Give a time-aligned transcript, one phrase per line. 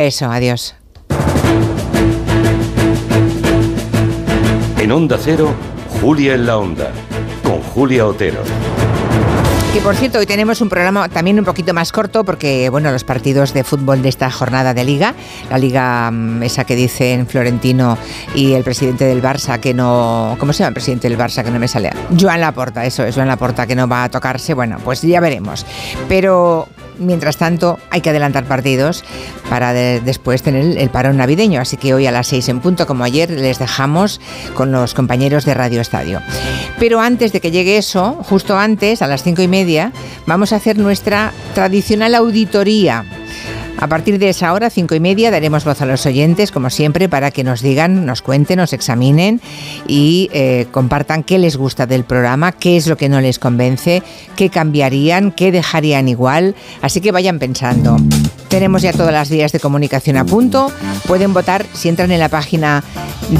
[0.00, 0.74] Eso, adiós.
[4.78, 5.52] En Onda Cero,
[6.00, 6.90] Julia en la Onda,
[7.42, 8.40] con Julia Otero.
[9.74, 13.04] Que por cierto, hoy tenemos un programa también un poquito más corto porque, bueno, los
[13.04, 15.14] partidos de fútbol de esta jornada de liga,
[15.50, 17.98] la liga mm, esa que dicen Florentino
[18.34, 21.50] y el presidente del Barça que no, ¿cómo se llama el presidente del Barça que
[21.50, 21.90] no me sale?
[22.18, 25.66] Joan Laporta, eso es, Joan Laporta que no va a tocarse, bueno, pues ya veremos.
[26.08, 26.66] Pero
[27.00, 29.04] mientras tanto hay que adelantar partidos
[29.48, 31.60] para después tener el parón navideño.
[31.60, 34.20] Así que hoy a las seis en punto, como ayer, les dejamos
[34.54, 36.20] con los compañeros de Radio Estadio.
[36.78, 39.92] Pero antes de que llegue eso, justo antes, a las cinco y media,
[40.26, 43.04] vamos a hacer nuestra tradicional auditoría
[43.80, 47.08] a partir de esa hora, cinco y media, daremos voz a los oyentes, como siempre,
[47.08, 49.40] para que nos digan, nos cuenten, nos examinen
[49.86, 54.02] y eh, compartan qué les gusta del programa, qué es lo que no les convence,
[54.36, 56.54] qué cambiarían, qué dejarían igual.
[56.82, 57.96] Así que vayan pensando.
[58.48, 60.70] Tenemos ya todas las vías de comunicación a punto.
[61.06, 62.84] Pueden votar si entran en la página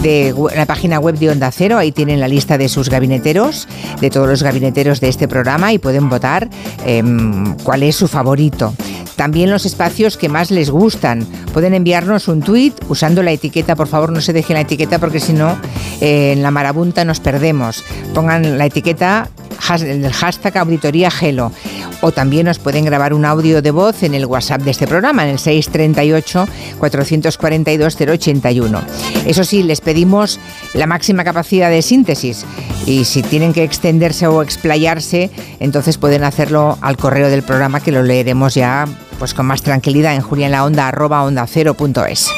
[0.02, 1.76] de la página web de Onda Cero.
[1.76, 3.68] Ahí tienen la lista de sus gabineteros,
[4.00, 6.48] de todos los gabineteros de este programa y pueden votar
[6.86, 8.72] em, cuál es su favorito.
[9.16, 11.26] También los espacios que más les gustan.
[11.52, 15.20] Pueden enviarnos un tweet usando la etiqueta, por favor no se dejen la etiqueta porque
[15.20, 15.56] si no
[16.00, 17.84] eh, en la marabunta nos perdemos.
[18.14, 19.30] Pongan la etiqueta
[19.78, 21.52] el hashtag auditoría gelo
[22.00, 25.24] o también nos pueden grabar un audio de voz en el WhatsApp de este programa
[25.24, 28.80] en el 638 442 081.
[29.26, 30.40] Eso sí, les pedimos
[30.74, 32.44] la máxima capacidad de síntesis
[32.86, 37.92] y si tienen que extenderse o explayarse, entonces pueden hacerlo al correo del programa que
[37.92, 38.86] lo leeremos ya
[39.20, 42.30] pues con más tranquilidad en julianlaonda.onda0.es.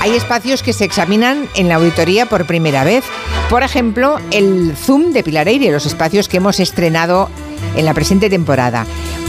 [0.00, 3.02] Hay espacios que se examinan en la auditoría por primera vez.
[3.50, 7.28] Por ejemplo, el Zoom de Pilar Eire, los espacios que hemos estrenado
[7.76, 8.86] en la presente temporada.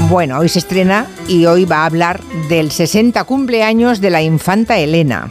[0.09, 4.77] Bueno, hoy se estrena y hoy va a hablar del 60 cumpleaños de la infanta
[4.77, 5.29] Elena.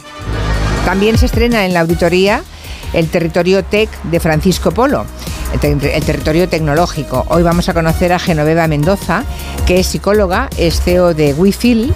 [0.83, 2.43] También se estrena en la auditoría
[2.91, 5.05] el territorio TEC de Francisco Polo
[5.53, 5.59] el,
[6.03, 7.25] territorio tecnológico.
[7.29, 9.23] Hoy vamos a conocer a Genoveva Mendoza,
[9.65, 11.93] que es psicóloga, es CEO de WeFeel,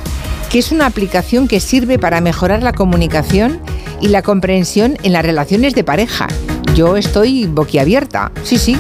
[0.49, 3.59] que es una aplicación que sirve para mejorar la comunicación
[3.99, 6.27] y la comprensión en las relaciones de pareja.
[6.75, 8.77] Yo estoy boquiabierta, sí, sí,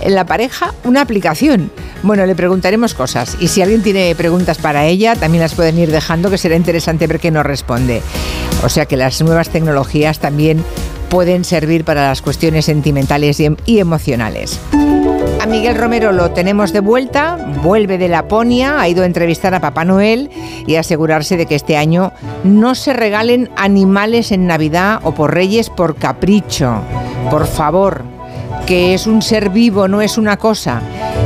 [0.00, 1.70] en la pareja una aplicación.
[2.02, 5.90] Bueno, le preguntaremos cosas y si alguien tiene preguntas para ella, también las pueden ir
[5.90, 8.02] dejando, que será interesante ver qué nos responde.
[8.64, 10.64] O sea que las nuevas tecnologías también
[11.12, 14.58] pueden servir para las cuestiones sentimentales y, em, emocionales.
[15.42, 19.60] A Miguel Romero lo tenemos de vuelta, vuelve de Laponia, ha ido a entrevistar a
[19.60, 20.30] Papá Noel
[20.66, 22.12] y asegurarse de que este año
[22.44, 26.76] no se regalen animales en Navidad o por Reyes por capricho.
[27.30, 28.04] Por favor,
[28.64, 30.80] que es un ser vivo, no es una cosa.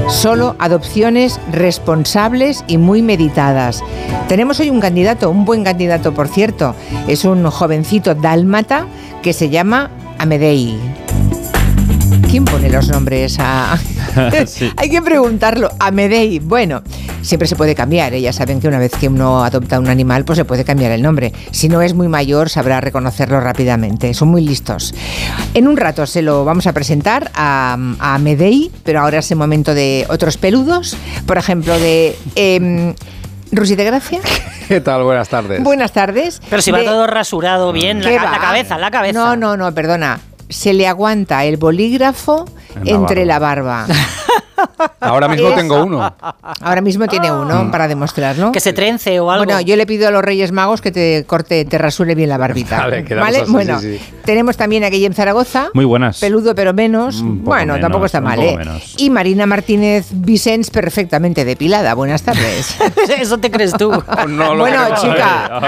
[0.09, 3.83] Solo adopciones responsables y muy meditadas.
[4.29, 6.75] Tenemos hoy un candidato, un buen candidato por cierto.
[7.09, 8.87] Es un jovencito dálmata
[9.23, 10.79] que se llama Amedei.
[12.31, 13.79] ¿Quién pone los nombres a.?
[14.77, 15.71] Hay que preguntarlo.
[15.79, 16.39] Amedei.
[16.41, 16.83] Bueno,
[17.23, 18.15] siempre se puede cambiar.
[18.15, 18.21] ¿eh?
[18.21, 21.03] Ya saben que una vez que uno adopta un animal, pues se puede cambiar el
[21.03, 21.33] nombre.
[21.53, 24.13] Si no es muy mayor, sabrá reconocerlo rápidamente.
[24.15, 24.95] Son muy listos.
[25.55, 29.37] En un rato se lo vamos a presentar a, a Amedei, pero ahora es el
[29.37, 30.97] momento de otros peludos.
[31.27, 32.17] Por ejemplo, de.
[32.35, 32.95] Eh,
[33.51, 34.21] de Gracia.
[34.69, 35.05] ¿Qué tal?
[35.05, 35.63] Buenas tardes.
[35.63, 36.43] Buenas tardes.
[36.51, 39.19] Pero si va todo rasurado bien, la, la, cabeza, la cabeza.
[39.19, 40.21] No, no, no, perdona.
[40.49, 42.45] Se le aguanta el bolígrafo
[42.85, 43.87] entre la barba.
[45.01, 46.15] Ahora mismo tengo uno.
[46.61, 47.71] Ahora mismo tiene uno mm.
[47.71, 48.53] para demostrarlo.
[48.53, 49.45] Que se trence o algo.
[49.45, 52.39] Bueno, yo le pido a los Reyes Magos que te corte, te rasure bien la
[52.39, 52.87] barbita.
[53.17, 53.81] Vale, bueno,
[54.25, 55.71] tenemos también a Guillem Zaragoza.
[55.75, 56.21] Muy buenas.
[56.21, 57.23] Peludo pero menos.
[57.23, 58.59] bueno, tampoco está mal, ¿eh?
[58.99, 61.95] Y Marina Martínez Vicens perfectamente depilada.
[61.95, 62.77] Buenas tardes.
[63.21, 63.91] Eso te crees tú.
[63.91, 65.61] bueno, chica,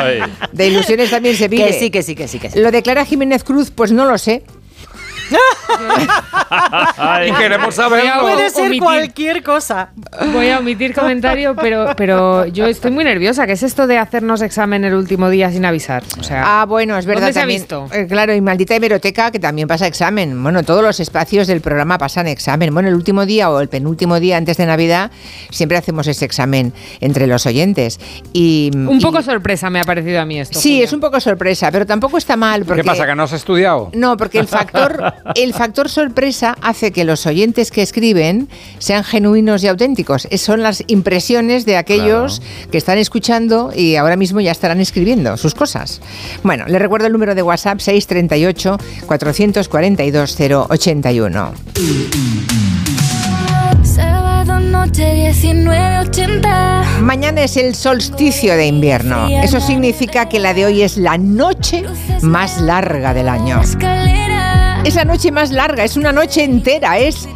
[0.53, 1.67] de ilusiones también se vive.
[1.67, 2.59] Que sí, que sí, que sí, que sí.
[2.59, 4.43] Lo de Clara Jiménez Cruz, pues no lo sé
[7.27, 8.05] y queremos saber.
[8.21, 9.91] Puede ser cualquier cosa.
[10.33, 13.47] Voy a omitir comentario, pero, pero yo estoy muy nerviosa.
[13.47, 16.03] ¿Qué es esto de hacernos examen el último día sin avisar?
[16.19, 17.23] O sea, ah, bueno, es verdad.
[17.23, 17.97] ¿dónde también, se ha visto?
[17.97, 20.43] Eh, claro, y maldita hemeroteca que también pasa examen.
[20.43, 22.73] Bueno, todos los espacios del programa pasan examen.
[22.73, 25.11] Bueno, el último día o el penúltimo día antes de Navidad
[25.50, 28.00] siempre hacemos ese examen entre los oyentes.
[28.32, 30.58] Y, un poco sorpresa me ha parecido a mí esto.
[30.58, 32.64] Sí, es un poco sorpresa, pero tampoco está mal.
[32.64, 33.06] Porque, ¿Qué pasa?
[33.06, 33.91] ¿Que no has estudiado?
[33.94, 38.49] No, porque el factor el factor sorpresa hace que los oyentes que escriben
[38.79, 40.29] sean genuinos y auténticos.
[40.37, 45.55] Son las impresiones de aquellos que están escuchando y ahora mismo ya estarán escribiendo sus
[45.55, 46.00] cosas.
[46.43, 50.37] Bueno, les recuerdo el número de WhatsApp 638 442
[50.69, 51.55] 081.
[54.79, 57.00] Noche 1980.
[57.00, 59.29] Mañana es el solsticio de invierno.
[59.29, 61.85] Eso significa que la de hoy es la noche
[62.23, 63.61] más larga del año.
[64.85, 67.29] Es la noche más larga, es una noche entera, es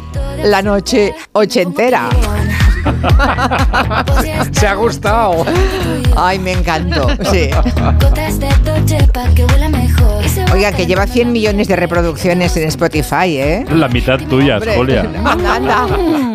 [0.43, 2.09] la noche ochentera.
[4.51, 5.45] Se ha gustado.
[6.17, 7.07] Ay, me encantó.
[7.31, 7.49] Sí.
[10.53, 13.65] Oiga, que lleva 100 millones de reproducciones en Spotify, ¿eh?
[13.71, 15.01] La mitad tuya, Julia.
[15.25, 15.87] Anda.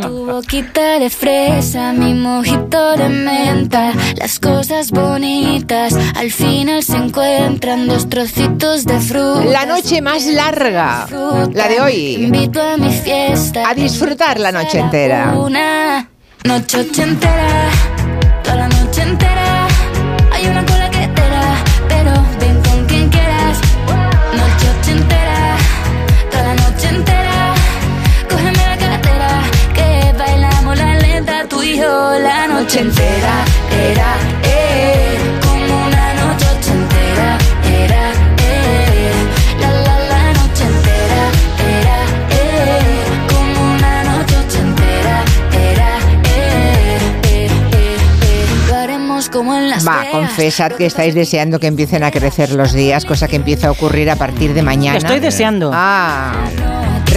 [0.03, 3.93] Tu boquita de fresa, mi mojito de menta.
[4.17, 9.45] Las cosas bonitas al final se encuentran dos trocitos de fruta.
[9.45, 11.07] La noche más larga,
[11.53, 12.15] la de hoy.
[12.25, 13.69] Invito a mi fiesta.
[13.69, 15.35] A disfrutar la noche entera.
[15.37, 16.09] Una
[16.45, 17.71] noche ochentera,
[32.19, 33.45] la noche entera.
[33.91, 37.39] Era, eh, como una noche ochentera.
[37.65, 39.13] Era, eh,
[39.61, 41.23] la la la noche entera.
[41.79, 41.99] Era,
[42.31, 42.81] eh,
[43.29, 45.25] como una noche ochentera.
[45.53, 45.99] Era,
[46.35, 48.69] eh, eh, eh, eh.
[48.69, 52.73] Lo haremos como en las Va, confesad que estáis deseando que empiecen a crecer los
[52.73, 54.99] días, cosa que empieza a ocurrir a partir de mañana.
[54.99, 55.71] Estoy deseando.
[55.73, 56.33] Ah,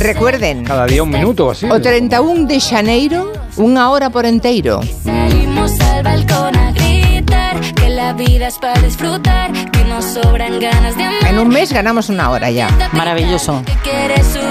[0.03, 1.65] recuerden, Cada día un minuto o así.
[1.69, 4.81] o 31 de Janeiro, una hora por entero.
[5.03, 10.95] Salimos al balcón a gritar que la vida es para disfrutar, que nos sobran ganas
[10.97, 11.27] de amar.
[11.27, 12.67] En un mes ganamos una hora ya.
[12.93, 13.61] Maravilloso.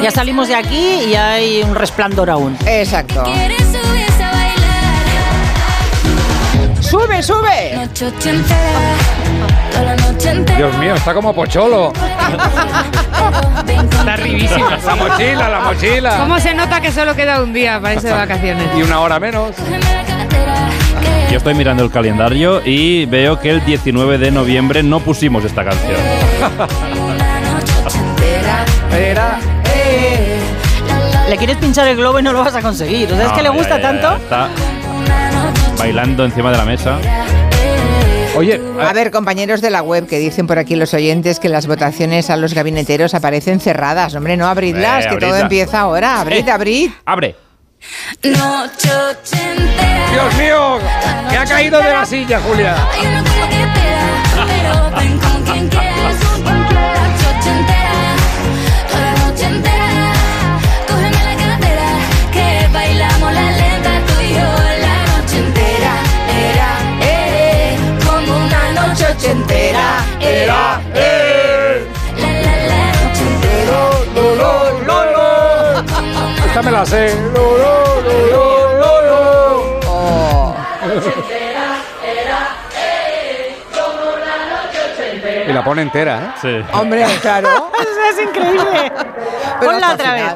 [0.03, 2.57] Ya salimos de aquí y hay un resplandor aún.
[2.67, 3.23] Exacto.
[6.91, 7.73] ¡Sube, sube!
[7.77, 8.59] Noche ochentera,
[9.71, 10.59] toda la noche entera.
[10.59, 11.93] Dios mío, está como pocholo.
[13.93, 14.77] Está arribísima.
[14.85, 16.17] La mochila, la mochila.
[16.19, 18.67] ¿Cómo se nota que solo queda un día para irse de vacaciones?
[18.77, 19.53] Y una hora menos.
[21.31, 25.65] Yo estoy mirando el calendario y veo que el 19 de noviembre no pusimos esta
[25.65, 25.95] canción.
[26.93, 28.65] una noche ochentera.
[28.91, 29.39] Era.
[31.29, 33.13] Le quieres pinchar el globo y no lo vas a conseguir.
[33.13, 34.17] O sea, es No, que le gusta ya, ya, tanto.
[34.17, 34.49] Está
[35.81, 36.99] bailando encima de la mesa.
[38.37, 41.67] Oye, A ver, compañeros de la web, que dicen por aquí los oyentes que las
[41.67, 44.15] votaciones a los gabineteros aparecen cerradas.
[44.15, 46.21] Hombre, no abridlas, Eh, que todo empieza ahora.
[46.21, 46.51] Abrid, Eh.
[46.53, 46.91] abrid.
[47.07, 47.35] ¡Abre!
[48.23, 48.37] Dios
[50.39, 50.79] mío,
[51.31, 52.77] que ha caído de la silla, Julia.
[70.21, 71.87] Era, eh,
[72.17, 73.81] la, la, la noche entera.
[76.47, 77.15] Esta me la sé.
[77.35, 79.81] Lo, lo, lo, lo, lo, lo.
[79.87, 80.57] Oh.
[85.49, 86.39] Y la pone entera, ¿eh?
[86.41, 86.65] Sí.
[86.79, 87.49] Hombre, claro.
[88.11, 88.93] es increíble.
[89.59, 90.35] Pero Ponla otra vez.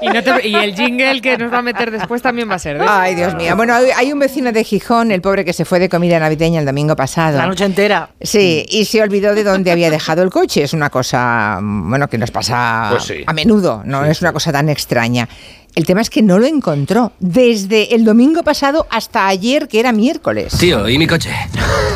[0.00, 2.58] Y, no te- y el jingle que nos va a meter después también va a
[2.58, 3.54] ser de Ay, Dios mío.
[3.56, 6.66] Bueno, hay- un vecino de Gijón, el pobre que se fue de comida navideña el
[6.66, 7.38] domingo pasado.
[7.38, 8.10] La noche entera.
[8.20, 10.62] Sí, y se olvidó de dónde había dejado el coche.
[10.64, 13.22] Es una cosa, mm, bueno, que nos pasa Pues sí.
[13.26, 15.28] a menudo, no es una cosa tan extraña.
[15.74, 19.92] El tema es que no lo encontró desde el domingo pasado hasta ayer, que era
[19.92, 20.56] miércoles.
[20.58, 21.30] Tío, ¿y mi coche?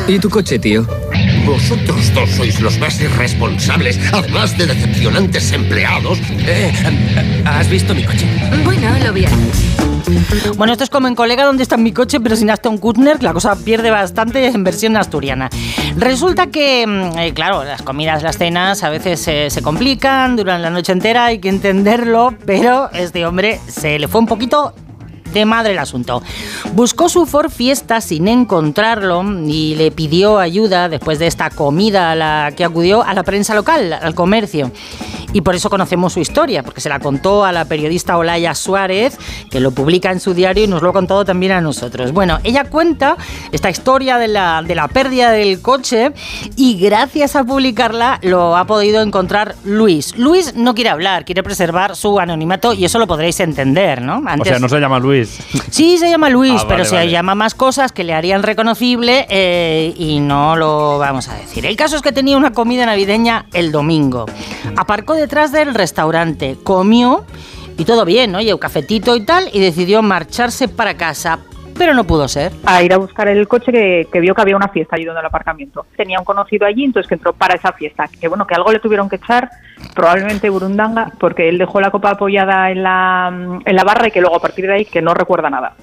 [0.07, 0.87] ¿Y tu coche, tío?
[1.45, 6.19] Vosotros dos sois los más irresponsables, además de decepcionantes empleados.
[6.47, 6.71] Eh,
[7.45, 8.25] ¿has visto mi coche?
[8.63, 9.25] Bueno, lo vi.
[10.57, 13.33] Bueno, esto es como en Colega, donde está mi coche, pero sin Aston Kutner, la
[13.33, 15.49] cosa pierde bastante en versión asturiana.
[15.97, 20.61] Resulta que, mm, eh, claro, las comidas, las cenas a veces eh, se complican, duran
[20.61, 24.73] la noche entera, hay que entenderlo, pero este hombre se le fue un poquito
[25.33, 26.23] de madre el asunto.
[26.73, 32.15] Buscó su Ford Fiesta sin encontrarlo y le pidió ayuda después de esta comida a
[32.15, 34.71] la que acudió a la prensa local, al comercio.
[35.35, 39.17] Y por eso conocemos su historia, porque se la contó a la periodista Olaya Suárez,
[39.51, 42.13] que lo publica en su diario y nos lo ha contado también a nosotros.
[42.13, 43.17] Bueno, ella cuenta
[43.51, 46.13] esta historia de la, de la pérdida del coche
[46.55, 50.17] y gracias a publicarla lo ha podido encontrar Luis.
[50.17, 54.19] Luis no quiere hablar, quiere preservar su anonimato y eso lo podréis entender, ¿no?
[54.19, 55.37] O Antes- sea, no se llama Luis.
[55.69, 57.11] Sí, se llama Luis, Ah, vale, pero se vale.
[57.11, 61.65] llama más cosas que le harían reconocible eh, y no lo vamos a decir.
[61.65, 64.25] El caso es que tenía una comida navideña el domingo.
[64.77, 67.25] Aparcó detrás del restaurante, comió
[67.79, 71.39] y todo bien, oye, un cafetito y tal, y decidió marcharse para casa.
[71.75, 72.53] Pero no pudo ser.
[72.63, 75.25] a ir a buscar el coche que, que vio que había una fiesta donde el
[75.25, 75.87] aparcamiento.
[75.97, 78.07] Tenía un conocido allí, entonces que entró para esa fiesta.
[78.21, 79.49] Que bueno, que algo le tuvieron que echar,
[79.95, 84.21] probablemente Burundanga, porque él dejó la copa apoyada en la, en la barra y que
[84.21, 85.73] luego a partir de ahí que no recuerda nada.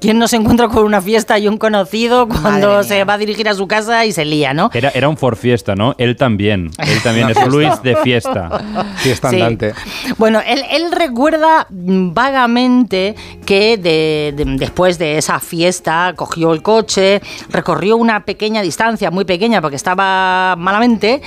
[0.00, 3.48] ¿Quién no se encuentra con una fiesta y un conocido cuando se va a dirigir
[3.48, 4.70] a su casa y se lía, ¿no?
[4.74, 5.94] Era, era un for fiesta, ¿no?
[5.98, 6.70] Él también.
[6.78, 8.60] Él también es Luis de fiesta.
[8.96, 9.36] Fiesta Sí.
[9.36, 9.72] andante.
[10.18, 13.14] Bueno, él, él recuerda vagamente
[13.46, 19.24] que de- de- después de esa fiesta cogió el coche, recorrió una pequeña distancia, muy
[19.24, 21.22] pequeña porque estaba malamente,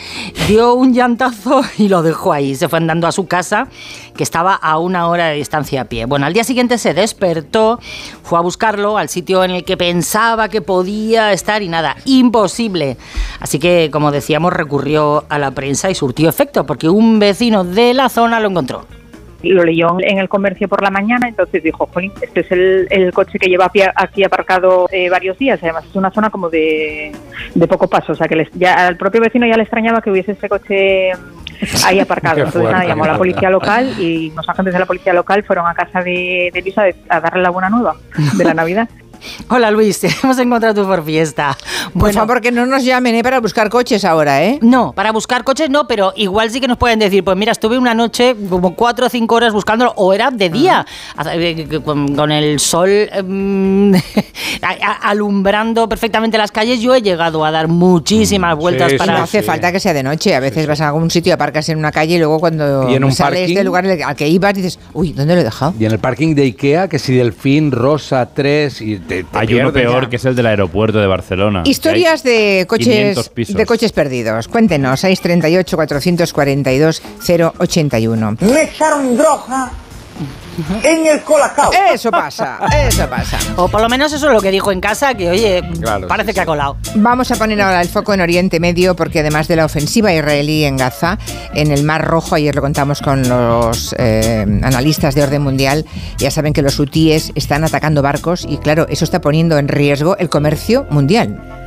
[0.48, 2.55] dio un llantazo y lo dejó ahí.
[2.55, 3.67] Se fue andando a su casa,
[4.15, 6.05] que estaba a una hora de distancia a pie.
[6.05, 7.79] Bueno, al día siguiente se despertó,
[8.24, 12.98] fue a buscarlo al sitio en el que pensaba que podía estar y nada, imposible.
[13.40, 17.96] Así que, como decíamos, recurrió a la prensa y surtió efecto porque un vecino de
[17.96, 18.86] la zona lo encontró.
[19.44, 23.14] Lo leyó en el comercio por la mañana, entonces dijo, jolín, este es el, el
[23.14, 27.12] coche que lleva aquí- aparcado eh, varios días, además es una zona como de,
[27.54, 30.10] de poco paso, o sea que les- ya al propio vecino ya le extrañaba que
[30.12, 32.38] hubiese ese coche mm, ahí aparcado.
[32.46, 35.68] Entonces nada, llamó a la policía local y los agentes de la policía local fueron
[35.68, 37.96] a casa de, de Luisa a darle la buena nueva
[38.38, 38.88] de la Navidad.
[39.50, 41.58] Hola Luis, hemos encontrado tu por fiesta.
[41.98, 43.24] Por favor, que no nos llamen ¿eh?
[43.24, 44.60] para buscar coches ahora, ¿eh?
[44.62, 47.77] No, para buscar coches no, pero igual sí que nos pueden decir, pues mira, estuve
[47.77, 50.86] una noche como cuatro o cinco horas buscándolo, o era de día,
[51.34, 53.94] eh, con, con el sol em,
[55.01, 59.18] alumbrando perfectamente las calles, yo he llegado a dar muchísimas vueltas sí, Y para...
[59.18, 59.46] no hace sí.
[59.46, 60.36] falta que sea de noche.
[60.36, 63.03] A veces vas a algún sitio, aparcas en una calle y luego cuando Y en
[63.03, 63.56] un sales parking.
[63.56, 65.74] del lugar al que ibas dices, uy, ¿dónde lo he dejado?
[65.80, 69.53] Y en el parking de Ikea, que si Delfín, Rosa, 3 y te, te Hay
[69.53, 70.10] uno peor ya.
[70.10, 71.63] que es el del aeropuerto de Barcelona.
[71.65, 74.48] Historias de 500 coches de coches perdidos.
[74.48, 77.01] Cuéntenos, 638 442
[77.58, 78.38] 081.
[78.41, 79.72] Me echaron droga
[80.83, 81.72] en el colacao.
[81.91, 83.38] Eso pasa, eso pasa.
[83.55, 86.29] O por lo menos eso es lo que dijo en casa, que oye, Claro, parece
[86.29, 86.77] sí, que ha colado.
[86.95, 90.63] Vamos a poner ahora el foco en Oriente Medio porque además de la ofensiva israelí
[90.63, 91.17] en Gaza,
[91.53, 95.86] en el Mar Rojo, ayer lo contamos con los eh, analistas de orden mundial,
[96.17, 100.17] ya saben que los hutíes están atacando barcos y claro, eso está poniendo en riesgo
[100.17, 101.62] el comercio mundial.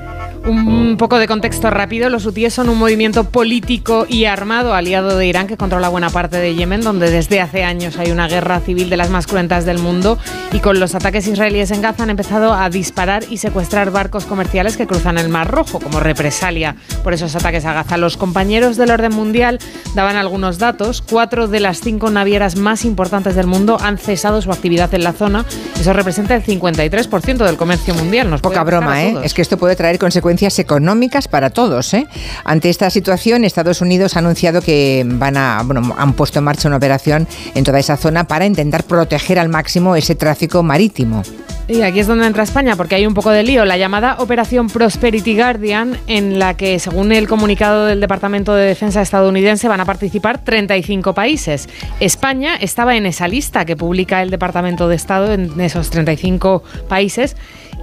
[0.47, 5.27] Un poco de contexto rápido, los hutíes son un movimiento político y armado aliado de
[5.27, 8.89] Irán que controla buena parte de Yemen, donde desde hace años hay una guerra civil
[8.89, 10.19] de las más cruentas del mundo
[10.53, 14.77] y con los ataques israelíes en Gaza han empezado a disparar y secuestrar barcos comerciales
[14.77, 17.97] que cruzan el Mar Rojo como represalia por esos ataques a Gaza.
[17.97, 19.59] Los compañeros del orden mundial
[19.97, 21.03] daban algunos datos.
[21.03, 25.13] Cuatro de las cinco navieras más importantes del mundo han cesado su actividad en la
[25.13, 25.45] zona.
[25.79, 28.31] Eso representa el 53% del comercio mundial.
[28.31, 29.17] Nos Poca broma, ¿eh?
[29.25, 32.07] Es que esto puede traer consecuencias económicas para todos, ¿eh?
[32.45, 36.77] Ante esta situación, Estados Unidos ha anunciado que van a, han puesto en marcha una
[36.77, 41.23] operación en toda esa zona para intentar proteger al máximo ese tráfico marítimo.
[41.69, 43.65] Y aquí es donde entra España, porque hay un poco de lío.
[43.65, 49.03] La llamada Operación Prosperity Guardian, en la que, según el comunicado del Departamento de Defensa
[49.03, 51.69] estadounidense, van a participar 35 países.
[51.99, 57.37] España estaba en esa lista que publica el Departamento de Estado en esos 35 países.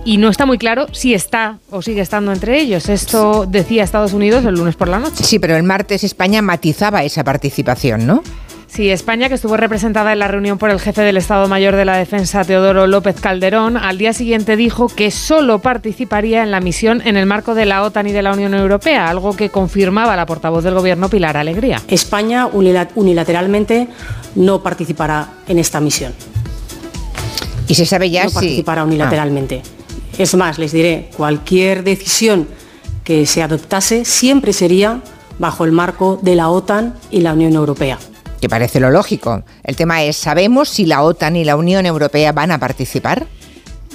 [0.06, 2.90] Y no está muy claro si está o sigue estando entre ellos.
[2.90, 5.24] Esto decía Estados Unidos el lunes por la noche.
[5.24, 8.22] Sí, pero el martes España matizaba esa participación, ¿no?
[8.68, 11.86] Sí, España, que estuvo representada en la reunión por el jefe del Estado Mayor de
[11.86, 17.02] la Defensa, Teodoro López Calderón, al día siguiente dijo que solo participaría en la misión
[17.06, 20.26] en el marco de la OTAN y de la Unión Europea, algo que confirmaba la
[20.26, 21.82] portavoz del Gobierno, Pilar Alegría.
[21.88, 23.88] España unila- unilateralmente
[24.36, 26.12] no participará en esta misión.
[27.68, 28.36] Y se sabe ya no si...
[28.36, 29.62] participará unilateralmente.
[30.18, 32.48] Es más, les diré, cualquier decisión
[33.04, 35.02] que se adoptase siempre sería
[35.40, 37.98] bajo el marco de la OTAN y la Unión Europea.
[38.40, 39.44] Que parece lo lógico.
[39.64, 43.26] El tema es, ¿sabemos si la OTAN y la Unión Europea van a participar?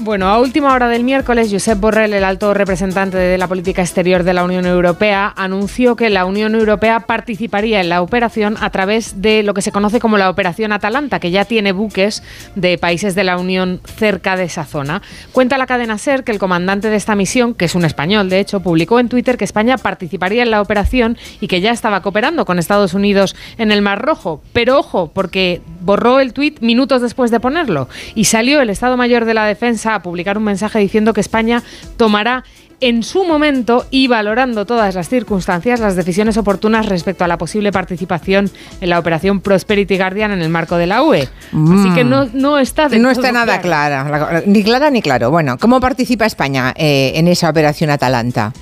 [0.01, 4.23] Bueno, a última hora del miércoles, Josep Borrell, el alto representante de la política exterior
[4.23, 9.21] de la Unión Europea, anunció que la Unión Europea participaría en la operación a través
[9.21, 12.23] de lo que se conoce como la Operación Atalanta, que ya tiene buques
[12.55, 15.03] de países de la Unión cerca de esa zona.
[15.33, 18.39] Cuenta la cadena SER que el comandante de esta misión, que es un español de
[18.39, 22.45] hecho, publicó en Twitter que España participaría en la operación y que ya estaba cooperando
[22.45, 24.43] con Estados Unidos en el Mar Rojo.
[24.53, 29.25] Pero ojo, porque borró el tuit minutos después de ponerlo y salió el Estado Mayor
[29.25, 31.63] de la Defensa a publicar un mensaje diciendo que España
[31.97, 32.45] tomará
[32.81, 37.73] en su momento y valorando todas las circunstancias las decisiones oportunas respecto a la posible
[37.73, 38.49] participación
[38.81, 41.23] en la operación Prosperity Guardian en el marco de la UE.
[41.49, 44.05] Así que no, no está del No está nada claro.
[44.09, 45.33] clara, la- ni clara ni claro.
[45.33, 48.53] Bueno, ¿cómo participa España eh, en esa operación Atalanta?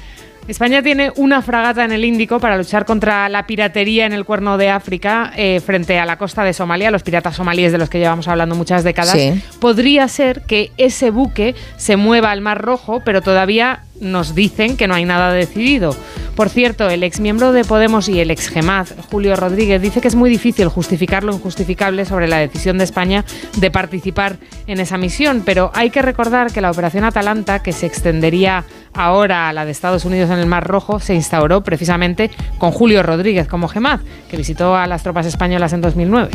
[0.48, 4.58] España tiene una fragata en el Índico para luchar contra la piratería en el cuerno
[4.58, 7.98] de África eh, frente a la costa de Somalia, los piratas somalíes de los que
[7.98, 9.12] llevamos hablando muchas décadas.
[9.12, 9.42] Sí.
[9.60, 14.86] Podría ser que ese buque se mueva al Mar Rojo, pero todavía nos dicen que
[14.86, 15.96] no hay nada decidido.
[16.34, 20.14] Por cierto, el exmiembro de Podemos y el ex Gemaz, Julio Rodríguez, dice que es
[20.14, 23.24] muy difícil justificar lo injustificable sobre la decisión de España
[23.56, 24.36] de participar
[24.66, 29.48] en esa misión, pero hay que recordar que la operación Atalanta, que se extendería ahora
[29.48, 33.48] a la de Estados Unidos en el Mar Rojo, se instauró precisamente con Julio Rodríguez
[33.48, 36.30] como Gemaz, que visitó a las tropas españolas en 2009.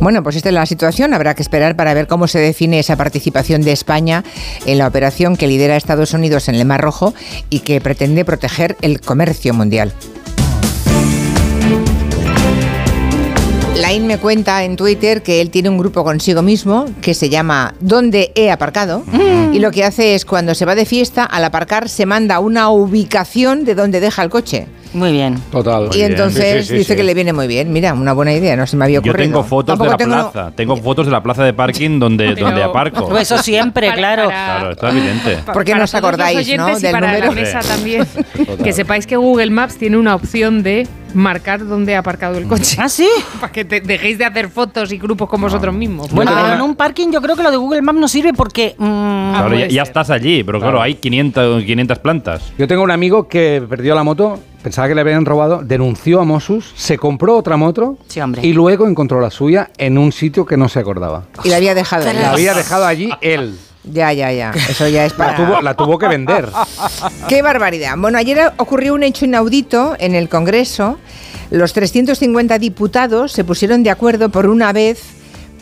[0.00, 1.14] Bueno, pues esta es la situación.
[1.14, 4.24] Habrá que esperar para ver cómo se define esa participación de España
[4.66, 6.97] en la operación que lidera Estados Unidos en el Mar Rojo
[7.50, 9.92] y que pretende proteger el comercio mundial.
[13.76, 17.74] Lain me cuenta en Twitter que él tiene un grupo consigo mismo que se llama
[17.78, 19.04] ¿Dónde he aparcado?
[19.52, 22.70] Y lo que hace es cuando se va de fiesta, al aparcar se manda una
[22.70, 24.66] ubicación de donde deja el coche.
[24.92, 25.38] Muy bien.
[25.50, 25.90] Total.
[25.94, 26.96] y entonces Sí, sí, sí, dice sí.
[26.96, 27.72] que le viene muy bien.
[27.72, 29.30] Mira, una buena idea, no se me había Yo ocurrido.
[29.30, 30.52] tengo fotos de la tengo- plaza.
[30.54, 33.08] Tengo fotos de la plaza de parking donde, Pero- donde aparco.
[33.08, 34.28] Pues eso siempre, claro.
[34.28, 35.38] Claro, está evidente.
[35.52, 37.26] ¿Por qué no os acordáis, no, del para número?
[37.26, 37.68] la mesa Sí.
[37.68, 38.06] también.
[38.36, 38.56] Total.
[38.58, 42.76] que sepáis que Google Maps tiene una opción de marcar dónde ha aparcado el coche.
[42.80, 43.08] ¿Ah, sí?
[43.40, 46.10] Para que te dejéis de hacer fotos y grupos con vosotros mismos.
[46.12, 48.74] Bueno, en un parking yo creo que lo de Google Maps no sirve porque...
[48.78, 50.82] mm, Claro, puede ya, estás allí, pero claro, Claro.
[50.82, 52.52] hay 500, 500 plantas.
[52.58, 56.24] Yo tengo un amigo que perdió la moto, pensaba que le habían robado, denunció a
[56.24, 60.56] Mossus, se compró otra moto Sí, y luego encontró la suya en un sitio que
[60.56, 61.24] no se acordaba.
[61.44, 62.12] Y la había dejado.
[62.12, 63.58] La había dejado allí él.
[63.84, 64.50] Ya, ya, ya.
[64.68, 65.36] Eso ya es La para...
[65.36, 66.48] tuvo, la tuvo que vender.
[67.28, 67.94] ¡Qué barbaridad!
[67.96, 70.98] Bueno, ayer ocurrió un hecho inaudito en el Congreso.
[71.50, 75.02] Los 350 diputados se pusieron de acuerdo por una vez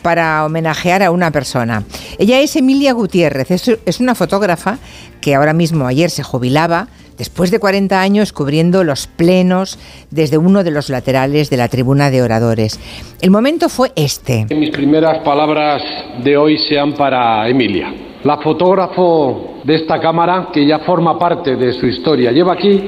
[0.01, 1.83] para homenajear a una persona.
[2.17, 3.49] Ella es Emilia Gutiérrez,
[3.85, 4.77] es una fotógrafa
[5.21, 6.87] que ahora mismo ayer se jubilaba
[7.17, 9.77] después de 40 años cubriendo los plenos
[10.11, 12.79] desde uno de los laterales de la tribuna de oradores.
[13.21, 14.45] El momento fue este.
[14.55, 15.81] Mis primeras palabras
[16.23, 17.93] de hoy sean para Emilia,
[18.23, 22.31] la fotógrafo de esta Cámara que ya forma parte de su historia.
[22.31, 22.83] Lleva aquí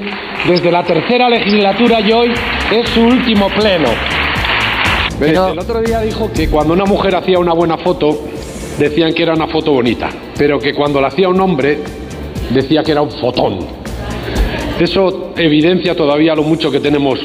[0.46, 2.32] desde la tercera legislatura y hoy
[2.72, 3.88] es su último pleno.
[5.18, 8.18] Veréis, El otro día dijo que cuando una mujer hacía una buena foto,
[8.78, 10.08] decían que era una foto bonita,
[10.38, 11.80] pero que cuando la hacía un hombre,
[12.50, 13.58] decía que era un fotón.
[14.80, 17.18] Eso evidencia todavía lo mucho que tenemos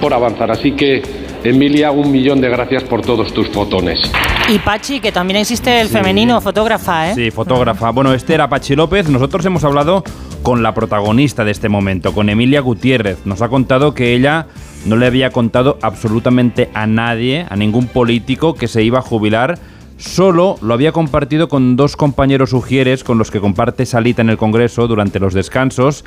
[0.00, 0.50] por avanzar.
[0.50, 1.00] Así que,
[1.44, 4.00] Emilia, un millón de gracias por todos tus fotones.
[4.48, 7.14] Y Pachi, que también existe el femenino fotógrafa, ¿eh?
[7.14, 7.90] Sí, fotógrafa.
[7.90, 9.08] Bueno, este era Pachi López.
[9.08, 10.02] Nosotros hemos hablado
[10.42, 13.18] con la protagonista de este momento, con Emilia Gutiérrez.
[13.26, 14.46] Nos ha contado que ella
[14.84, 19.58] no le había contado absolutamente a nadie, a ningún político, que se iba a jubilar.
[19.98, 24.36] Solo lo había compartido con dos compañeros ujieres con los que comparte salita en el
[24.36, 26.04] Congreso durante los descansos.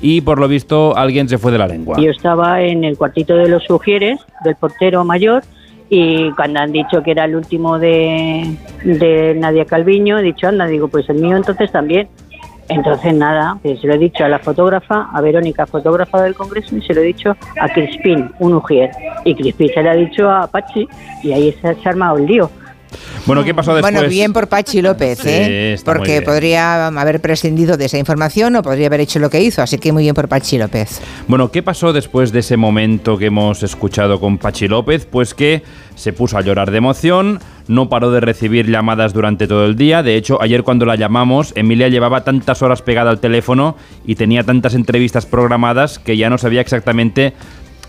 [0.00, 1.98] Y por lo visto alguien se fue de la lengua.
[1.98, 5.42] Yo estaba en el cuartito de los sugieres, del portero mayor,
[5.88, 10.66] y cuando han dicho que era el último de, de Nadia Calviño, he dicho, anda,
[10.66, 12.08] digo, pues el mío entonces también.
[12.68, 16.76] Entonces nada, pues se lo he dicho a la fotógrafa, a Verónica, fotógrafa del Congreso,
[16.76, 18.90] y se lo he dicho a Crispín, un ujier.
[19.24, 20.88] Y Crispín se lo ha dicho a Pachi,
[21.22, 22.50] y ahí se ha armado el lío.
[23.26, 23.92] Bueno, ¿qué pasó después?
[23.92, 25.74] Bueno, bien por Pachi López, Sí, ¿eh?
[25.76, 29.62] muy Porque podría haber prescindido de esa información o podría haber hecho lo que hizo,
[29.62, 31.00] así que muy bien por Pachi López.
[31.26, 35.06] Bueno, ¿qué pasó después de ese momento que hemos escuchado con Pachi López?
[35.10, 35.64] Pues que
[35.96, 40.04] se puso a llorar de emoción, no paró de recibir llamadas durante todo el día.
[40.04, 44.44] De hecho, ayer cuando la llamamos, Emilia llevaba tantas horas pegada al teléfono y tenía
[44.44, 47.32] tantas entrevistas programadas que ya no sabía exactamente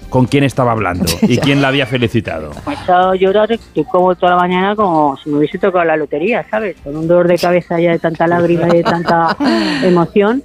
[0.09, 2.51] con quién estaba hablando y quién la había felicitado.
[2.65, 5.85] Me he echado a llorar, estoy como toda la mañana como si me hubiese tocado
[5.85, 6.77] la lotería, ¿sabes?
[6.83, 9.35] Con un dolor de cabeza ya de tanta lágrima y de tanta
[9.83, 10.43] emoción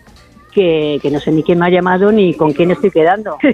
[0.52, 3.38] que, que no sé ni quién me ha llamado ni con quién estoy quedando.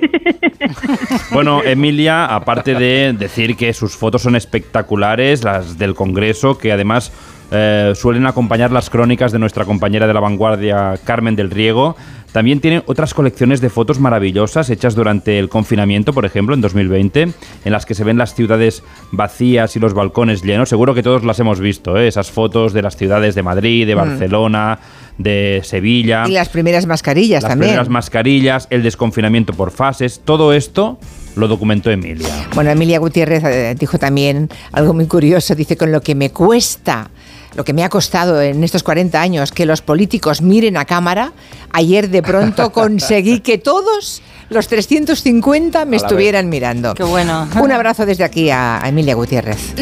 [1.33, 7.13] Bueno, Emilia, aparte de decir que sus fotos son espectaculares, las del Congreso, que además
[7.51, 11.97] eh, suelen acompañar las crónicas de nuestra compañera de la vanguardia, Carmen del Riego,
[12.33, 17.23] también tiene otras colecciones de fotos maravillosas hechas durante el confinamiento, por ejemplo, en 2020,
[17.65, 20.69] en las que se ven las ciudades vacías y los balcones llenos.
[20.69, 22.09] Seguro que todos las hemos visto, ¿eh?
[22.09, 23.99] esas fotos de las ciudades de Madrid, de Mm.
[23.99, 24.79] Barcelona,
[25.17, 26.25] de Sevilla.
[26.29, 27.71] Y las primeras mascarillas las también.
[27.71, 30.99] primeras mascarillas, el desconfinamiento por fases, todo esto
[31.35, 32.49] lo documentó Emilia.
[32.55, 37.11] Bueno, Emilia Gutiérrez eh, dijo también algo muy curioso, dice con lo que me cuesta,
[37.55, 41.33] lo que me ha costado en estos 40 años que los políticos miren a cámara,
[41.73, 46.95] ayer de pronto conseguí que todos los 350 me estuvieran mirando.
[46.95, 47.49] Qué bueno.
[47.61, 49.75] Un abrazo desde aquí a Emilia Gutiérrez.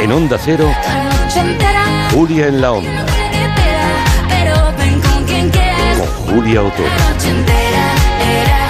[0.00, 0.70] En Onda Cero,
[2.12, 3.06] Julia en la Onda,
[6.26, 8.65] con Julia y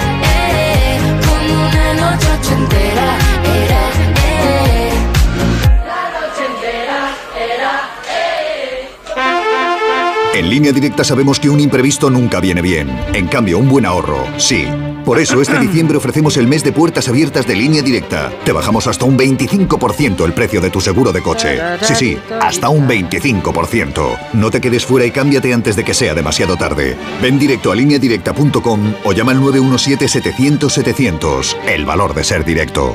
[10.37, 12.95] En línea directa sabemos que un imprevisto nunca viene bien.
[13.15, 14.67] En cambio, un buen ahorro, sí.
[15.03, 18.31] Por eso este diciembre ofrecemos el mes de puertas abiertas de línea directa.
[18.45, 21.59] Te bajamos hasta un 25% el precio de tu seguro de coche.
[21.81, 24.19] Sí, sí, hasta un 25%.
[24.35, 26.99] No te quedes fuera y cámbiate antes de que sea demasiado tarde.
[27.23, 31.57] Ven directo a lineadirecta.com o llama al 917-700-700.
[31.67, 32.95] El valor de ser directo.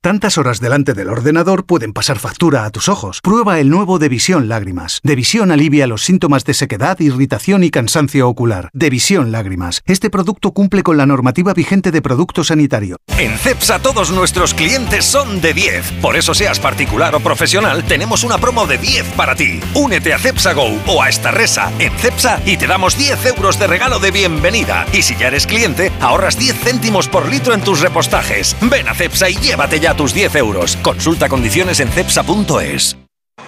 [0.00, 3.20] Tantas horas delante del ordenador pueden pasar factura a tus ojos.
[3.20, 5.00] Prueba el nuevo Devisión Lágrimas.
[5.02, 8.70] Devisión alivia los síntomas de sequedad, irritación y cansancio ocular.
[8.72, 9.82] Devisión Lágrimas.
[9.86, 12.98] Este producto cumple con la normativa vigente de producto sanitario.
[13.18, 15.94] En CEPSA todos nuestros clientes son de 10.
[16.00, 19.58] Por eso seas particular o profesional, tenemos una promo de 10 para ti.
[19.74, 23.58] Únete a CEPSA Go o a esta resa en CEPSA y te damos 10 euros
[23.58, 24.86] de regalo de bienvenida.
[24.92, 28.56] Y si ya eres cliente, ahorras 10 céntimos por litro en tus repostajes.
[28.60, 30.76] Ven a CEPSA y llévate ya tus 10 euros.
[30.82, 32.96] Consulta condiciones en cepsa.es.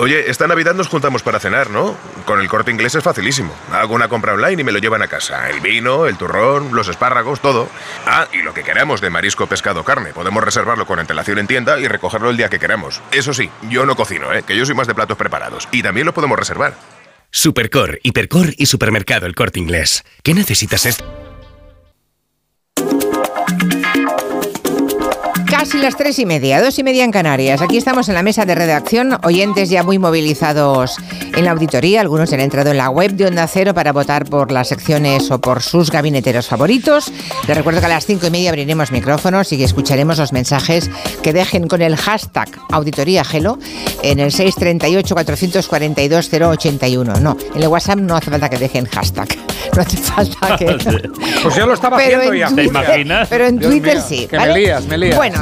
[0.00, 1.94] Oye, esta Navidad nos juntamos para cenar, ¿no?
[2.24, 3.52] Con el corte inglés es facilísimo.
[3.70, 5.50] Hago una compra online y me lo llevan a casa.
[5.50, 7.68] El vino, el turrón, los espárragos, todo.
[8.06, 10.14] Ah, y lo que queramos de marisco, pescado, carne.
[10.14, 13.02] Podemos reservarlo con antelación en tienda y recogerlo el día que queramos.
[13.12, 14.42] Eso sí, yo no cocino, ¿eh?
[14.42, 15.68] Que yo soy más de platos preparados.
[15.70, 16.74] Y también lo podemos reservar.
[17.30, 20.04] Supercor, Hipercor y Supermercado El Corte Inglés.
[20.22, 21.29] ¿Qué necesitas esto?
[25.60, 27.60] Casi las tres y media, dos y media en Canarias.
[27.60, 30.96] Aquí estamos en la mesa de redacción, oyentes ya muy movilizados
[31.36, 32.00] en la auditoría.
[32.00, 35.38] Algunos han entrado en la web de Onda Cero para votar por las secciones o
[35.38, 37.12] por sus gabineteros favoritos.
[37.46, 40.90] Les recuerdo que a las cinco y media abriremos micrófonos y escucharemos los mensajes
[41.22, 43.58] que dejen con el hashtag Auditoría Gelo
[44.02, 47.20] en el 638-442-081.
[47.20, 49.28] No, en el WhatsApp no hace falta que dejen hashtag.
[49.76, 50.66] No hace falta que...
[51.42, 52.48] Pues yo lo estaba Pero haciendo en ya.
[52.48, 54.26] Twitter- Pero en Dios Twitter mío, sí.
[54.26, 54.52] Que ¿vale?
[54.52, 55.16] me lías, me lías.
[55.16, 55.38] Bueno,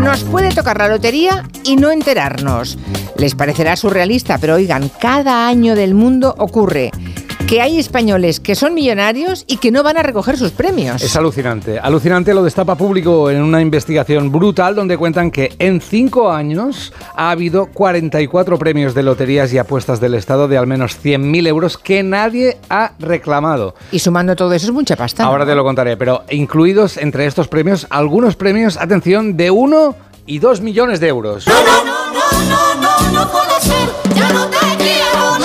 [0.00, 2.78] nos puede tocar la lotería y no enterarnos.
[3.16, 6.90] Les parecerá surrealista, pero oigan, cada año del mundo ocurre
[7.48, 11.02] que hay españoles que son millonarios y que no van a recoger sus premios.
[11.02, 11.78] Es alucinante.
[11.78, 17.30] Alucinante lo destapa público en una investigación brutal donde cuentan que en cinco años ha
[17.30, 22.02] habido 44 premios de loterías y apuestas del Estado de al menos 100.000 euros que
[22.02, 23.74] nadie ha reclamado.
[23.92, 25.22] Y sumando todo eso es mucha pasta.
[25.22, 25.30] ¿no?
[25.30, 30.38] Ahora te lo contaré, pero incluidos entre estos premios algunos premios, atención, de 1 y
[30.38, 31.46] 2 millones de euros.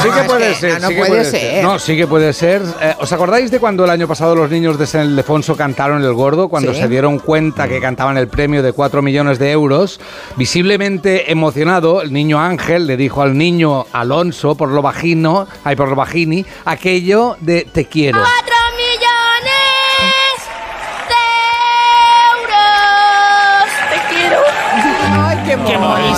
[0.03, 1.63] Sí que puede ser, no, sí que puede ser.
[1.63, 2.61] No, sí que puede ser.
[2.81, 6.13] Eh, ¿Os acordáis de cuando el año pasado los niños de San Ildefonso cantaron El
[6.13, 6.49] Gordo?
[6.49, 6.81] Cuando Sí.
[6.81, 9.99] se dieron cuenta que cantaban el premio de 4 millones de euros.
[10.35, 15.89] Visiblemente emocionado, el niño Ángel le dijo al niño Alonso, por lo bajino, ay, por
[15.89, 18.19] lo bajini, aquello de te quiero.
[18.19, 18.52] ¡Cuatro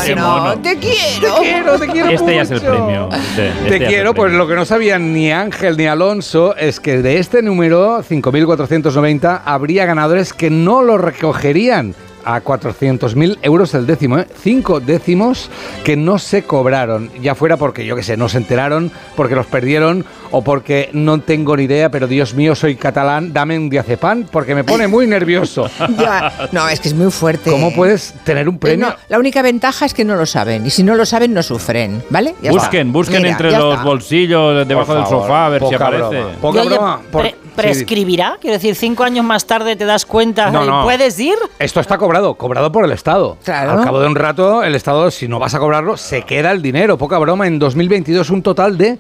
[0.06, 0.58] qué mono.
[0.60, 1.36] ¡Te quiero!
[1.36, 3.10] Te quiero, te quiero Este ya es el premio.
[3.12, 7.02] Este- este Te quiero, pues lo que no sabían ni Ángel ni Alonso es que
[7.02, 14.18] de este número, 5.490, habría ganadores que no lo recogerían a 400.000 euros el décimo,
[14.18, 14.28] ¿eh?
[14.42, 15.50] Cinco décimos
[15.84, 19.46] que no se cobraron, ya fuera porque, yo qué sé, no se enteraron, porque los
[19.46, 24.26] perdieron o porque no tengo ni idea, pero Dios mío, soy catalán, dame un diazepam
[24.32, 25.70] porque me pone muy nervioso.
[25.98, 27.50] Ya, no, es que es muy fuerte.
[27.52, 28.88] ¿Cómo puedes tener un premio?
[28.88, 30.66] No, la única ventaja es que no lo saben.
[30.66, 32.04] Y si no lo saben, no sufren.
[32.10, 32.36] ¿Vale?
[32.42, 32.98] Ya busquen, está.
[32.98, 33.84] busquen Mira, entre los está.
[33.86, 36.04] bolsillos, debajo del sofá, a ver si aparece.
[36.22, 37.00] broma, poca Y oye, broma.
[37.12, 37.62] Por- sí.
[37.62, 38.38] ¿Prescribirá?
[38.40, 40.84] Quiero decir, cinco años más tarde te das cuenta No, y no.
[40.84, 41.36] puedes ir.
[41.60, 43.38] Esto está cobrado, cobrado por el Estado.
[43.44, 43.72] Claro.
[43.72, 46.62] Al cabo de un rato, el Estado, si no vas a cobrarlo, se queda el
[46.62, 46.98] dinero.
[46.98, 48.98] Poca broma, en 2022 un total de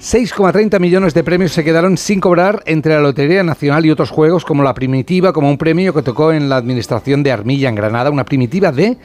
[0.00, 4.44] 6,30 millones de premios se quedaron sin cobrar entre la Lotería Nacional y otros juegos
[4.44, 8.08] como la Primitiva, como un premio que tocó en la administración de Armilla en Granada,
[8.10, 8.96] una primitiva de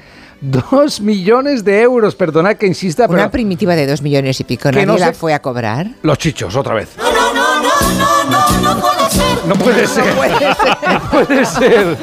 [0.42, 2.16] 2 millones de euros.
[2.16, 4.70] Perdonad que insista, pero Una primitiva de dos millones y pico.
[4.72, 5.88] ¿Nadie no la se- fue a cobrar?
[6.04, 6.90] los chichos, otra vez.
[6.98, 8.93] No, no, no, no, no, no
[9.56, 10.06] puede ser.
[10.06, 10.78] No puede ser.
[10.88, 11.98] No puede ser.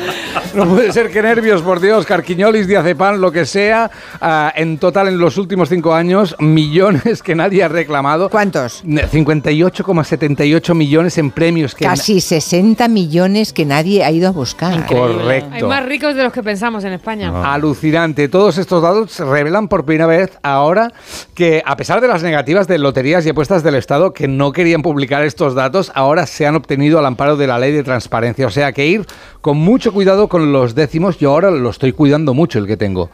[0.54, 1.10] No puede ser.
[1.10, 2.06] Qué nervios, por Dios.
[2.06, 3.90] Carquiñolis, diazepam, lo que sea.
[4.20, 8.28] Ah, en total, en los últimos cinco años, millones que nadie ha reclamado.
[8.28, 8.84] ¿Cuántos?
[8.84, 11.74] 58,78 millones en premios.
[11.74, 14.86] Que Casi 60 millones que nadie ha ido a buscar.
[14.86, 15.50] Correcto.
[15.52, 17.52] Hay más ricos de los que pensamos en España.
[17.52, 18.28] Alucinante.
[18.28, 20.92] Todos estos datos revelan por primera vez ahora
[21.34, 24.82] que, a pesar de las negativas de loterías y apuestas del Estado que no querían
[24.82, 28.46] publicar estos datos, ahora se han obtenido al amparo de la ley de transparencia.
[28.46, 29.06] O sea que ir
[29.40, 31.18] con mucho cuidado con los décimos.
[31.18, 33.10] Yo ahora lo estoy cuidando mucho el que tengo.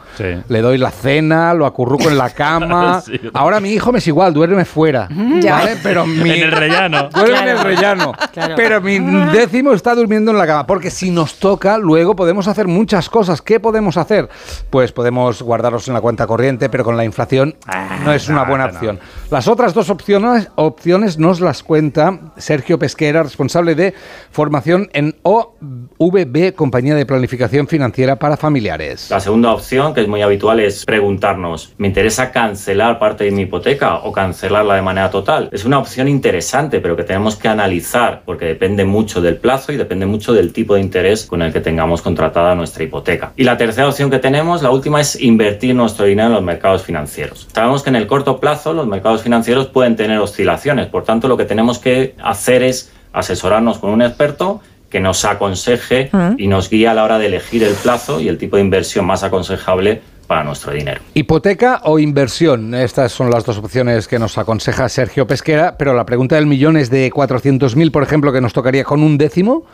[0.47, 3.01] Le doy la cena, lo acurruco en la cama.
[3.07, 3.19] Sí.
[3.33, 5.07] Ahora mi hijo me es igual, duerme fuera.
[5.39, 5.53] Ya.
[5.55, 5.77] ¿vale?
[5.81, 7.09] Pero mi, En el rellano.
[7.13, 8.13] Duerme en el rellano.
[8.33, 8.55] Claro.
[8.57, 8.99] Pero mi
[9.31, 10.67] décimo está durmiendo en la cama.
[10.67, 13.41] Porque si nos toca, luego podemos hacer muchas cosas.
[13.41, 14.29] ¿Qué podemos hacer?
[14.69, 17.55] Pues podemos guardarlos en la cuenta corriente, pero con la inflación
[18.03, 18.99] no es una buena opción.
[19.29, 23.93] Las otras dos opciones, opciones nos las cuenta Sergio Pesquera, responsable de
[24.31, 29.09] formación en OVB, Compañía de Planificación Financiera para Familiares.
[29.09, 33.43] La segunda opción, que es muy habitual, es preguntarnos, ¿me interesa cancelar parte de mi
[33.43, 35.49] hipoteca o cancelarla de manera total?
[35.51, 39.77] Es una opción interesante, pero que tenemos que analizar porque depende mucho del plazo y
[39.77, 43.33] depende mucho del tipo de interés con el que tengamos contratada nuestra hipoteca.
[43.35, 46.83] Y la tercera opción que tenemos, la última, es invertir nuestro dinero en los mercados
[46.83, 47.47] financieros.
[47.53, 51.37] Sabemos que en el corto plazo los mercados financieros pueden tener oscilaciones, por tanto lo
[51.37, 56.87] que tenemos que hacer es asesorarnos con un experto que nos aconseje y nos guíe
[56.87, 60.43] a la hora de elegir el plazo y el tipo de inversión más aconsejable para
[60.43, 61.01] nuestro dinero.
[61.13, 66.05] Hipoteca o inversión, estas son las dos opciones que nos aconseja Sergio Pesquera, pero la
[66.05, 69.65] pregunta del millón es de 400.000, por ejemplo, que nos tocaría con un décimo.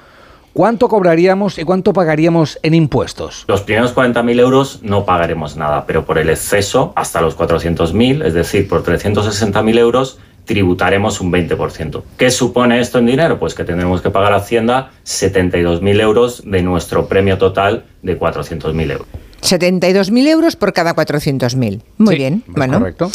[0.54, 3.46] ¿Cuánto cobraríamos y cuánto pagaríamos en impuestos?
[3.48, 8.36] Los primeros 40.000 euros no pagaremos nada, pero por el exceso hasta los 400.000, es
[8.36, 12.04] decir, por 360.000 euros, tributaremos un 20%.
[12.18, 13.40] ¿Qué supone esto en dinero?
[13.40, 18.92] Pues que tendremos que pagar a Hacienda 72.000 euros de nuestro premio total de 400.000
[18.92, 19.08] euros.
[19.42, 21.82] 72.000 euros por cada 400.000.
[21.98, 22.80] Muy bien, bueno.
[22.80, 23.12] Correcto.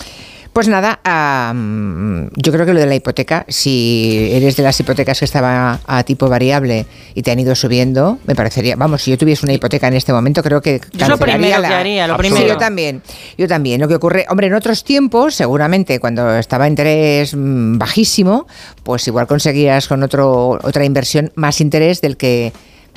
[0.52, 5.20] Pues nada, am, yo creo que lo de la hipoteca, si eres de las hipotecas
[5.20, 6.84] que estaba a tipo variable
[7.14, 10.12] y te han ido subiendo, me parecería, vamos, si yo tuviese una hipoteca en este
[10.12, 12.46] momento, creo que Yo lo primero la- que haría, lo Sí, primero.
[12.48, 13.02] yo también,
[13.36, 13.80] yo también.
[13.80, 18.48] Lo que ocurre, hombre, en otros tiempos, seguramente cuando estaba interés mm, bajísimo,
[18.82, 22.52] pues igual conseguías con otro otra inversión más interés del que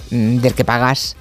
[0.10, 1.16] mm, del que pagas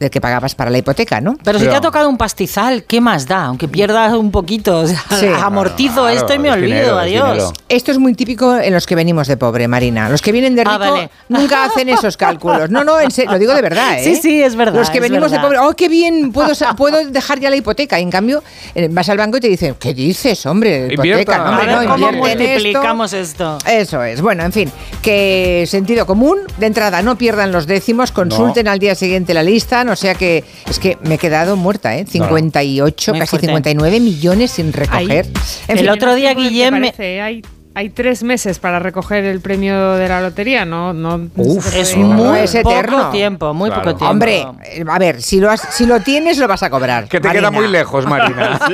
[0.00, 1.36] del que pagabas para la hipoteca, ¿no?
[1.44, 3.44] Pero si te ha tocado un pastizal, ¿qué más da?
[3.44, 5.26] Aunque pierdas un poquito, o sea, Sí.
[5.42, 7.52] amortizo Claro, esto y me olvido, dinero, adiós.
[7.68, 10.08] Esto es muy típico en los que venimos de pobre, Marina.
[10.08, 11.10] Los que vienen de rico Ah, vale.
[11.28, 12.70] nunca hacen esos cálculos.
[12.70, 14.04] No, no, en serio, lo digo de verdad, ¿eh?
[14.04, 15.42] Sí, sí, es verdad, Los que venimos verdad.
[15.48, 17.98] de pobre, oh, qué bien, puedo, puedo dejar ya la hipoteca.
[17.98, 18.42] Y en cambio,
[18.74, 20.88] eh, vas al banco y te dicen, ¿qué dices, hombre?
[20.92, 22.52] Hipoteca, no, hombre, A ver no, cómo invierte en esto".
[22.54, 23.58] multiplicamos esto.
[23.66, 24.20] Eso es.
[24.20, 26.38] Bueno, en fin, que sentido común.
[26.58, 29.83] De entrada, no pierdan los décimos, consulten al día siguiente la lista.
[29.84, 32.04] No sea que es que me he quedado muerta, ¿eh?
[32.08, 33.46] 58, Muy casi fuerte.
[33.48, 35.26] 59 millones sin recoger.
[35.68, 37.20] En El fin, otro día, ¿Qué te Guillem, me- parece?
[37.20, 37.42] Hay,
[37.74, 40.92] hay tres meses para recoger el premio de la lotería, ¿no?
[40.92, 42.98] no Uf, es muy es eterno.
[42.98, 44.06] poco tiempo, muy poco tiempo.
[44.06, 47.08] Hombre, eh, a ver, si lo, has- si lo tienes, lo vas a cobrar.
[47.08, 48.58] Que te queda muy lejos, Marina.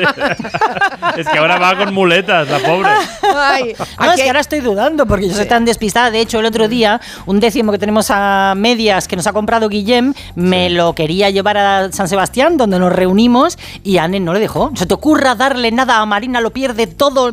[1.17, 2.89] Es que ahora va con muletas, la pobre.
[3.35, 6.11] Ay, No, es que ahora estoy dudando porque yo soy tan despistada.
[6.11, 9.69] De hecho, el otro día, un décimo que tenemos a medias que nos ha comprado
[9.69, 14.41] Guillem, me lo quería llevar a San Sebastián, donde nos reunimos, y Anne no le
[14.41, 14.71] dejó.
[14.77, 17.33] Se te ocurra darle nada a Marina, lo pierde todo.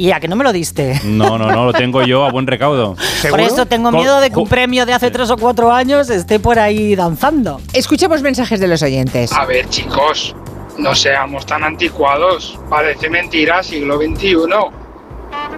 [0.00, 0.98] Y a que no me lo diste.
[1.04, 2.96] No, no, no, lo tengo yo a buen recaudo.
[3.28, 6.40] Por eso tengo miedo de que un premio de hace tres o cuatro años esté
[6.40, 7.60] por ahí danzando.
[7.74, 9.30] Escuchemos mensajes de los oyentes.
[9.30, 10.34] A ver, chicos,
[10.78, 12.58] no seamos tan anticuados.
[12.70, 14.36] Parece mentira, siglo XXI.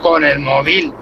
[0.01, 0.93] Con el móvil.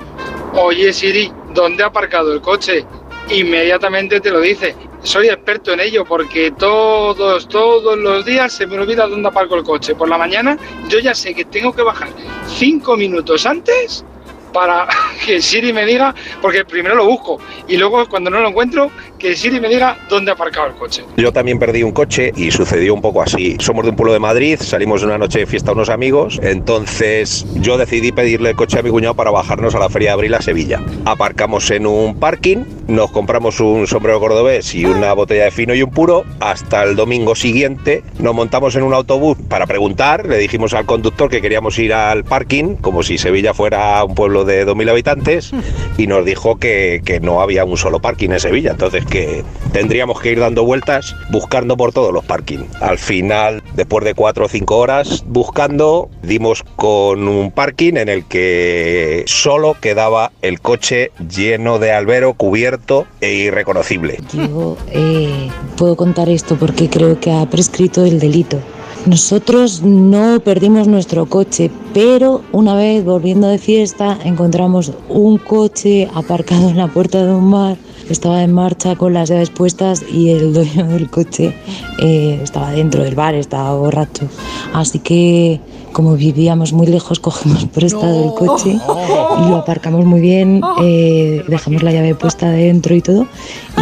[0.53, 2.85] Oye, Siri, ¿dónde ha aparcado el coche?
[3.31, 4.77] Inmediatamente te lo dice.
[5.03, 9.65] Soy experto en ello porque todos, todos los días se me olvida dónde aparco el
[9.65, 9.95] coche.
[9.95, 10.59] Por la mañana
[10.89, 12.09] yo ya sé que tengo que bajar
[12.47, 14.05] cinco minutos antes
[14.53, 14.89] para
[15.27, 19.37] que Siri me diga, porque primero lo busco y luego cuando no lo encuentro, que
[19.37, 21.05] Siri me diga dónde ha aparcado el coche.
[21.17, 23.57] Yo también perdí un coche y sucedió un poco así.
[23.61, 27.47] Somos de un pueblo de Madrid, salimos una noche de fiesta a unos amigos, entonces
[27.57, 30.35] yo decidí pedirle el coche a mi cuñado para bajarnos a la Feria de Abril
[30.35, 30.81] a Sevilla.
[31.05, 35.83] Aparcamos en un parking, nos compramos un sombrero cordobés y una botella de fino y
[35.83, 36.25] un puro.
[36.41, 41.29] Hasta el domingo siguiente nos montamos en un autobús para preguntar, le dijimos al conductor
[41.29, 45.51] que queríamos ir al parking, como si Sevilla fuera un pueblo de 2.000 habitantes
[45.99, 50.21] y nos dijo que, que no había un solo parking en Sevilla, entonces que tendríamos
[50.21, 52.61] que ir dando vueltas buscando por todos los parking.
[52.81, 58.25] Al final, después de cuatro o cinco horas buscando, dimos con un parking en el
[58.25, 64.19] que solo quedaba el coche lleno de albero, cubierto e irreconocible.
[64.33, 68.59] Yo eh, puedo contar esto porque creo que ha prescrito el delito.
[69.07, 76.69] Nosotros no perdimos nuestro coche, pero una vez volviendo de fiesta encontramos un coche aparcado
[76.69, 77.79] en la puerta de un bar.
[78.11, 81.55] Estaba en marcha con las llaves puestas y el dueño del coche
[82.03, 84.29] eh, estaba dentro del bar, estaba borracho.
[84.75, 85.61] Así que
[85.93, 91.83] como vivíamos muy lejos, cogimos prestado el coche y lo aparcamos muy bien, eh, dejamos
[91.83, 93.27] la llave puesta dentro y todo,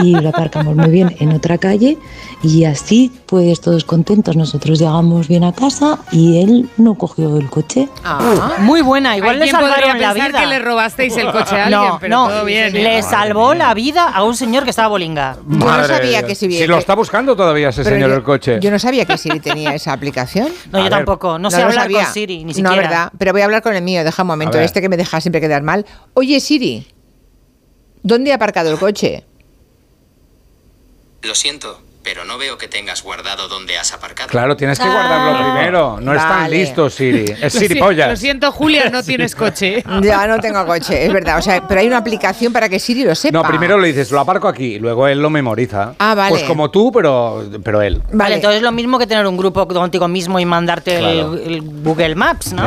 [0.03, 1.99] y lo aparcamos muy bien en otra calle
[2.42, 4.37] y así pues todos contentos.
[4.37, 7.88] Nosotros llegamos bien a casa y él no cogió el coche.
[8.05, 10.40] Ah, muy buena, igual le ¿Alguien podría salvaron la vida.
[10.40, 12.83] que le robasteis el coche a alguien, no, pero no, todo bien, ¿eh?
[12.83, 15.37] le salvó la vida a un señor que estaba bolinga.
[15.49, 18.23] Yo no sabía que si Si lo está buscando todavía ese Pero señor yo- el
[18.23, 18.59] coche.
[18.61, 20.49] Yo no sabía que Siri tenía esa aplicación.
[20.73, 20.90] No, yo A ver.
[20.90, 21.38] tampoco.
[21.38, 21.98] No sé lo hablar sabía.
[22.05, 22.77] Con Siri, ni No, siquiera.
[22.77, 23.13] verdad.
[23.19, 24.05] Pero voy a hablar con el mío.
[24.05, 24.59] Deja un momento.
[24.59, 25.87] Este que me deja siempre quedar mal.
[26.15, 26.87] Oye, Siri,
[28.03, 29.25] ¿dónde ha aparcado el coche?
[31.23, 34.31] Lo siento, pero no veo que tengas guardado dónde has aparcado.
[34.31, 35.53] Claro, tienes que guardarlo Ah.
[35.55, 35.99] primero.
[36.01, 36.57] No es tan Vale.
[36.57, 37.25] listo, Siri.
[37.38, 38.09] Es Lo Siri si- pollas.
[38.09, 39.85] Lo siento, Julia, no tienes coche.
[40.03, 41.37] Ya no tengo coche, es verdad.
[41.37, 43.37] O sea, pero hay una aplicación para que Siri lo sepa.
[43.42, 45.92] No, primero le dices, lo aparco aquí, y luego él lo memoriza.
[45.99, 46.31] Ah, vale.
[46.31, 48.01] Pues como tú, pero, pero él.
[48.11, 51.35] Vale, entonces es lo mismo que tener un grupo contigo mismo y mandarte el- Claro.
[51.35, 52.64] el, Google Maps, ¿no?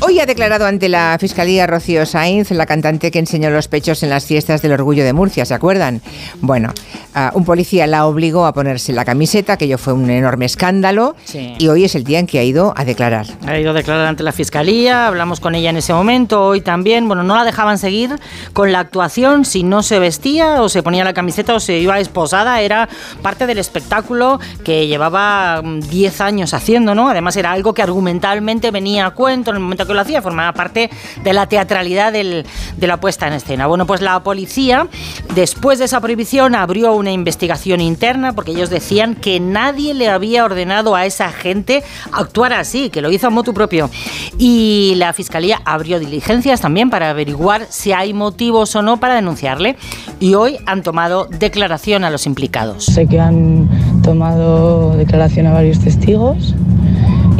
[0.00, 4.08] Hoy ha declarado ante la Fiscalía Rocío Sainz, la cantante que enseñó los pechos en
[4.08, 6.00] las fiestas del Orgullo de Murcia, ¿se acuerdan?
[6.40, 6.72] Bueno,
[7.14, 11.16] ah, un policía la obligó a ponerse la camiseta, que ello fue un enorme escándalo,
[11.24, 11.54] Sí.
[11.58, 13.26] y hoy es el día en que ha ido a declarar.
[13.44, 17.08] Ha ido a declarar ante la fiscalía, hablamos con ella en ese momento, hoy también.
[17.08, 18.10] Bueno, no la dejaban seguir
[18.52, 21.98] con la actuación si no se vestía o se ponía la camiseta o se iba
[21.98, 22.60] esposada.
[22.60, 22.88] Era
[23.22, 27.08] parte del espectáculo que llevaba mm, 10 años haciendo, ¿no?
[27.08, 30.52] Además, era algo que argumentalmente venía a cuento en el momento que lo hacía, formaba
[30.52, 30.90] parte
[31.24, 33.66] de la teatralidad del- de la puesta en escena.
[33.66, 34.86] Bueno, pues la policía,
[35.34, 40.44] después de esa prohibición, abrió una investigación interna porque ellos decían que nadie le había
[40.44, 43.88] ordenado a esa gente actuar así, que lo hizo a motu propio.
[44.36, 49.76] Y la fiscalía abrió diligencias también para averiguar si hay motivos o no para denunciarle.
[50.20, 52.84] Y hoy han tomado declaración a los implicados.
[52.84, 53.66] Sé que han
[54.02, 56.54] tomado declaración a varios testigos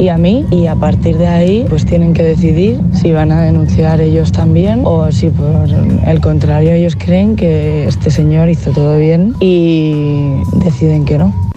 [0.01, 3.43] y a mí y a partir de ahí pues tienen que decidir si van a
[3.43, 5.69] denunciar ellos también o si por
[6.07, 11.50] el contrario ellos creen que este señor hizo todo bien y deciden que no.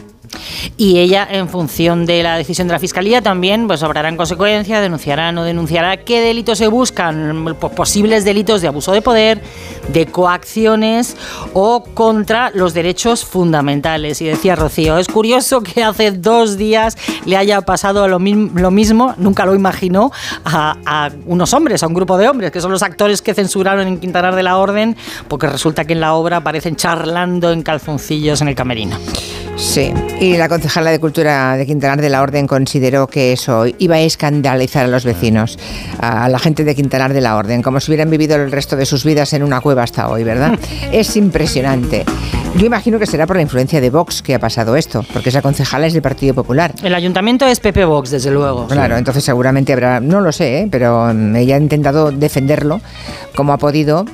[0.78, 4.82] Y ella, en función de la decisión de la Fiscalía, también pues, obrará en consecuencia,
[4.82, 9.42] denunciará o no denunciará qué delitos se buscan, pues, posibles delitos de abuso de poder,
[9.90, 11.16] de coacciones
[11.54, 14.22] o contra los derechos fundamentales.
[14.22, 19.14] Y decía Rocío, es curioso que hace dos días le haya pasado lo, lo mismo,
[19.18, 20.12] nunca lo imaginó,
[20.46, 23.88] a, a unos hombres, a un grupo de hombres, que son los actores que censuraron
[23.88, 24.96] en Quintanar de la Orden,
[25.28, 28.98] porque resulta que en la obra aparecen charlando en calzoncillos en el camerino.
[29.56, 33.96] Sí, y la concejala de Cultura de Quintanar de la Orden consideró que eso iba
[33.96, 35.58] a escandalizar a los vecinos,
[36.00, 38.86] a la gente de Quintanar de la Orden, como si hubieran vivido el resto de
[38.86, 40.58] sus vidas en una cueva hasta hoy, ¿verdad?
[40.92, 42.04] es impresionante.
[42.56, 45.42] Yo imagino que será por la influencia de Vox que ha pasado esto, porque esa
[45.42, 46.74] concejala es del Partido Popular.
[46.84, 48.68] El ayuntamiento es Pepe Vox, desde luego.
[48.68, 50.68] Claro, entonces seguramente habrá, no lo sé, ¿eh?
[50.70, 52.82] pero mm, ella ha intentado defenderlo
[53.36, 54.06] como ha podido.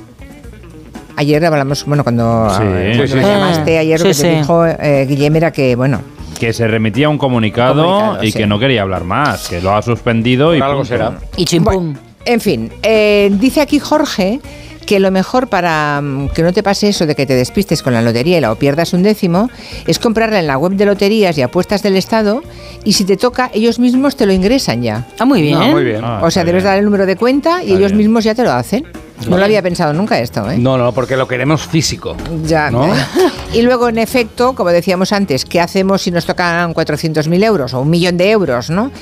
[1.20, 2.56] Ayer hablamos, bueno, cuando, Sí.
[2.56, 3.28] cuando Sí, sí, me sí.
[3.28, 4.22] llamaste ayer, lo que sí.
[4.22, 6.00] te dijo eh, Guillem era que, bueno,
[6.38, 8.38] Que se remitía a un comunicado, Comunicado, y sí.
[8.38, 10.84] que no quería hablar más, que lo ha suspendido y algo punto.
[10.86, 11.18] será.
[11.36, 11.94] Y chimpum.
[12.24, 14.40] En fin, eh, dice aquí Jorge
[14.86, 17.92] que lo mejor para mm, que no te pase eso de que te despistes con
[17.92, 19.50] la lotería y la o pierdas un décimo
[19.86, 22.42] es comprarla en la web de loterías y apuestas del Estado
[22.84, 25.06] y si te toca ellos mismos te lo ingresan ya.
[25.18, 25.58] Ah, muy bien.
[25.60, 26.00] Ah, muy bien.
[26.02, 26.70] Ah, o sea, debes bien.
[26.72, 27.98] dar el número de cuenta y Está ellos bien.
[27.98, 28.86] mismos ya te lo hacen.
[29.28, 30.56] No lo había pensado nunca esto, ¿eh?
[30.56, 32.16] No, no, porque lo queremos físico.
[32.46, 32.70] Ya.
[32.70, 32.88] ¿No?
[33.52, 37.80] Y luego, en efecto, como decíamos antes, ¿qué hacemos si nos tocan 400.000 euros o
[37.80, 38.92] un millón de euros, no?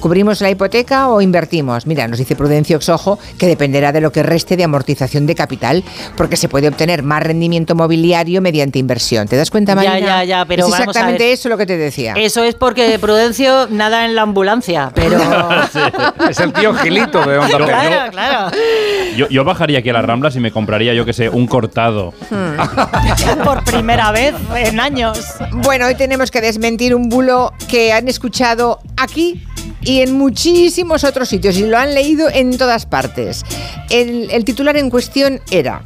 [0.00, 1.86] ¿Cubrimos la hipoteca o invertimos?
[1.86, 5.82] Mira, nos dice Prudencio Oxojo que dependerá de lo que reste de amortización de capital,
[6.16, 9.26] porque se puede obtener más rendimiento mobiliario mediante inversión.
[9.28, 9.98] ¿Te das cuenta, Ya, Marina?
[10.06, 11.32] ya, ya, pero es vamos a exactamente ver.
[11.32, 12.12] eso lo que te decía.
[12.18, 15.18] Eso es porque Prudencio nada en la ambulancia, pero...
[16.28, 18.56] Es el tío Gilito de Onda Yo- claro, claro.
[19.16, 22.12] Yo, yo bajaría aquí a las Ramblas y me compraría, yo que sé, un cortado.
[23.44, 25.18] Por primera vez en años.
[25.52, 29.42] Bueno, hoy tenemos que desmentir un bulo que han escuchado aquí
[29.84, 33.44] y en muchísimos otros sitios y lo han leído en todas partes.
[33.90, 35.82] El, titular en cuestión era...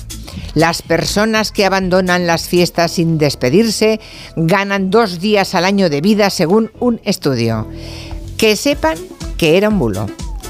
[0.54, 4.00] Las personas que abandonan las fiestas sin despedirse
[4.34, 7.68] ganan dos días al año de vida según un estudio.
[8.36, 8.98] Que sepan
[9.36, 10.06] que era un bulo.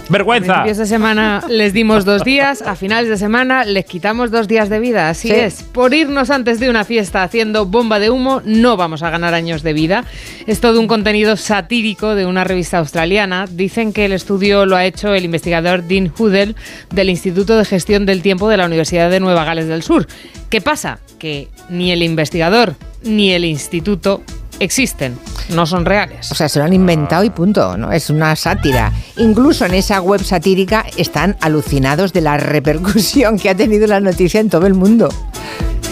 [0.08, 0.52] Vergüenza.
[0.62, 4.68] Principios de semana les dimos dos días, a finales de semana les quitamos dos días
[4.70, 5.10] de vida.
[5.10, 5.34] Así Sí.
[5.34, 5.62] es.
[5.62, 9.62] Por irnos antes de una fiesta haciendo bomba de humo, no vamos a ganar años
[9.62, 10.04] de vida.
[10.46, 13.44] Es todo un contenido satírico de una revista australiana.
[13.50, 16.56] Dicen que el estudio lo ha hecho el investigador Dean Hudel
[16.90, 20.06] del Instituto de Gestión del Tiempo de la Universidad de Nueva Gales del Sur.
[20.48, 21.00] ¿Qué pasa?
[21.18, 24.22] Que ni el investigador ni el instituto
[24.60, 25.18] existen,
[25.50, 26.30] no son reales.
[26.30, 27.92] O sea, se lo han inventado y punto, ¿no?
[27.92, 28.92] Es una sátira.
[29.16, 34.40] Incluso en esa web satírica están alucinados de la repercusión que ha tenido la noticia
[34.40, 35.08] en todo el mundo.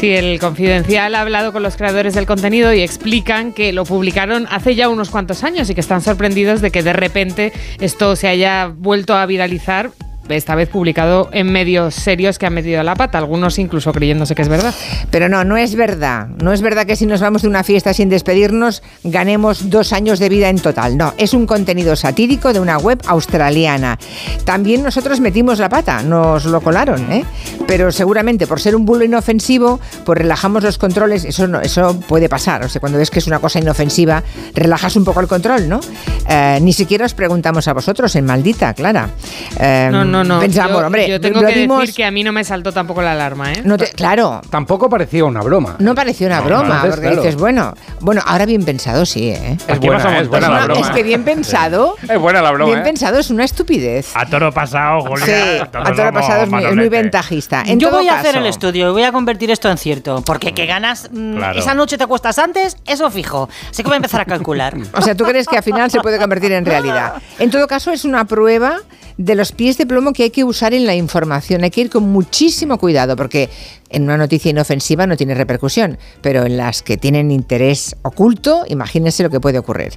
[0.01, 4.47] Sí, el Confidencial ha hablado con los creadores del contenido y explican que lo publicaron
[4.51, 8.29] hace ya unos cuantos años y que están sorprendidos de que de repente esto se
[8.29, 9.91] haya vuelto a viralizar.
[10.29, 14.43] Esta vez publicado en medios serios que han metido la pata, algunos incluso creyéndose que
[14.43, 14.75] es verdad.
[15.11, 16.29] Pero no, no es verdad.
[16.43, 20.19] No es verdad que si nos vamos de una fiesta sin despedirnos ganemos dos años
[20.19, 20.97] de vida en total.
[20.97, 23.99] No, es un contenido satírico de una web australiana.
[24.45, 27.25] También nosotros metimos la pata, nos lo colaron, ¿eh?
[27.67, 31.25] Pero seguramente por ser un bulo inofensivo, pues relajamos los controles.
[31.25, 32.65] Eso, no, eso puede pasar.
[32.65, 34.23] O sea, cuando ves que es una cosa inofensiva,
[34.55, 35.81] relajas un poco el control, ¿no?
[36.29, 39.11] Eh, ni siquiera os preguntamos a vosotros en maldita, Clara.
[39.59, 40.41] Eh, No, no, no.
[40.41, 42.73] Pensamos, yo, hombre, yo tengo lo que dimos- decir que a mí no me saltó
[42.73, 43.63] tampoco la alarma, ¿eh?
[43.65, 45.77] no te- claro, Tampoco parecía una broma.
[45.79, 47.23] no pareció una No, broma, entonces, porque claro.
[47.23, 49.57] dices, bueno, bueno, ahora bien pensado sí, ¿eh?
[49.69, 50.81] Es buena, es buena la No, broma.
[50.81, 52.85] es que bien pensado, Es buena la broma, bien ¿eh?
[52.85, 54.11] pensado es una estupidez.
[54.15, 55.25] A toro pasado, Julia.
[55.27, 57.63] Sí, a todo lo pasado es muy, es muy ventajista.
[57.67, 60.23] En Yo voy a hacer caso- el estudio y voy a convertir esto en cierto.
[60.25, 61.59] Porque que ganas mm, Claro.
[61.59, 63.49] esa noche te acuestas antes, eso fijo.
[63.71, 64.75] Así que voy a empezar a calcular.
[64.97, 67.15] O sea, ¿tú crees que al final se puede convertir en realidad?
[67.39, 68.79] En todo caso, es una prueba
[69.19, 71.65] de los pies de plomo que hay que usar en la información.
[71.65, 73.49] Hay que ir con muchísimo cuidado porque
[73.91, 79.23] en una noticia inofensiva no tiene repercusión, pero en las que tienen interés oculto, imagínense
[79.23, 79.93] lo que puede ocurrir.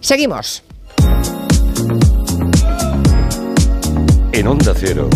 [0.00, 0.62] Seguimos.
[4.32, 5.08] En Onda Cero,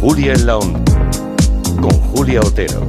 [0.00, 0.82] Julia en la Onda,
[1.80, 2.88] con Julia Otero.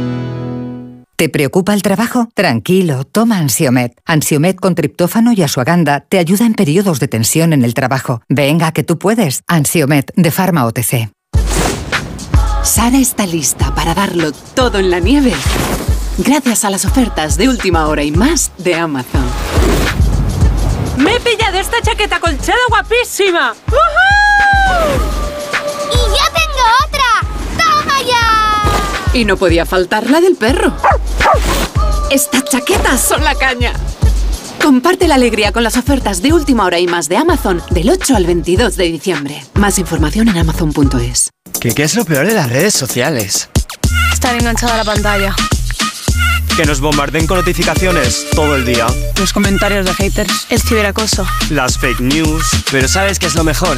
[1.21, 2.29] ¿Te preocupa el trabajo?
[2.33, 3.95] Tranquilo, toma Ansiomet.
[4.07, 8.23] Ansiomet con triptófano y asuaganda te ayuda en periodos de tensión en el trabajo.
[8.27, 9.43] Venga, que tú puedes.
[9.45, 11.11] Ansiomet de Pharma OTC.
[12.63, 15.33] Sara está lista para darlo todo en la nieve.
[16.17, 19.25] Gracias a las ofertas de última hora y más de Amazon.
[20.97, 23.53] ¡Me he pillado esta chaqueta colchada guapísima!
[25.91, 27.63] ¡Y yo tengo otra!
[27.63, 28.50] ¡Toma ya!
[29.13, 30.73] Y no podía faltar la del perro.
[32.09, 33.73] Estas chaquetas son la caña.
[34.61, 38.15] Comparte la alegría con las ofertas de última hora y más de Amazon del 8
[38.15, 39.43] al 22 de diciembre.
[39.55, 41.31] Más información en amazon.es.
[41.59, 43.49] ¿Qué, qué es lo peor de las redes sociales?
[44.13, 45.35] Estar enganchada a la pantalla.
[46.55, 48.87] Que nos bombarden con notificaciones todo el día.
[49.19, 50.47] Los comentarios de haters.
[50.49, 51.25] El ciberacoso.
[51.49, 52.45] Las fake news.
[52.71, 53.77] Pero ¿sabes qué es lo mejor?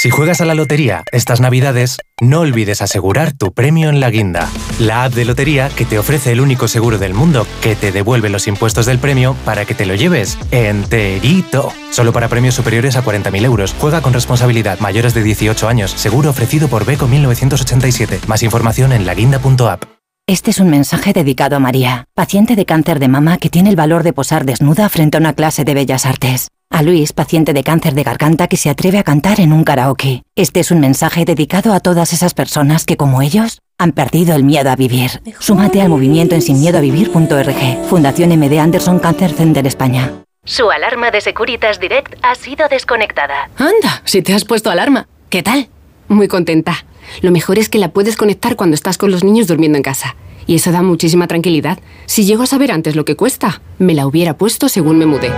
[0.00, 4.48] Si juegas a la lotería estas navidades, no olvides asegurar tu premio en la guinda,
[4.78, 8.30] la app de lotería que te ofrece el único seguro del mundo que te devuelve
[8.30, 11.70] los impuestos del premio para que te lo lleves enterito.
[11.90, 13.74] Solo para premios superiores a 40.000 euros.
[13.78, 14.80] Juega con responsabilidad.
[14.80, 15.90] Mayores de 18 años.
[15.90, 18.20] Seguro ofrecido por Beco 1987.
[18.26, 19.84] Más información en laguinda.app.
[20.26, 23.76] Este es un mensaje dedicado a María, paciente de cáncer de mama que tiene el
[23.76, 26.48] valor de posar desnuda frente a una clase de bellas artes.
[26.72, 30.22] A Luis, paciente de cáncer de garganta que se atreve a cantar en un karaoke.
[30.36, 34.44] Este es un mensaje dedicado a todas esas personas que, como ellos, han perdido el
[34.44, 35.20] miedo a vivir.
[35.40, 37.86] Súmate al movimiento en sinmiedoavivir.org.
[37.88, 40.12] Fundación MD Anderson Cancer Center España.
[40.44, 43.50] Su alarma de Securitas Direct ha sido desconectada.
[43.56, 45.08] Anda, si te has puesto alarma.
[45.28, 45.68] ¿Qué tal?
[46.06, 46.84] Muy contenta.
[47.20, 50.14] Lo mejor es que la puedes conectar cuando estás con los niños durmiendo en casa.
[50.46, 51.80] Y eso da muchísima tranquilidad.
[52.06, 55.32] Si llego a saber antes lo que cuesta, me la hubiera puesto según me mudé.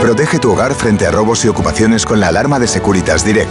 [0.00, 3.50] Protege tu hogar frente a robos y ocupaciones con la alarma de Securitas Direct.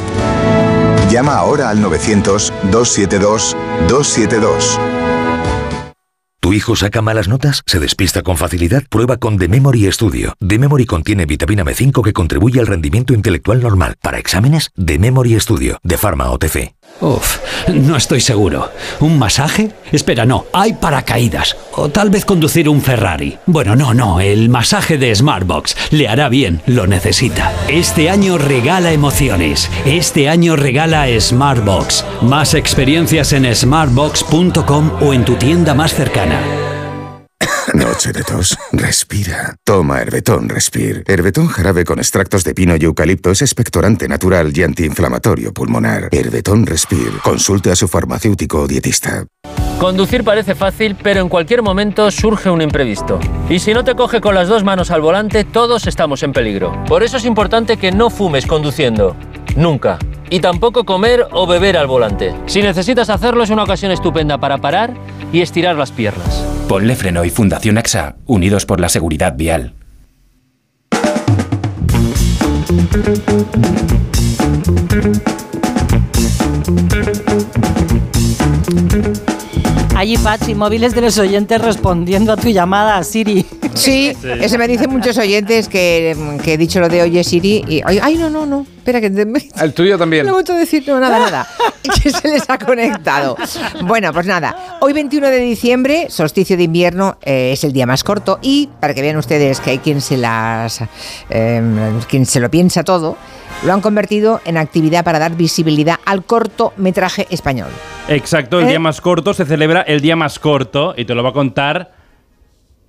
[1.11, 4.79] Llama ahora al 900-272-272.
[6.39, 7.61] ¿Tu hijo saca malas notas?
[7.67, 8.83] ¿Se despista con facilidad?
[8.89, 10.33] Prueba con The Memory Studio.
[10.39, 13.95] The Memory contiene vitamina B5 que contribuye al rendimiento intelectual normal.
[14.01, 16.73] Para exámenes, The Memory Studio, de Pharma OTC.
[17.01, 17.37] Uf,
[17.73, 18.71] no estoy seguro.
[18.99, 19.71] ¿Un masaje?
[19.91, 21.55] Espera, no, hay paracaídas.
[21.73, 23.37] O tal vez conducir un Ferrari.
[23.45, 25.75] Bueno, no, no, el masaje de Smartbox.
[25.91, 27.53] Le hará bien, lo necesita.
[27.69, 29.69] Este año regala emociones.
[29.85, 32.03] Este año regala Smartbox.
[32.21, 36.68] Más experiencias en smartbox.com o en tu tienda más cercana.
[37.89, 38.55] Noche de tos.
[38.71, 39.55] Respira.
[39.63, 41.03] Toma Herbetón Respir.
[41.07, 46.07] Herbetón jarabe con extractos de pino y eucalipto es expectorante natural y antiinflamatorio pulmonar.
[46.11, 47.09] Herbetón Respir.
[47.23, 49.25] Consulte a su farmacéutico o dietista.
[49.79, 53.19] Conducir parece fácil, pero en cualquier momento surge un imprevisto.
[53.49, 56.83] Y si no te coge con las dos manos al volante, todos estamos en peligro.
[56.87, 59.15] Por eso es importante que no fumes conduciendo.
[59.55, 59.97] Nunca.
[60.29, 62.35] Y tampoco comer o beber al volante.
[62.45, 64.93] Si necesitas hacerlo es una ocasión estupenda para parar
[65.33, 66.48] y estirar las piernas.
[66.69, 69.73] Ponle Freno y Fundación AXA, unidos por la seguridad vial.
[79.99, 83.45] Hay iPads y móviles de los oyentes respondiendo a tu llamada, Siri.
[83.73, 87.81] Sí, eso me dicen muchos oyentes que, que he dicho lo de oye Siri y
[87.83, 89.07] ay, ay, no, no, no, espera que
[89.61, 90.25] El tuyo también.
[90.25, 91.47] no voy a decir no, nada, nada.
[92.01, 93.35] que se les ha conectado.
[93.83, 98.05] Bueno, pues nada, hoy 21 de diciembre, solsticio de invierno, eh, es el día más
[98.05, 100.81] corto y para que vean ustedes que hay quien se las
[101.29, 101.61] eh,
[102.07, 103.17] quien se lo piensa todo,
[103.63, 107.69] lo han convertido en actividad para dar visibilidad al cortometraje español.
[108.07, 108.69] Exacto, el ¿Eh?
[108.69, 111.91] día más corto se celebra el día más corto y te lo va a contar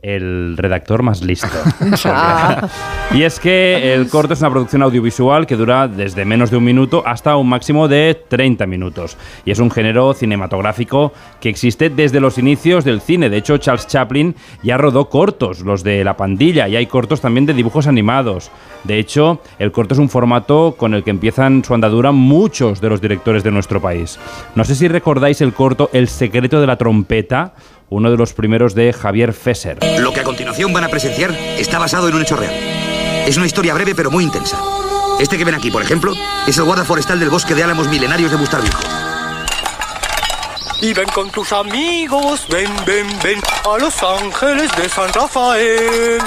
[0.02, 1.48] el redactor más listo.
[2.04, 2.68] Ah.
[3.12, 6.64] y es que el corto es una producción audiovisual que dura desde menos de un
[6.64, 9.16] minuto hasta un máximo de 30 minutos.
[9.44, 13.28] Y es un género cinematográfico que existe desde los inicios del cine.
[13.28, 17.46] De hecho, Charles Chaplin ya rodó cortos, los de La Pandilla, y hay cortos también
[17.46, 18.50] de dibujos animados.
[18.84, 22.88] De hecho, el corto es un formato con el que empiezan su andadura muchos de
[22.88, 24.18] los directores de nuestro país.
[24.54, 27.54] No sé si recordáis el corto El secreto de la trompeta,
[27.90, 29.78] uno de los primeros de Javier Fesser.
[30.00, 32.54] Lo que a continuación van a presenciar está basado en un hecho real.
[33.26, 34.58] Es una historia breve pero muy intensa.
[35.18, 36.14] Este que ven aquí, por ejemplo,
[36.46, 38.80] es el guarda forestal del bosque de álamos milenarios de Bustarviejo.
[40.80, 46.22] Y ven con tus amigos, ven, ven, ven a Los Ángeles de San Rafael.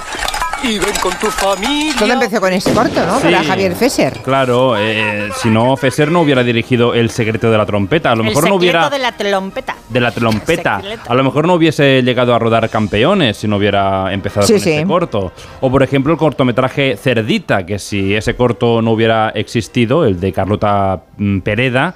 [0.63, 1.93] Y ven con tu familia.
[1.99, 3.19] Todo empezó con ese corto, ¿no?
[3.19, 3.47] Para Sí.
[3.47, 4.13] Javier Fesser.
[4.23, 8.11] Claro, eh, si no, Fesser no hubiera dirigido El secreto de la trompeta.
[8.11, 8.89] A lo El mejor secreto no hubiera...
[8.89, 9.75] de la trompeta.
[9.89, 10.81] de la trompeta.
[11.07, 14.61] A lo mejor no hubiese llegado a rodar campeones si no hubiera empezado Sí, con
[14.61, 14.71] sí.
[14.71, 15.33] este corto.
[15.59, 20.31] O por ejemplo el cortometraje Cerdita, que si ese corto no hubiera existido, el de
[20.31, 21.93] Carlota mm, Pereda,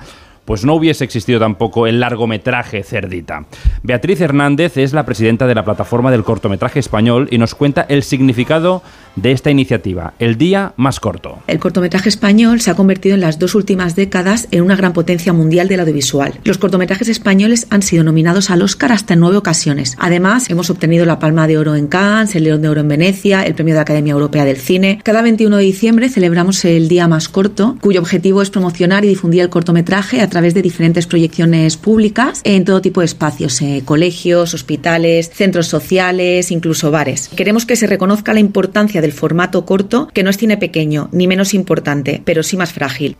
[0.48, 3.44] pues no hubiese existido tampoco el largometraje Cerdita.
[3.84, 8.02] Beatriz Hernández es la presidenta de la plataforma del cortometraje español y nos cuenta el
[8.02, 8.82] significado
[9.18, 11.40] de esta iniciativa, el día más corto.
[11.48, 15.34] El cortometraje español se ha convertido en las dos últimas décadas en una gran potencia
[15.34, 16.36] mundial del audiovisual.
[16.44, 19.98] Los cortometrajes españoles han sido nominados al Oscar hasta en nueve ocasiones.
[20.00, 23.44] Además, hemos obtenido la Palma de Oro en Cannes, el León de Oro en Venecia,
[23.44, 25.00] el Premio de la Academia Europea del Cine.
[25.04, 29.42] Cada 21 de diciembre celebramos el Día Más Corto, cuyo objetivo es promocionar y difundir
[29.42, 34.54] el cortometraje a través de diferentes proyecciones públicas en todo tipo de espacios, eh, colegios,
[34.54, 37.30] hospitales, centros sociales, incluso bares.
[37.36, 41.28] Queremos que se reconozca la importancia del formato corto, que no es cine pequeño, ni
[41.28, 43.16] menos importante, pero sí más frágil.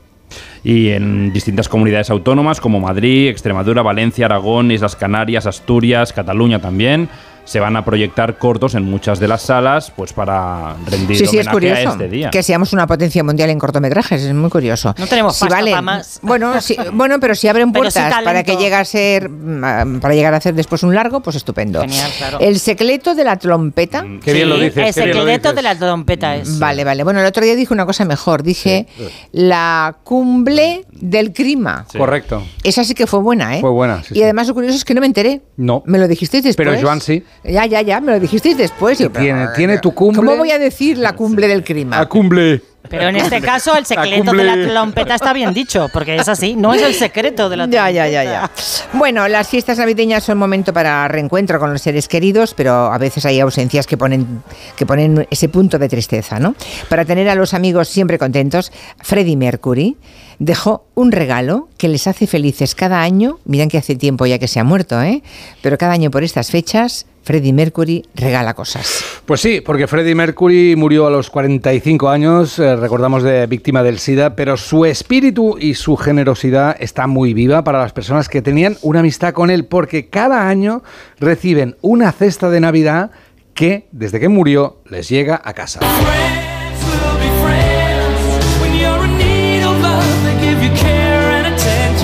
[0.62, 7.08] y en distintas comunidades autónomas como Madrid, Extremadura, Valencia, Aragón, Islas Canarias, Asturias, Cataluña también.
[7.48, 11.38] Se van a proyectar cortos en muchas de las salas, pues para rendir Sí, sí,
[11.40, 12.30] es a curioso este día.
[12.30, 14.94] que seamos una potencia mundial en cortometrajes, es muy curioso.
[14.98, 16.20] No tenemos pasta pa' más.
[16.22, 20.14] Bueno, sí, bueno, pero si abren sí puertas para que llegue a ser, mm, para
[20.14, 21.80] llegar a hacer después un largo, pues estupendo.
[21.82, 22.40] Genial, claro.
[22.42, 24.06] El secreto de la trompeta.
[24.24, 24.86] Qué bien lo dices.
[24.88, 26.60] El secreto de la trompeta es.
[26.60, 27.04] Vale, vale.
[27.04, 28.44] Bueno, el otro día dije una cosa mejor.
[28.44, 28.88] Dije
[29.32, 31.86] la cumbre del crima.
[31.98, 32.44] Correcto.
[32.64, 33.62] Esa sí que fue buena, ¿eh?
[33.62, 34.24] Fue buena, sí, y sí.
[34.24, 35.42] además lo curioso es que no me enteré.
[35.56, 35.84] No.
[35.86, 36.68] Me lo dijisteis después.
[36.68, 37.24] Pero Joan sí.
[37.44, 39.00] Ya, ya, ya, me lo dijisteis después.
[39.00, 40.18] Yo, Tiene, pero- tiene tu cumbre.
[40.26, 42.00] ¿Cómo voy a decir la cumbre del crima?
[42.00, 42.62] A cumbre.
[42.90, 46.56] Pero en este caso el secreto de la trompeta está bien dicho, porque es así,
[46.56, 47.92] no es el secreto de la Ya, trompeta.
[47.92, 48.52] ya, ya, ya.
[48.94, 53.26] Bueno, las fiestas navideñas son momento para reencuentro con los seres queridos, pero a veces
[53.26, 54.42] hay ausencias que ponen,
[54.78, 56.56] que ponen ese punto de tristeza, ¿no?
[56.88, 58.72] Para tener a los amigos siempre contentos,
[59.02, 59.98] Freddie Mercury
[60.40, 63.40] dejó un regalo que les hace felices cada año.
[63.46, 65.24] Miren que hace tiempo ya que se ha muerto, ¿eh?
[65.62, 69.04] Pero cada año por estas fechas, Freddie Mercury regala cosas.
[69.26, 74.00] Pues sí, porque Freddie Mercury murió a los 45 años, eh, recordamos de víctima del
[74.00, 78.78] SIDA, pero su espíritu y su generosidad está muy viva para las personas que tenían
[78.82, 80.84] una amistad con él, porque cada año
[81.20, 83.12] reciben una cesta de Navidad
[83.54, 85.82] que, desde que murió, les llega a casa.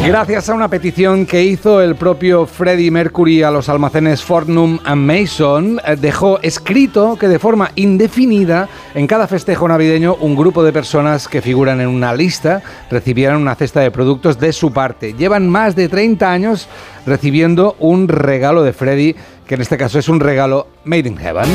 [0.05, 5.01] Gracias a una petición que hizo el propio Freddie Mercury a los almacenes Fortnum and
[5.01, 10.73] Mason, eh, dejó escrito que de forma indefinida en cada festejo navideño un grupo de
[10.73, 15.13] personas que figuran en una lista recibieran una cesta de productos de su parte.
[15.13, 16.67] Llevan más de 30 años
[17.05, 19.15] recibiendo un regalo de Freddie,
[19.47, 21.45] que en este caso es un regalo made in heaven.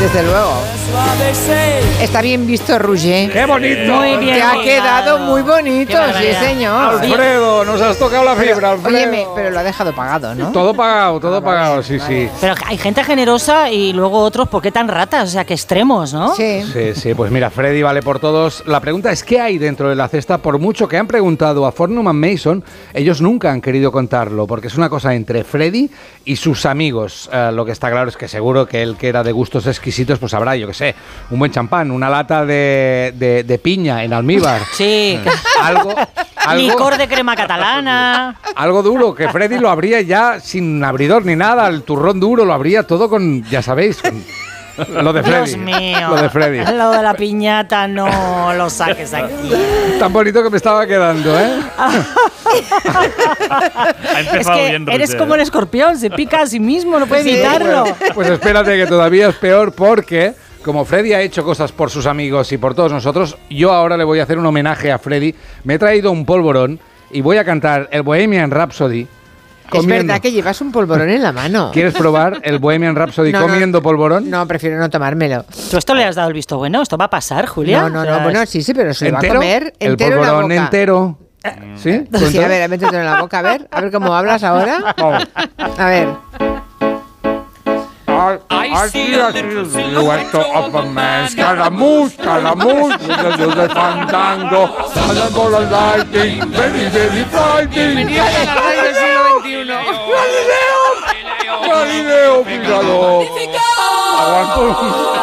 [0.00, 0.81] Desde luego.
[2.00, 3.30] Está bien visto, Roger.
[3.30, 3.94] ¡Qué bonito!
[3.94, 7.00] Muy bien Te ha quedado muy bonito, sí, señor.
[7.00, 8.96] Alfredo, nos has tocado la fibra, Alfredo.
[8.96, 10.52] óyeme, pero lo ha dejado pagado, ¿no?
[10.52, 12.28] Todo pagado, todo pagado, sí, sí.
[12.40, 15.28] Pero hay gente generosa y luego otros, ¿por qué tan ratas?
[15.28, 16.34] O sea, que extremos, ¿no?
[16.34, 16.62] Sí.
[16.72, 18.64] Sí, sí, pues mira, Freddy vale por todos.
[18.66, 20.38] La pregunta es, ¿qué hay dentro de la cesta?
[20.38, 24.66] Por mucho que han preguntado a Fornum and Mason, ellos nunca han querido contarlo, porque
[24.66, 25.88] es una cosa entre Freddy
[26.24, 27.30] y sus amigos.
[27.32, 30.18] Eh, lo que está claro es que seguro que él que era de gustos exquisitos,
[30.18, 30.81] pues habrá, yo qué sé,
[31.30, 34.60] un buen champán, una lata de, de- de piña en almíbar.
[34.72, 35.18] Sí.
[35.62, 35.94] Algo,
[36.36, 38.36] algo, Licor de crema catalana.
[38.56, 42.52] algo duro, que Freddy lo abría ya sin abridor ni nada, el turrón duro lo
[42.52, 44.24] abría todo con, ya sabéis, con
[45.04, 45.46] lo de Freddy.
[45.54, 46.08] Dios mío.
[46.08, 46.72] Lo de Freddy.
[46.74, 49.52] Lo de la piñata no lo saques aquí.
[50.00, 51.60] Tan bonito que me estaba quedando, ¿eh?
[51.78, 51.90] Ha
[54.20, 57.22] Es empezado que bien, eres como el escorpión, se pica a sí mismo, no puede
[57.22, 57.84] Sí, evitarlo.
[57.84, 62.06] Pues, pues espérate que todavía es peor porque como Freddy ha hecho cosas por sus
[62.06, 65.34] amigos y por todos nosotros, yo ahora le voy a hacer un homenaje a Freddy.
[65.64, 66.78] Me he traído un polvorón
[67.10, 69.02] y voy a cantar el Bohemian Rhapsody.
[69.02, 70.06] Es comiendo.
[70.12, 71.70] verdad que llevas un polvorón en la mano.
[71.72, 73.46] ¿Quieres probar el Bohemian Rhapsody No, no.
[73.48, 74.28] comiendo polvorón?
[74.28, 75.44] No, prefiero no tomármelo.
[75.70, 76.82] ¿Tú esto le has dado el visto bueno?
[76.82, 77.80] ¿Esto va a pasar, Julia?
[77.82, 79.34] No, no, no, bueno, sí, sí, pero se lo va a ¿Entero?
[79.40, 80.62] comer el entero en la polvorón boca.
[80.64, 81.18] entero.
[81.76, 82.04] ¿Sí?
[82.12, 82.48] ¿Tú Sí, a entero?
[82.48, 84.94] ver, métetelo en la boca, a ver, a ver cómo hablas ahora.
[84.96, 85.26] Vamos.
[85.78, 86.08] A ver.
[88.22, 94.66] I see a silhouette of a man, Scaramouche, Scaramouche, with a little fandango,
[95.10, 98.06] and a ball of lightning, very, very frightening.
[101.72, 103.22] Galileo, Galileo,
[104.22, 104.76] Aguanto.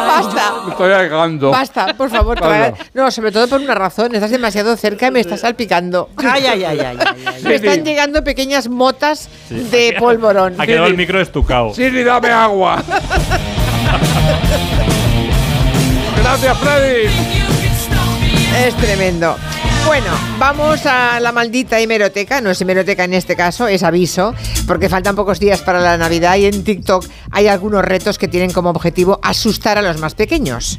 [0.06, 0.52] Basta.
[0.66, 1.50] Me estoy ahogando.
[1.50, 4.14] Basta, por favor, traga- No, sobre todo por una razón.
[4.14, 6.10] Estás demasiado cerca y me estás salpicando.
[6.16, 7.42] Ay, ay, ay, ay, ay, ay.
[7.42, 10.54] Me están llegando pequeñas motas de polvorón.
[10.58, 11.72] Ha quedado el micro estucado.
[11.74, 12.82] Siri, dame agua.
[16.22, 17.08] Gracias, Freddy.
[18.66, 19.36] Es tremendo.
[19.86, 22.40] Bueno, vamos a la maldita hemeroteca.
[22.40, 24.34] No es hemeroteca en este caso, es aviso,
[24.66, 28.52] porque faltan pocos días para la Navidad y en TikTok hay algunos retos que tienen
[28.52, 30.78] como objetivo asustar a los más pequeños.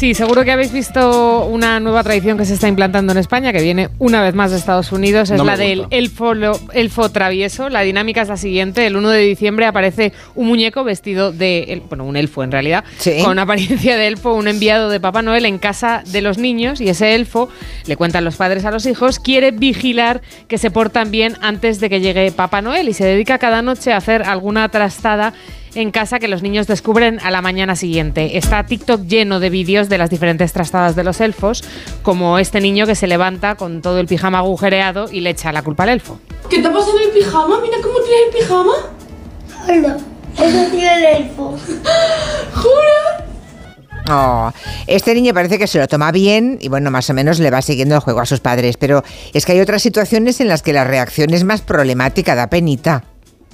[0.00, 3.60] Sí, seguro que habéis visto una nueva tradición que se está implantando en España, que
[3.60, 7.68] viene una vez más de Estados Unidos, es No la del elfo, travieso.
[7.68, 12.06] La dinámica es la siguiente, el 1 de diciembre aparece un muñeco vestido de, bueno,
[12.06, 13.18] un elfo en realidad, Sí.
[13.22, 16.88] con apariencia de elfo, un enviado de Papá Noel en casa de los niños y
[16.88, 17.50] ese elfo,
[17.84, 21.90] le cuentan los padres a los hijos, quiere vigilar que se portan bien antes de
[21.90, 25.34] que llegue Papá Noel y se dedica cada noche a hacer alguna trastada
[25.74, 28.36] en casa que los niños descubren a la mañana siguiente.
[28.36, 31.62] Está TikTok lleno de vídeos de las diferentes trastadas de los elfos,
[32.02, 35.62] como este niño que se levanta con todo el pijama agujereado y le echa la
[35.62, 36.18] culpa al elfo.
[36.48, 37.60] ¿Qué te pasa en el pijama?
[37.60, 38.72] Mira cómo tiene el pijama.
[39.68, 39.96] Hola,
[40.38, 41.56] eso tiene el elfo.
[42.54, 43.26] ¿Jura?
[44.12, 44.50] Oh,
[44.88, 47.62] este niño parece que se lo toma bien y bueno, más o menos le va
[47.62, 50.72] siguiendo el juego a sus padres, pero es que hay otras situaciones en las que
[50.72, 53.04] la reacción es más problemática, da penita.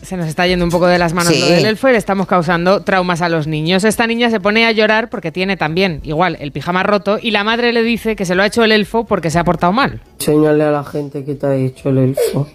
[0.02, 1.40] Se nos está yendo un poco de las manos Sí.
[1.40, 3.82] lo del elfo y le estamos causando traumas a los niños.
[3.82, 7.42] Esta niña se pone a llorar porque tiene también, igual, el pijama roto y la
[7.44, 10.00] madre le dice que se lo ha hecho el elfo porque se ha portado mal.
[10.20, 12.46] Enséñale a la gente que te ha hecho el elfo.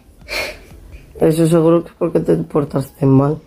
[1.20, 3.38] Eso seguro que es porque te portaste mal.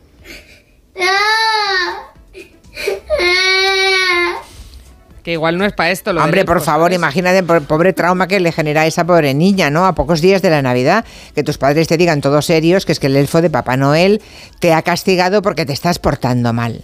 [5.24, 7.92] Que igual no es para esto lo del Hombre, por favor, imagínate el po- pobre
[7.94, 9.86] trauma que le genera a esa pobre niña, ¿no?
[9.86, 11.04] A pocos días de la Navidad,
[11.34, 14.20] que tus padres te digan todos serios que es que el elfo de Papá Noel
[14.60, 16.82] te ha castigado porque te estás portando mal.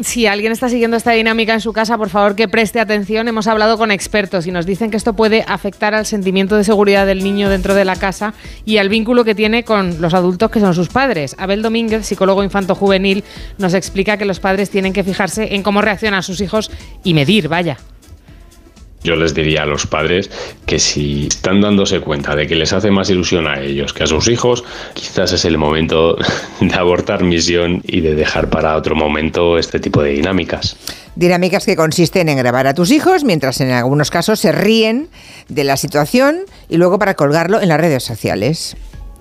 [0.00, 3.28] Si alguien está siguiendo esta dinámica en su casa, por favor que preste atención.
[3.28, 7.06] Hemos hablado con expertos y nos dicen que esto puede afectar al sentimiento de seguridad
[7.06, 8.32] del niño dentro de la casa
[8.64, 11.36] y al vínculo que tiene con los adultos que son sus padres.
[11.38, 13.22] Abel Domínguez, psicólogo infanto-juvenil,
[13.58, 16.70] nos explica que los padres tienen que fijarse en cómo reaccionan sus hijos
[17.04, 17.76] y medir, vaya.
[19.04, 20.30] Yo les diría a los padres
[20.66, 24.06] que si están dándose cuenta de que les hace más ilusión a ellos que a
[24.06, 26.16] sus hijos, quizás es el momento
[26.60, 30.76] de abortar misión y de dejar para otro momento este tipo de dinámicas.
[31.14, 35.08] Dinámicas que consisten en grabar a tus hijos mientras en algunos casos se ríen
[35.48, 36.38] de la situación
[36.68, 38.76] y luego para colgarlo en las redes sociales.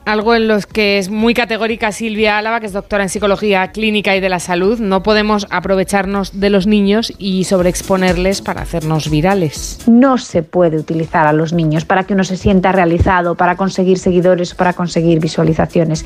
[0.06, 4.16] Algo en los que es muy categórica Silvia Álava, que es doctora en psicología clínica
[4.16, 4.80] y de la salud.
[4.80, 9.80] No podemos aprovecharnos de los niños y sobreexponerles para hacernos virales.
[9.88, 14.00] No se puede utilizar a los niños para que uno se sienta realizado, para conseguir
[14.00, 16.06] seguidores para conseguir visualizaciones.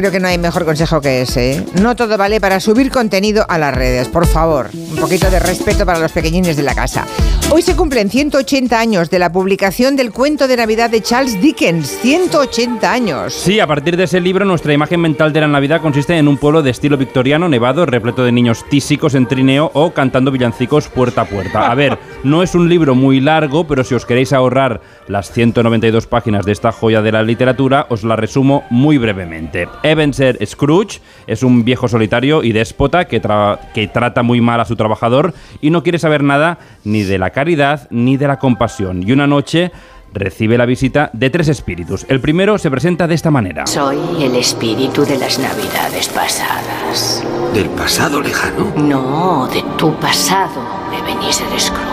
[0.00, 1.52] Creo que no hay mejor consejo que ese.
[1.52, 1.64] ¿eh?
[1.74, 4.70] No todo vale para subir contenido a las redes, por favor.
[4.72, 7.06] Un poquito de respeto para los pequeñines de la casa.
[7.50, 11.98] Hoy se cumplen 180 años de la publicación del cuento de Navidad de Charles Dickens.
[12.00, 13.34] 180 años.
[13.34, 16.38] Sí, a partir de ese libro, nuestra imagen mental de la Navidad consiste en un
[16.38, 21.22] pueblo de estilo victoriano, nevado, repleto de niños tísicos en trineo o cantando villancicos puerta
[21.22, 21.70] a puerta.
[21.70, 26.06] A ver, no es un libro muy largo, pero si os queréis ahorrar las 192
[26.06, 29.68] páginas de esta joya de la literatura, os la resumo muy brevemente.
[29.90, 34.64] Ebenezer Scrooge es un viejo solitario y déspota que, tra- que trata muy mal a
[34.64, 39.02] su trabajador y no quiere saber nada ni de la caridad ni de la compasión.
[39.06, 39.70] Y una noche
[40.12, 42.04] recibe la visita de tres espíritus.
[42.08, 43.66] El primero se presenta de esta manera.
[43.66, 47.24] Soy el espíritu de las navidades pasadas.
[47.54, 48.72] ¿Del pasado lejano?
[48.76, 50.60] No, de tu pasado,
[50.98, 51.89] Ebenezer Scrooge.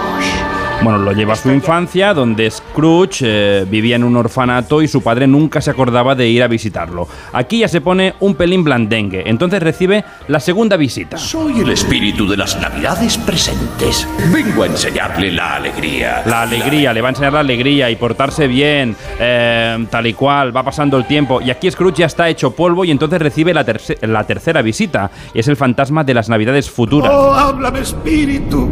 [0.83, 5.01] Bueno, lo lleva a su infancia, donde Scrooge eh, vivía en un orfanato y su
[5.01, 7.07] padre nunca se acordaba de ir a visitarlo.
[7.33, 11.17] Aquí ya se pone un pelín blandengue, entonces recibe la segunda visita.
[11.17, 14.07] Soy el espíritu de las navidades presentes.
[14.31, 16.21] Vengo a enseñarle la alegría.
[16.27, 20.55] La alegría, le va a enseñar la alegría y portarse bien, eh, tal y cual,
[20.55, 21.41] va pasando el tiempo.
[21.41, 25.09] Y aquí Scrooge ya está hecho polvo y entonces recibe la, terce- la tercera visita.
[25.33, 27.11] Y es el fantasma de las navidades futuras.
[27.13, 28.69] Oh, háblame, espíritu.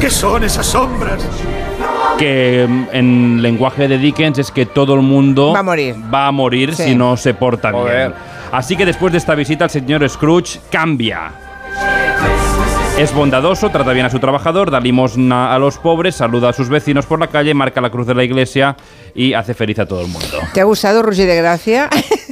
[0.00, 1.22] ¿Qué son esas sombras?
[2.18, 5.94] que mm, en lenguaje de Dickens es que todo el mundo Va a morir.
[6.12, 6.84] va a morir Sí.
[6.84, 8.08] si no se porta Joder.
[8.08, 8.14] bien.
[8.50, 11.30] Así que después de esta visita el señor Scrooge cambia.
[12.98, 16.68] Es bondadoso, trata bien a su trabajador, da limosna a los pobres, saluda a sus
[16.68, 18.76] vecinos por la calle, marca la cruz de la iglesia
[19.14, 20.38] y hace feliz a todo el mundo.
[20.52, 21.88] ¿Te ha gustado, Roger de Gracia?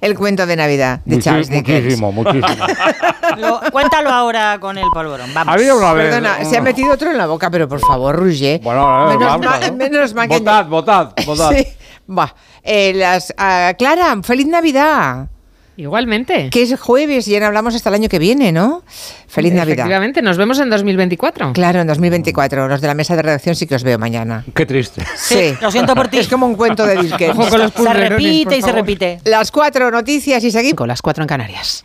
[0.00, 1.82] el cuento de Navidad de Muchi- Charles Dickens.
[1.84, 2.66] muchísimo, muchísimo.
[3.38, 5.32] Lo- cuéntalo ahora con el polvorón.
[5.34, 5.54] Vamos.
[5.54, 6.06] Había una vez.
[6.06, 8.60] Perdona, se ha metido otro en la boca, pero por favor, Roger.
[8.60, 9.76] Bueno, eh, menos, vamos, mal, ¿no?
[9.76, 11.50] menos mal que- Votad, votad, votad.
[11.52, 11.66] Sí.
[12.10, 12.34] Va.
[12.62, 15.28] Eh, las, ah, Clara, feliz Navidad.
[15.80, 16.50] Igualmente.
[16.50, 18.82] Que es jueves y ya no hablamos hasta el año que viene, ¿no?
[19.28, 19.72] Feliz Navidad.
[19.72, 21.54] Efectivamente, nos vemos en 2024.
[21.54, 22.68] Claro, en 2024.
[22.68, 24.44] Los de la mesa de redacción sí que os veo mañana.
[24.54, 25.02] Qué triste.
[25.16, 26.18] Sí, lo siento por ti.
[26.18, 27.36] Es como un cuento de Dickens.
[27.74, 29.20] Se repite y se repite.
[29.24, 30.76] Las cuatro noticias y seguimos.
[30.76, 31.84] Con las cuatro en Canarias.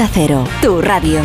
[0.07, 1.19] Cero, tu radio.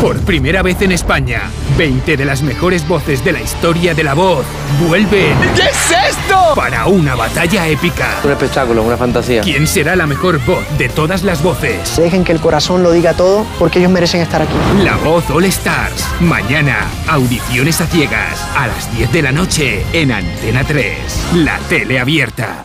[0.00, 1.42] Por primera vez en España,
[1.76, 4.46] 20 de las mejores voces de la historia de la voz
[4.88, 5.36] vuelven.
[5.54, 6.54] ¿Qué es esto?
[6.56, 8.08] Para una batalla épica.
[8.24, 9.42] Un espectáculo, una fantasía.
[9.42, 11.96] ¿Quién será la mejor voz de todas las voces?
[11.96, 14.54] Dejen que el corazón lo diga todo porque ellos merecen estar aquí.
[14.82, 16.06] La voz All Stars.
[16.20, 18.40] Mañana, audiciones a ciegas.
[18.56, 20.96] A las 10 de la noche en Antena 3.
[21.34, 22.64] La tele abierta.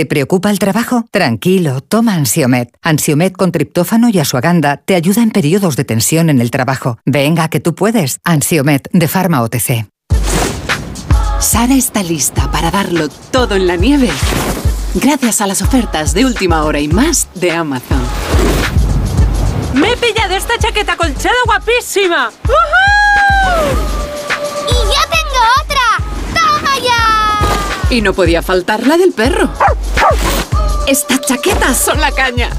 [0.00, 1.04] ¿Te preocupa el trabajo?
[1.10, 2.74] Tranquilo, toma Ansiomet.
[2.80, 6.96] Ansiomet con triptófano y asuaganda te ayuda en periodos de tensión en el trabajo.
[7.04, 8.18] Venga, que tú puedes.
[8.24, 9.90] Ansiomet de Pharma OTC.
[11.38, 14.08] Sara está lista para darlo todo en la nieve.
[14.94, 18.00] Gracias a las ofertas de última hora y más de Amazon.
[19.74, 22.30] ¡Me he pillado esta chaqueta colchada guapísima!
[24.66, 25.79] ¡Y yo tengo otra!
[27.90, 29.50] Y no podía faltar la del perro.
[30.86, 32.50] Estas chaquetas son la caña.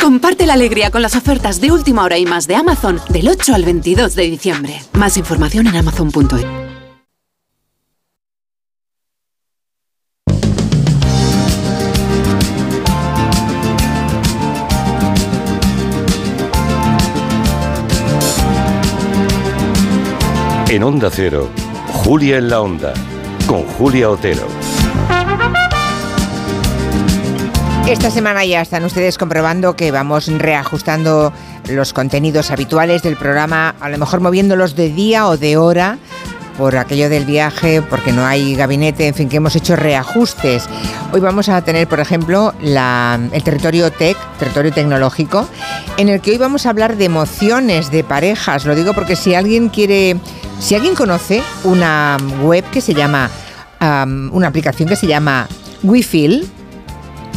[0.00, 3.54] Comparte la alegría con las ofertas de última hora y más de Amazon del 8
[3.54, 4.82] al 22 de diciembre.
[4.92, 6.44] Más información en amazon.es.
[20.68, 21.50] En Onda Cero,
[21.92, 22.94] Julia en la Onda,
[23.46, 24.46] con Julia Otero.
[27.86, 31.32] Esta semana ya están ustedes comprobando que vamos reajustando
[31.68, 35.98] los contenidos habituales del programa, a lo mejor moviéndolos de día o de hora
[36.56, 40.68] por aquello del viaje, porque no hay gabinete, en fin, que hemos hecho reajustes.
[41.12, 45.48] Hoy vamos a tener, por ejemplo, el territorio tech, territorio tecnológico,
[45.96, 48.64] en el que hoy vamos a hablar de emociones de parejas.
[48.64, 50.16] Lo digo porque si alguien quiere,
[50.62, 53.28] si alguien conoce una web que se llama,
[53.80, 55.48] am, una aplicación que se llama
[55.82, 56.48] WeFeel,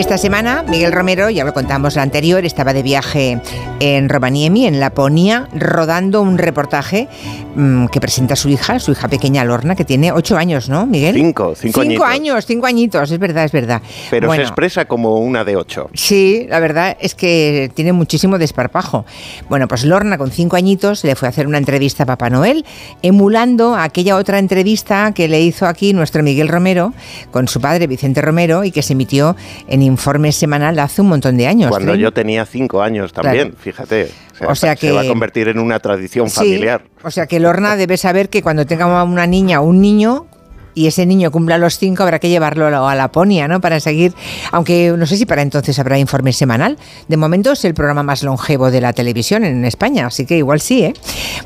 [0.00, 3.38] Esta semana, Miguel Romero, ya lo contamos la anterior, estaba de viaje
[3.80, 7.06] en Rovaniemi, en Laponia, rodando un reportaje
[7.54, 10.86] mm, que presenta a su hija, su hija pequeña Lorna, que tiene ocho años, ¿no,
[10.86, 11.16] Miguel?
[11.16, 12.06] Cinco, cinco añitos.
[12.06, 13.82] años, cinco añitos, es verdad, es verdad.
[14.08, 15.90] Pero Bueno, se expresa como una de ocho.
[15.92, 19.04] Sí, la verdad es que tiene muchísimo desparpajo.
[19.50, 22.64] Bueno, pues Lorna con cinco añitos le fue a hacer una entrevista a Papá Noel,
[23.02, 26.94] emulando aquella otra entrevista que le hizo aquí nuestro Miguel Romero
[27.30, 29.36] con su padre Vicente Romero y que se emitió
[29.68, 31.70] en Informe Semanal hace un montón de años.
[31.70, 33.62] Cuando yo tenía cinco años también, Claro.
[33.62, 34.10] fíjate.
[34.46, 36.82] O sea Se va a que- convertir en una tradición Sí, familiar.
[37.02, 40.26] o sea que Lorna debe saber que cuando tenga una niña o un niño,
[40.74, 43.60] y ese niño cumpla los cinco, habrá que llevarlo a la- a Laponia, ¿no?
[43.60, 44.12] Para seguir,
[44.52, 46.78] aunque no sé si para entonces habrá informe semanal.
[47.08, 50.60] De momento es el programa más longevo de la televisión en España, así que igual
[50.60, 50.94] sí, ¿eh?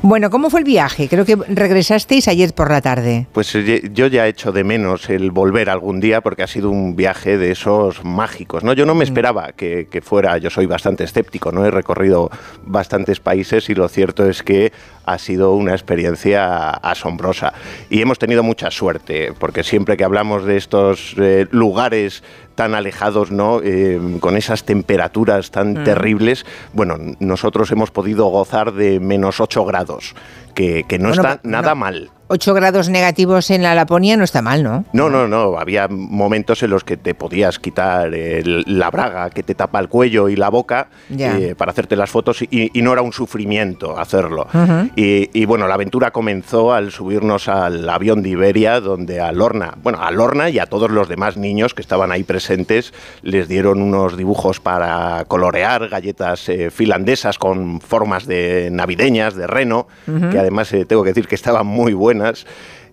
[0.01, 1.07] Bueno, ¿cómo fue el viaje?
[1.07, 3.27] Creo que regresasteis ayer por la tarde.
[3.33, 6.95] Pues eh, yo ya echo de menos el volver algún día porque ha sido un
[6.95, 8.73] viaje de esos mágicos, ¿no?
[8.73, 11.65] Yo no me esperaba que, que fuera, yo soy bastante escéptico, ¿no?
[11.65, 12.29] He recorrido
[12.65, 14.71] bastantes países y lo cierto es que
[15.05, 17.53] ha sido una experiencia asombrosa.
[17.89, 22.23] Y hemos tenido mucha suerte, porque siempre que hablamos de estos eh, lugares
[22.55, 23.59] tan alejados, ¿no?
[23.63, 25.83] Eh, con esas temperaturas tan Mm.
[25.83, 30.15] terribles, bueno, nosotros hemos podido gozar de menos 8 grados,
[30.55, 31.75] que, que no Bueno, está nada no.
[31.75, 32.09] mal.
[32.27, 34.83] 8 grados negativos en la Laponia no está mal, ¿no?
[34.93, 35.59] No, no, no.
[35.59, 39.89] Había momentos en los que te podías quitar el- la braga que te tapa el
[39.89, 43.99] cuello y la boca eh, para hacerte las fotos y, y no era un sufrimiento
[43.99, 44.47] hacerlo.
[44.51, 44.89] Ujú.
[44.95, 49.75] y, y, bueno, la aventura comenzó al subirnos al avión de Iberia, donde a Lorna,
[49.83, 52.91] bueno, a Lorna y a todos los demás niños que estaban ahí presentes
[53.21, 59.87] les dieron unos dibujos para colorear, galletas eh, finlandesas con formas de navideñas, de reno,
[60.07, 60.31] Ujú.
[60.31, 62.45] que además eh, tengo que decir que estaban muy buenas.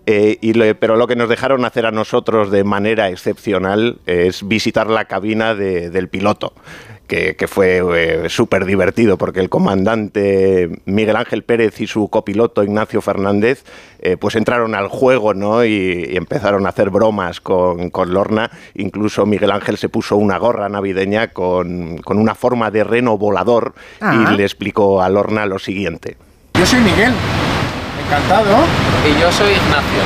[0.05, 4.45] Eh, y lo- pero lo que nos dejaron hacer a nosotros de manera excepcional es
[4.45, 6.53] visitar la cabina de- del piloto.
[7.07, 7.81] Que, que fue
[8.25, 13.65] eh, súper divertido porque el comandante Miguel Ángel Pérez y su copiloto Ignacio Fernández
[13.99, 15.65] eh, pues entraron al juego ¿no?
[15.65, 18.49] y, y empezaron a hacer bromas con, con Lorna.
[18.75, 23.73] Incluso Miguel Ángel se puso una gorra navideña con, con una forma de reno volador
[23.99, 24.29] Ah.
[24.31, 26.15] y le explicó a Lorna lo siguiente.
[26.53, 27.11] Yo soy Miguel.
[28.05, 28.57] Encantado.
[29.05, 30.01] Y yo soy Ignacio.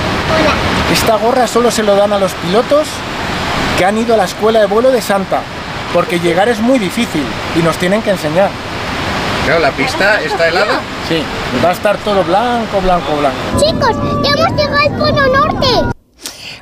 [0.91, 2.88] Esta gorra solo se lo dan a los pilotos
[3.78, 5.41] que han ido a la escuela de vuelo de Santa,
[5.93, 7.24] porque llegar es muy difícil
[7.56, 8.50] y nos tienen que enseñar.
[9.45, 10.80] Claro, la pista está helada.
[11.08, 11.22] Sí,
[11.64, 13.38] va a estar todo blanco, blanco, blanco.
[13.60, 15.68] Chicos, ya hemos llegado al Polo Norte.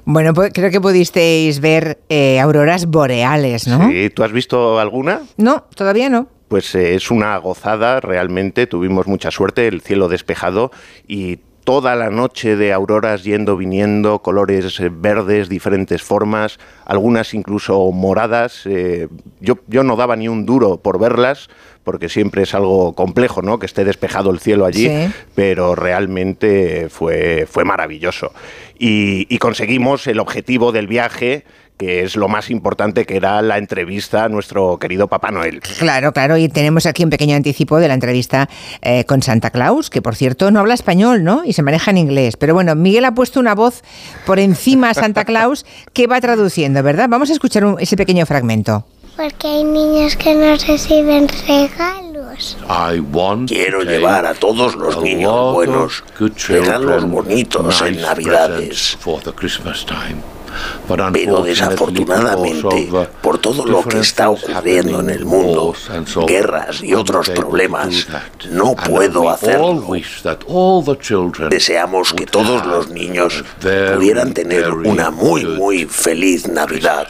[0.03, 3.89] Bueno, pues creo que pudisteis ver eh, auroras boreales, ¿no?
[3.89, 5.21] Sí, ¿Tú has visto alguna?
[5.38, 6.27] No, todavía no.
[6.55, 8.65] Pues eh, es una gozada, realmente.
[8.65, 10.71] Tuvimos mucha suerte, el cielo despejado
[11.05, 17.91] y toda la noche de auroras yendo, viniendo, colores eh, verdes, diferentes formas, algunas incluso
[17.91, 18.61] moradas.
[18.67, 19.09] eh,
[19.41, 21.49] yo, yo no daba ni un duro por verlas,
[21.83, 23.59] porque siempre es algo complejo, ¿no?
[23.59, 25.11] Que esté despejado el cielo allí, Sí.
[25.35, 28.31] pero realmente fue, fue maravilloso.
[28.79, 31.43] Y, y conseguimos el objetivo del viaje,
[31.78, 35.59] que es lo más importante, que era la entrevista a nuestro querido Papá Noel.
[35.59, 38.47] Claro, claro, y tenemos aquí un pequeño anticipo de la entrevista
[38.82, 41.43] eh, con Santa Claus, que por cierto no habla español, ¿no?
[41.43, 42.38] Y se maneja en inglés.
[42.38, 43.82] Pero bueno, Miguel ha puesto una voz
[44.26, 47.07] por encima a Santa Claus que va traduciendo, ¿verdad?
[47.09, 48.86] Vamos a escuchar un- ese pequeño fragmento.
[49.17, 52.57] Porque hay niños que no reciben regalos.
[53.47, 56.03] Quiero llevar a todos los niños buenos
[56.47, 58.97] regalos bonitos en Navidades.
[60.87, 62.89] Pero desafortunadamente,
[63.21, 65.73] por todo lo que está ocurriendo en el mundo,
[66.27, 68.07] guerras y otros problemas,
[68.49, 69.87] no puedo hacerlo.
[71.49, 77.07] Deseamos que todos los niños pudieran tener una muy, muy feliz Navidad.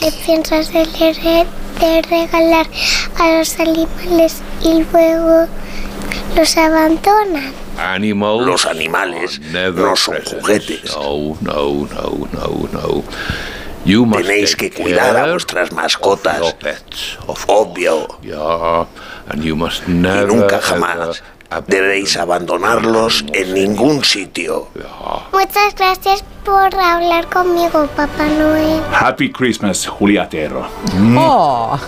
[0.00, 0.84] ¿Qué piensas de,
[1.80, 2.66] de regalar
[3.18, 5.46] a los animales y luego
[6.36, 7.52] los abandonan?
[8.46, 9.40] Los animales
[9.72, 10.94] no son juguetes.
[13.84, 16.40] Tenéis que cuidar a vuestras mascotas.
[17.46, 18.06] Obvio.
[19.86, 19.92] Y
[20.26, 21.22] nunca jamás
[21.66, 24.68] debéis abandonarlos en ningún sitio.
[25.32, 28.80] Muchas gracias por hablar conmigo, Papá Noel.
[28.92, 30.66] Happy Christmas, Juliatero.
[31.16, 31.78] Oh.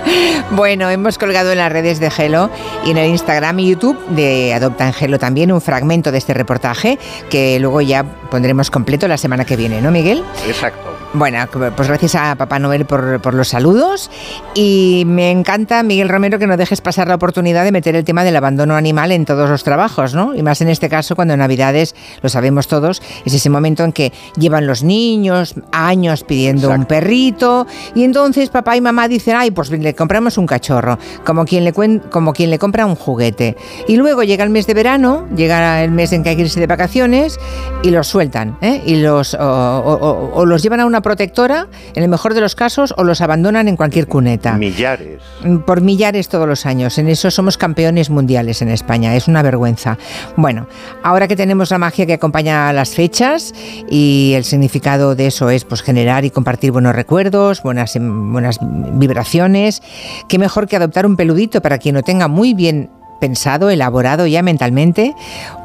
[0.50, 2.50] bueno, hemos colgado en las redes de Gelo
[2.84, 6.98] y en el Instagram y YouTube de Adopta Gelo también un fragmento de este reportaje
[7.28, 10.24] que luego ya pondremos completo la semana que viene, ¿no, Miguel?
[10.46, 10.99] Exacto.
[11.12, 11.38] Bueno,
[11.74, 14.08] pues gracias a Papá Noel por, por los saludos
[14.54, 18.22] y me encanta, Miguel Romero, que no dejes pasar la oportunidad de meter el tema
[18.22, 20.36] del abandono animal en todos los trabajos, ¿no?
[20.36, 23.90] Y más en este caso cuando en Navidades, lo sabemos todos, es ese momento en
[23.90, 29.50] que llevan los niños años pidiendo un perrito y entonces papá y mamá dicen, ay,
[29.50, 30.96] pues le compramos un cachorro,
[31.26, 33.56] como quien le, como quien le compra un juguete.
[33.88, 36.60] Y luego llega el mes de verano, llega el mes en que hay que irse
[36.60, 37.36] de vacaciones
[37.82, 38.80] y los sueltan, ¿eh?
[38.86, 42.40] Y los, o, o- o- o los llevan a una protectora, en el mejor de
[42.40, 44.54] los casos, o los abandonan en cualquier cuneta.
[44.54, 45.22] Millares.
[45.66, 46.98] Por millares todos los años.
[46.98, 49.14] En eso somos campeones mundiales en España.
[49.16, 49.98] Es una vergüenza.
[50.36, 50.66] Bueno,
[51.02, 53.54] ahora que tenemos la magia que acompaña las fechas
[53.88, 58.58] y el significado de eso es pues generar y compartir buenos recuerdos, buenas, em, buenas
[58.60, 59.82] vibraciones,
[60.28, 62.90] qué mejor que adoptar un peludito para quien lo tenga muy bien
[63.20, 65.14] pensado, elaborado ya mentalmente.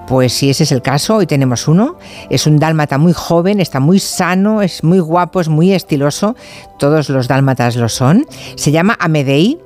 [0.08, 1.98] Pues si ese es el caso, hoy tenemos uno.
[2.30, 6.36] Es un dálmata muy joven, está muy sano, es muy guapo, es muy estiloso.
[6.78, 8.26] Todos los dálmatas lo son.
[8.56, 9.58] Se llama Amedei.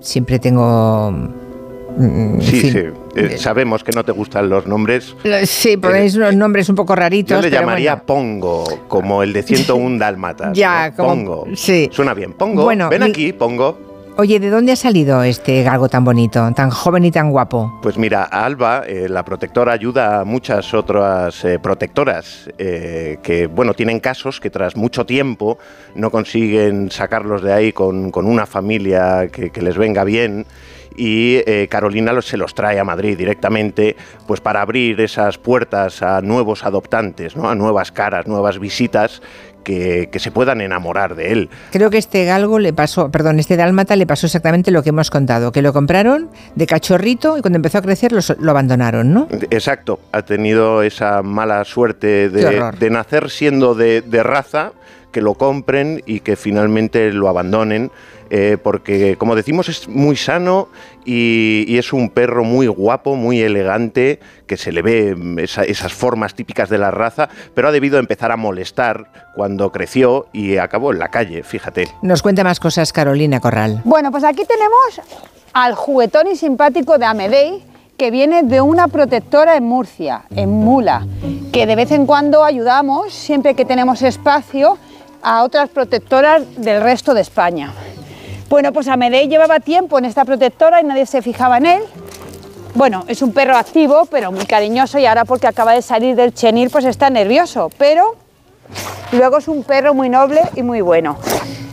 [0.00, 2.82] Siempre tengo mm, Sí, sí.
[3.16, 5.16] Eh, sabemos que no te gustan los nombres.
[5.44, 7.36] Sí, ponéis unos nombres un poco raritos.
[7.36, 10.52] Yo le llamaría Pongo, como el de 101 Dálmatas.
[10.56, 11.46] ya, como, Pongo.
[11.54, 11.88] Sí.
[11.92, 12.32] Suena bien.
[12.34, 12.62] Pongo.
[12.62, 13.89] Bueno, Ven aquí, Pongo.
[14.20, 17.78] Oye, ¿de dónde ha salido este galgo tan bonito, tan joven y tan guapo?
[17.80, 23.72] Pues mira, Alba, eh, la protectora, ayuda a muchas otras eh, protectoras eh, que, bueno,
[23.72, 25.56] tienen casos que tras mucho tiempo
[25.94, 30.44] no consiguen sacarlos de ahí con, una familia que, les venga bien
[30.94, 33.96] y Carolina se los trae a Madrid directamente
[34.26, 37.48] pues para abrir esas puertas a nuevos adoptantes, ¿no?
[37.48, 39.22] a nuevas caras, nuevas visitas
[39.62, 41.50] que, se puedan enamorar de él.
[41.72, 45.10] Creo que este galgo le pasó, perdón, este dálmata le pasó exactamente lo que hemos
[45.10, 49.28] contado, que lo compraron de cachorrito y cuando empezó a crecer lo, abandonaron, ¿no?
[49.50, 54.72] Exacto, ha tenido esa mala suerte de, nacer siendo de, de raza,
[55.10, 57.90] que lo compren y que finalmente lo abandonen
[58.32, 60.68] eh, porque como decimos es muy sano
[61.04, 66.34] y, es un perro muy guapo, muy elegante, que se le ve mm, esas formas
[66.34, 71.00] típicas de la raza, pero ha debido empezar a molestar cuando creció y acabó en
[71.00, 71.88] la calle, fíjate.
[72.02, 73.82] Nos cuenta más cosas Carolina Corral.
[73.84, 75.00] Bueno, pues aquí tenemos
[75.52, 77.64] al juguetón y simpático de Amedei,
[77.96, 81.06] que viene de una protectora en Murcia, en Mula,
[81.52, 84.78] que de vez en cuando ayudamos, siempre que tenemos espacio,
[85.22, 87.72] a otras protectoras del resto de España.
[88.48, 91.82] Bueno, pues Amedei llevaba tiempo en esta protectora y nadie se fijaba en él.
[92.74, 96.34] Bueno, es un perro activo, pero muy cariñoso y ahora porque acaba de salir del
[96.34, 97.70] chenil, pues está nervioso.
[97.78, 98.16] Pero
[99.12, 101.16] luego es un perro muy noble y muy bueno,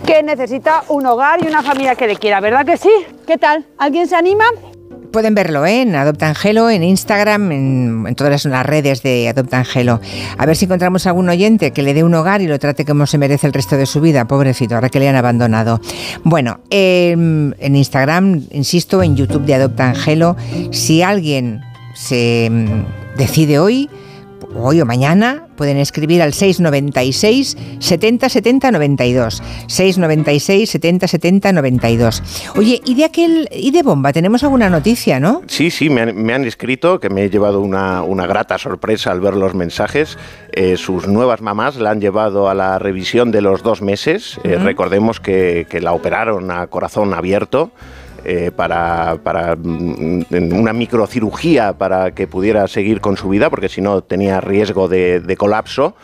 [0.06, 2.92] que necesita un hogar y una familia que le quiera, ¿verdad que sí?
[3.26, 3.66] ¿Qué tal?
[3.78, 4.46] ¿Alguien se anima?
[5.12, 5.82] Pueden verlo ¿eh?
[5.82, 10.00] en Adopta Angelo, en Instagram, en, todas las redes de Adopta Angelo.
[10.38, 13.06] A ver si encontramos algún oyente que le dé un hogar y lo trate como
[13.06, 15.80] se merece el resto de su vida, pobrecito, ahora que le han abandonado.
[16.24, 20.36] Bueno, em, en Instagram, insisto, en YouTube de Adopta Angelo,
[20.72, 21.62] si alguien
[21.96, 22.86] se em,
[23.18, 23.90] decide hoy,
[24.60, 29.44] hoy o mañana, pueden escribir al 696 70 70 92.
[29.68, 32.24] 696 70 70 92.
[32.56, 35.42] Oye, ¿y de aquel y de bomba tenemos alguna noticia, no?
[35.48, 39.54] Sí, sí, me han, escrito que me he llevado una, grata sorpresa al ver los
[39.54, 40.18] mensajes.
[40.52, 44.40] Eh, sus nuevas mamás la han llevado a la revisión de los dos meses.
[44.44, 47.72] Eh, recordemos que, que la operaron a corazón abierto.
[48.26, 53.80] Eh, para, para mm, una microcirugía para que pudiera seguir con su vida, porque si
[53.80, 55.96] no tenía riesgo de, colapso.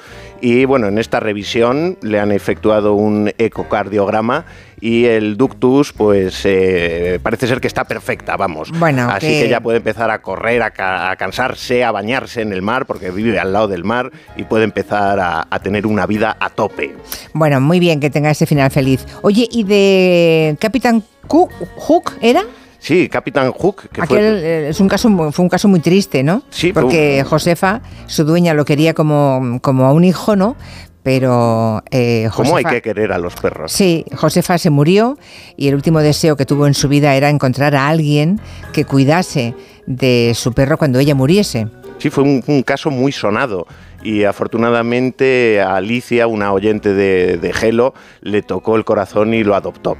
[0.45, 4.43] Y bueno, en esta revisión le han efectuado un ecocardiograma
[4.81, 8.69] y el ductus, pues eh, parece ser que está perfecta, vamos.
[8.77, 9.47] Bueno, Así que...
[9.47, 13.53] ya puede empezar a correr, a, cansarse, a bañarse en el mar, porque vive al
[13.53, 16.93] lado del mar y puede empezar a, a, tener una vida a tope.
[17.31, 19.05] Bueno, muy bien que tenga ese final feliz.
[19.21, 22.43] Oye, ¿y de Capitán Hook era?
[22.83, 23.87] Sí, Capitán Hook.
[23.93, 24.19] Que fue...
[24.19, 26.43] Eh, es un caso, fue un caso muy triste, ¿no?
[26.49, 30.57] Sí, Porque Josefa, su dueña, lo quería como, como a un hijo, ¿no?
[31.01, 33.71] Pero eh, ¿Cómo hay que querer a los perros?
[33.71, 35.17] Sí, Josefa se murió
[35.55, 38.41] y el último deseo que tuvo en su vida era encontrar a alguien
[38.73, 39.55] que cuidase
[39.85, 41.69] de su perro cuando ella muriese.
[41.99, 43.65] Sí, fue un, caso muy sonado
[44.03, 49.55] y afortunadamente a Alicia, una oyente de, de Gelo, le tocó el corazón y lo
[49.55, 49.95] adoptó.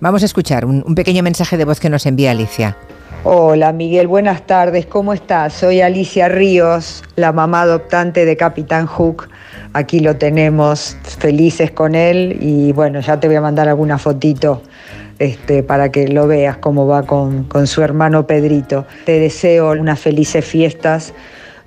[0.00, 2.74] Vamos a escuchar un, pequeño mensaje de voz que nos envía Alicia.
[3.22, 5.52] Hola Miguel, buenas tardes, ¿cómo estás?
[5.52, 9.28] Soy Alicia Ríos, la mamá adoptante de Capitán Hook.
[9.74, 14.62] Aquí lo tenemos, felices con él y bueno, ya te voy a mandar alguna fotito
[15.18, 18.86] este, para que lo veas cómo va con, su hermano Pedrito.
[19.04, 21.12] Te deseo unas felices fiestas.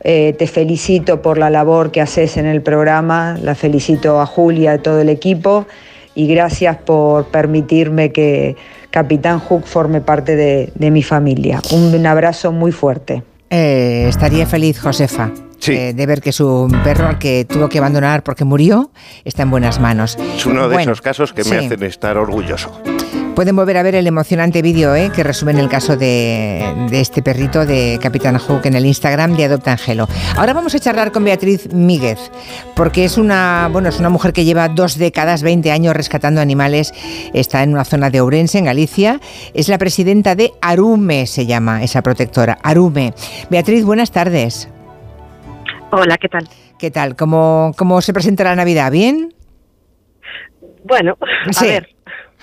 [0.04, 4.74] Eh, te felicito por la labor que haces en el programa, la felicito a Julia,
[4.74, 5.68] y todo el equipo
[6.16, 8.56] y gracias por permitirme que
[8.90, 11.62] Capitán Hook forme parte de, mi familia.
[11.72, 13.24] Un, abrazo muy fuerte.
[13.50, 15.32] Eh, estaría feliz Josefa.
[15.68, 18.92] Eh, de ver que su perro, al que tuvo que abandonar porque murió,
[19.24, 20.18] está en buenas manos.
[20.36, 22.82] Es uno de esos casos que me hacen estar orgulloso.
[23.36, 25.12] Pueden volver a ver el emocionante vídeo ¿eh?
[25.14, 26.62] que resume el caso de,
[26.92, 30.08] este perrito de Capitán Hook en el Instagram de Adopta Angelo.
[30.38, 32.32] Ahora vamos a charlar con Beatriz Míguez,
[32.76, 36.94] porque es una, bueno, es una mujer que lleva dos décadas, 20 años rescatando animales.
[37.34, 39.20] Está en una zona de Ourense, en Galicia.
[39.56, 42.60] Es la presidenta de Arume, se llama esa protectora.
[42.62, 43.16] Arume.
[43.50, 44.70] Beatriz, buenas tardes.
[45.92, 46.48] Hola, ¿qué tal?
[46.78, 47.16] ¿Qué tal?
[47.16, 48.92] ¿Cómo, cómo se presenta la Navidad?
[48.92, 49.34] ¿Bien?
[50.84, 51.18] Bueno,
[51.58, 51.93] a ver,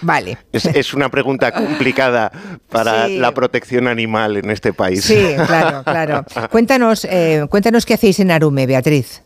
[0.03, 0.39] Vale.
[0.53, 2.31] Es, una pregunta complicada
[2.69, 5.05] para la protección animal en este país.
[5.05, 6.25] Sí, claro, claro.
[6.51, 9.23] Cuéntanos, eh, cuéntanos qué hacéis en Arume, Beatriz.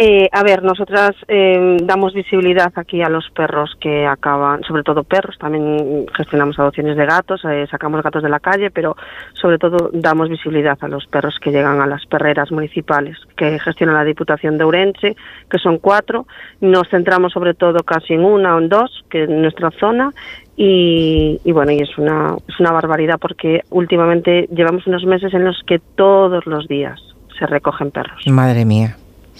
[0.00, 5.02] Eh, a ver, nosotras eh, damos visibilidad aquí a los perros que acaban, sobre todo
[5.02, 8.96] perros, también gestionamos adopciones de gatos, eh, sacamos gatos de la calle, pero
[9.32, 13.92] sobre todo damos visibilidad a los perros que llegan a las perreras municipales que gestiona
[13.92, 15.16] la Diputación de Ourense,
[15.50, 16.28] que son cuatro.
[16.60, 20.12] Nos centramos sobre todo casi en una o en dos, que es nuestra zona,
[20.56, 25.44] y, y, bueno, y es una, es una barbaridad porque últimamente llevamos unos meses en
[25.44, 27.00] los que todos los días
[27.36, 28.22] se recogen perros.
[28.28, 28.94] Madre mía.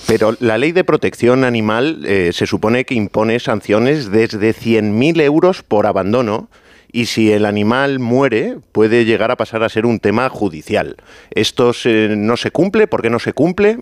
[0.07, 5.63] Pero la ley de protección animal eh, se supone que impone sanciones desde 100.000 euros
[5.63, 6.49] por abandono
[6.91, 10.97] y si el animal muere puede llegar a pasar a ser un tema judicial.
[11.31, 12.87] ¿Esto no se cumple?
[12.87, 13.79] ¿Por qué no se cumple?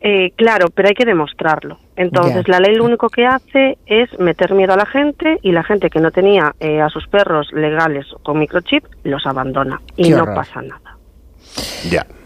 [0.00, 1.78] Eh, claro, pero hay que demostrarlo.
[1.96, 5.64] Entonces, la ley lo único que hace es meter miedo a la gente y la
[5.64, 10.26] gente que no tenía eh, a sus perros legales con microchip los abandona y no
[10.26, 10.95] pasa nada.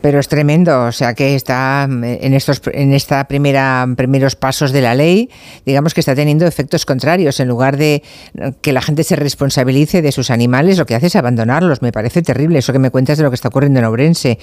[0.03, 4.81] Pero es tremendo, o sea que está en estos en esta primera primeros pasos de
[4.81, 5.29] la ley,
[5.67, 7.39] digamos que está teniendo efectos contrarios.
[7.39, 8.03] En lugar de
[8.63, 11.83] que la gente se responsabilice de sus animales, lo que hace es abandonarlos.
[11.83, 14.39] Me parece terrible eso que me cuentas de lo que está ocurriendo en Ourense.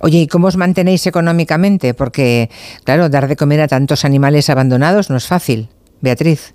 [0.00, 1.92] Oye, ¿y cómo os mantenéis económicamente?
[1.92, 2.48] Porque,
[2.84, 5.68] claro, dar de comer a tantos animales abandonados no es fácil.
[6.00, 6.54] Beatriz.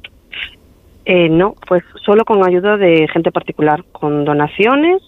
[1.05, 5.01] Eh, no, pues solo con ayuda de gente particular, con donaciones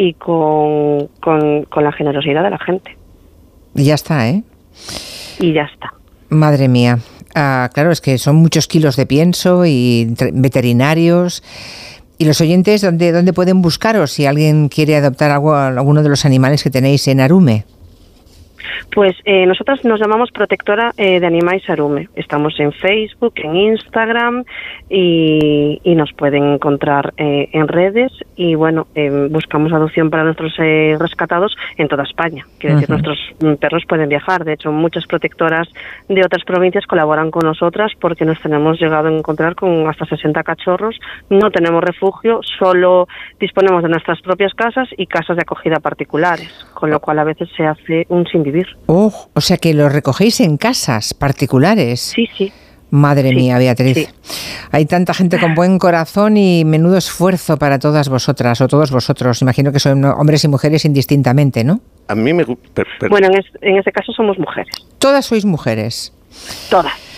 [0.00, 2.96] y con, con, la generosidad de la gente.
[3.74, 4.42] Y ya está, ¿eh?
[5.38, 5.92] Y ya está.
[6.30, 7.00] Madre mía.
[7.34, 11.42] Ah, claro, es que son muchos kilos de pienso y veterinarios.
[12.16, 16.24] ¿Y los oyentes dónde, dónde pueden buscaros si alguien quiere adoptar algo, alguno de los
[16.24, 17.66] animales que tenéis en Arume?
[18.92, 22.08] Pues eh, nosotros nos llamamos Protectora eh, de Animales Arume.
[22.16, 24.44] Estamos en Facebook, en Instagram
[24.88, 28.10] y, nos pueden encontrar eh, en redes.
[28.36, 28.86] Y bueno,
[29.28, 32.46] buscamos adopción para nuestros rescatados en toda España.
[32.58, 33.18] Quiere decir, nuestros
[33.60, 34.44] perros pueden viajar.
[34.44, 35.68] De hecho, muchas protectoras
[36.08, 40.42] de otras provincias colaboran con nosotras porque nos tenemos llegado a encontrar con hasta 60
[40.42, 40.98] cachorros.
[41.28, 46.90] No tenemos refugio, solo disponemos de nuestras propias casas y casas de acogida particulares, con
[46.90, 48.26] lo cual a veces se hace un
[48.60, 48.76] vivir.
[48.86, 52.00] Oh, o sea que lo recogéis en casas particulares.
[52.00, 52.52] Sí, sí.
[52.90, 54.12] Madre mía, Beatriz.
[54.72, 59.42] Hay tanta gente con buen corazón y menudo esfuerzo para todas vosotras o todos vosotros.
[59.42, 61.80] Imagino que son hombres y mujeres indistintamente, ¿no?
[62.08, 62.44] A mí me...
[63.08, 64.74] Bueno, en, en este caso somos mujeres.
[64.98, 66.12] Todas sois mujeres.
[66.68, 67.09] Todas.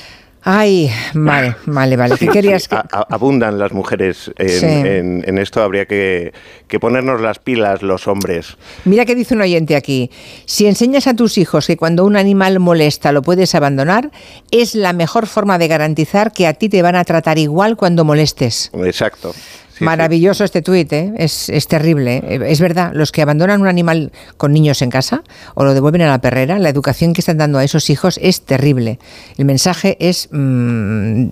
[0.44, 2.16] Ay, vale, vale, vale.
[2.18, 2.76] ¿Qué querías que...
[2.90, 6.32] abundan las mujeres en, esto, habría que,
[6.66, 8.56] que, ponernos las pilas los hombres.
[8.84, 10.10] Mira que dice un oyente aquí,
[10.44, 14.10] si enseñas a tus hijos que cuando un animal molesta lo puedes abandonar,
[14.50, 18.04] es la mejor forma de garantizar que a ti te van a tratar igual cuando
[18.04, 18.70] molestes.
[18.74, 19.32] Exacto.
[19.80, 21.12] Maravilloso este tuit, ¿eh?
[21.16, 22.22] es, terrible.
[22.26, 22.40] ¿eh?
[22.46, 25.22] Es verdad, los que abandonan un animal con niños en casa
[25.54, 28.42] o lo devuelven a la perrera, la educación que están dando a esos hijos es
[28.42, 28.98] terrible.
[29.38, 31.26] El mensaje es mm,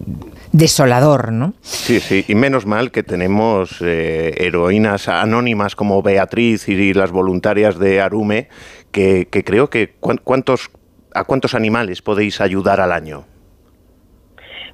[0.52, 1.54] desolador, ¿no?
[1.62, 7.78] Sí, sí, y menos mal que tenemos eh, heroínas anónimas como Beatriz y las voluntarias
[7.78, 8.48] de Arume,
[8.90, 10.70] que, que creo que ¿cuántos,
[11.14, 13.29] ¿a cuántos animales podéis ayudar al año?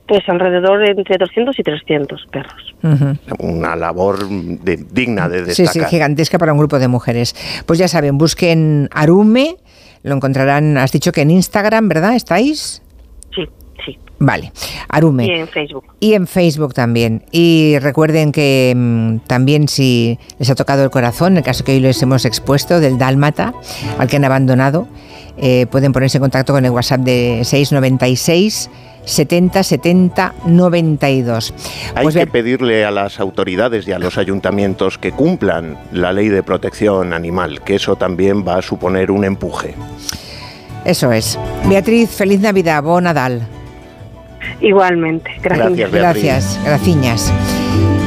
[0.06, 2.74] Pues alrededor de entre 200 y 300 perros.
[3.40, 5.72] Una labor digna de destacar.
[5.72, 7.34] Sí, sí, gigantesca para un grupo de mujeres.
[7.66, 9.56] Pues ya saben, busquen Arume,
[10.04, 12.14] lo encontrarán, has dicho que en Instagram, ¿verdad?
[12.14, 12.82] ¿Estáis?
[13.34, 13.44] Sí,
[13.84, 13.98] sí.
[14.20, 14.52] Vale,
[14.88, 15.26] Arume.
[15.26, 15.84] Y en Facebook.
[15.98, 17.24] Y en Facebook también.
[17.32, 21.80] Y recuerden que mm, también si les ha tocado el corazón, el caso que hoy
[21.80, 23.52] les hemos expuesto del Dálmata,
[23.98, 24.86] al que han abandonado,
[25.38, 28.70] eh, pueden ponerse en contacto con el WhatsApp de 696
[29.06, 31.54] 70 70 92.
[31.94, 36.28] Hay pues que pedirle a las autoridades y a los ayuntamientos que cumplan la ley
[36.28, 39.74] de protección animal, que eso también va a suponer un empuje.
[40.84, 41.38] Eso es.
[41.68, 43.46] Beatriz, feliz Navidad, bon Nadal.
[44.60, 45.90] Igualmente, gracias.
[45.92, 47.55] Gracias, gracias.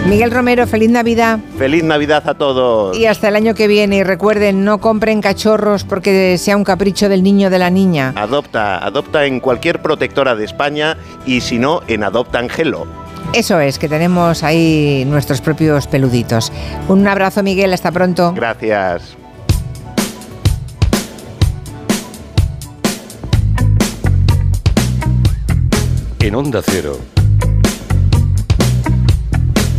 [0.08, 1.40] Miguel Romero, feliz Navidad.
[1.58, 2.98] Feliz Navidad a todos.
[2.98, 3.98] Y hasta el año que viene.
[3.98, 8.14] Y recuerden, no compren cachorros porque sea un capricho del niño o de la niña.
[8.16, 12.88] Adopta, adopta en cualquier protectora de España y si no, en Adopta Angelo.
[13.34, 16.52] Eso es, que tenemos ahí nuestros propios peluditos.
[16.88, 18.34] Un abrazo, Miguel, hasta pronto.
[18.34, 19.16] Gracias.
[26.22, 26.98] En Onda Cero.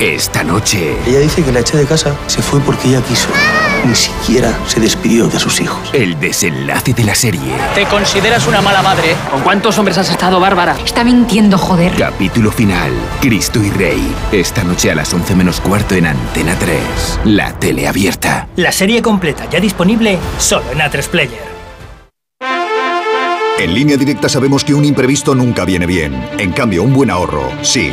[0.00, 0.96] Esta noche.
[1.06, 2.16] Ella dice que la eché de casa.
[2.26, 3.28] Se fue porque ella quiso.
[3.86, 5.88] Ni siquiera se despidió de sus hijos.
[5.92, 7.54] El desenlace de la serie.
[7.74, 9.14] ¿Te consideras una mala madre?
[9.30, 10.76] ¿Con cuántos hombres has estado, Bárbara?
[10.84, 11.92] Está mintiendo, joder.
[11.94, 12.92] Capítulo final.
[13.20, 14.14] Cristo y Rey.
[14.32, 16.80] Esta noche a las 11 menos cuarto en Antena 3.
[17.24, 18.48] La tele abierta.
[18.56, 21.54] La serie completa ya disponible solo en A3 Player.
[23.56, 26.28] En línea directa sabemos que un imprevisto nunca viene bien.
[26.38, 27.92] En cambio, un buen ahorro, sí.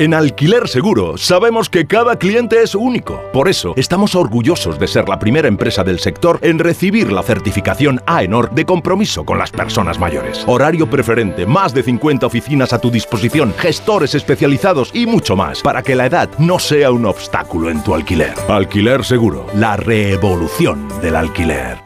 [0.00, 3.22] En Alquiler Seguro sabemos que cada cliente es único.
[3.32, 8.00] Por eso estamos orgullosos de ser la primera empresa del sector en recibir la certificación
[8.04, 10.42] AENOR de compromiso con las personas mayores.
[10.48, 15.84] Horario preferente, más de 50 oficinas a tu disposición, gestores especializados y mucho más para
[15.84, 18.34] que la edad no sea un obstáculo en tu alquiler.
[18.48, 21.84] Alquiler Seguro, la revolución del alquiler.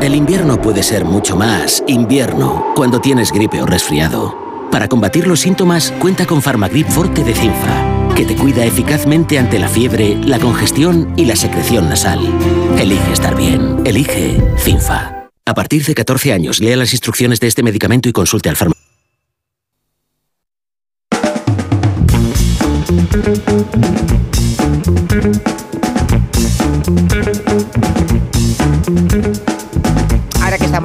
[0.00, 4.49] El invierno puede ser mucho más invierno cuando tienes gripe o resfriado.
[4.70, 9.58] Para combatir los síntomas, cuenta con Farmagrip Forte de Cinfa, que te cuida eficazmente ante
[9.58, 12.20] la fiebre, la congestión y la secreción nasal.
[12.78, 13.80] Elige estar bien.
[13.84, 15.28] Elige Cinfa.
[15.44, 18.79] A partir de 14 años, lea las instrucciones de este medicamento y consulte al farmacéutico.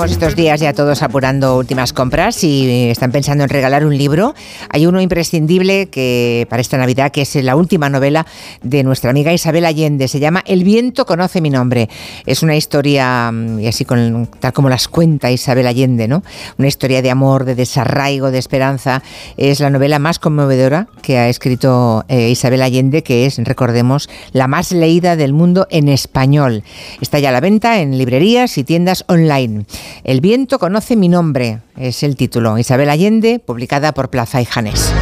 [0.06, 4.36] Estamos estos días ya todos apurando últimas compras y están pensando en regalar un libro,
[4.70, 8.26] hay uno imprescindible que para esta Navidad, que es la última novela
[8.62, 10.08] de nuestra amiga Isabel Allende.
[10.08, 11.90] Se llama El viento conoce mi nombre.
[12.26, 16.24] Es una historia, mm, y así con, tal como las cuenta Isabel Allende, ¿no?
[16.58, 19.02] Una historia de amor, de desarraigo, de esperanza.
[19.38, 24.48] Es la novela más conmovedora que ha escrito eh, Isabel Allende, que es, recordemos, la
[24.48, 26.64] más leída del mundo en español.
[27.02, 29.66] Está ya a la venta en librerías y tiendas online.
[30.04, 32.58] El viento conoce mi nombre, es el título.
[32.58, 34.94] Isabel Allende, publicada por Plaza y Janés.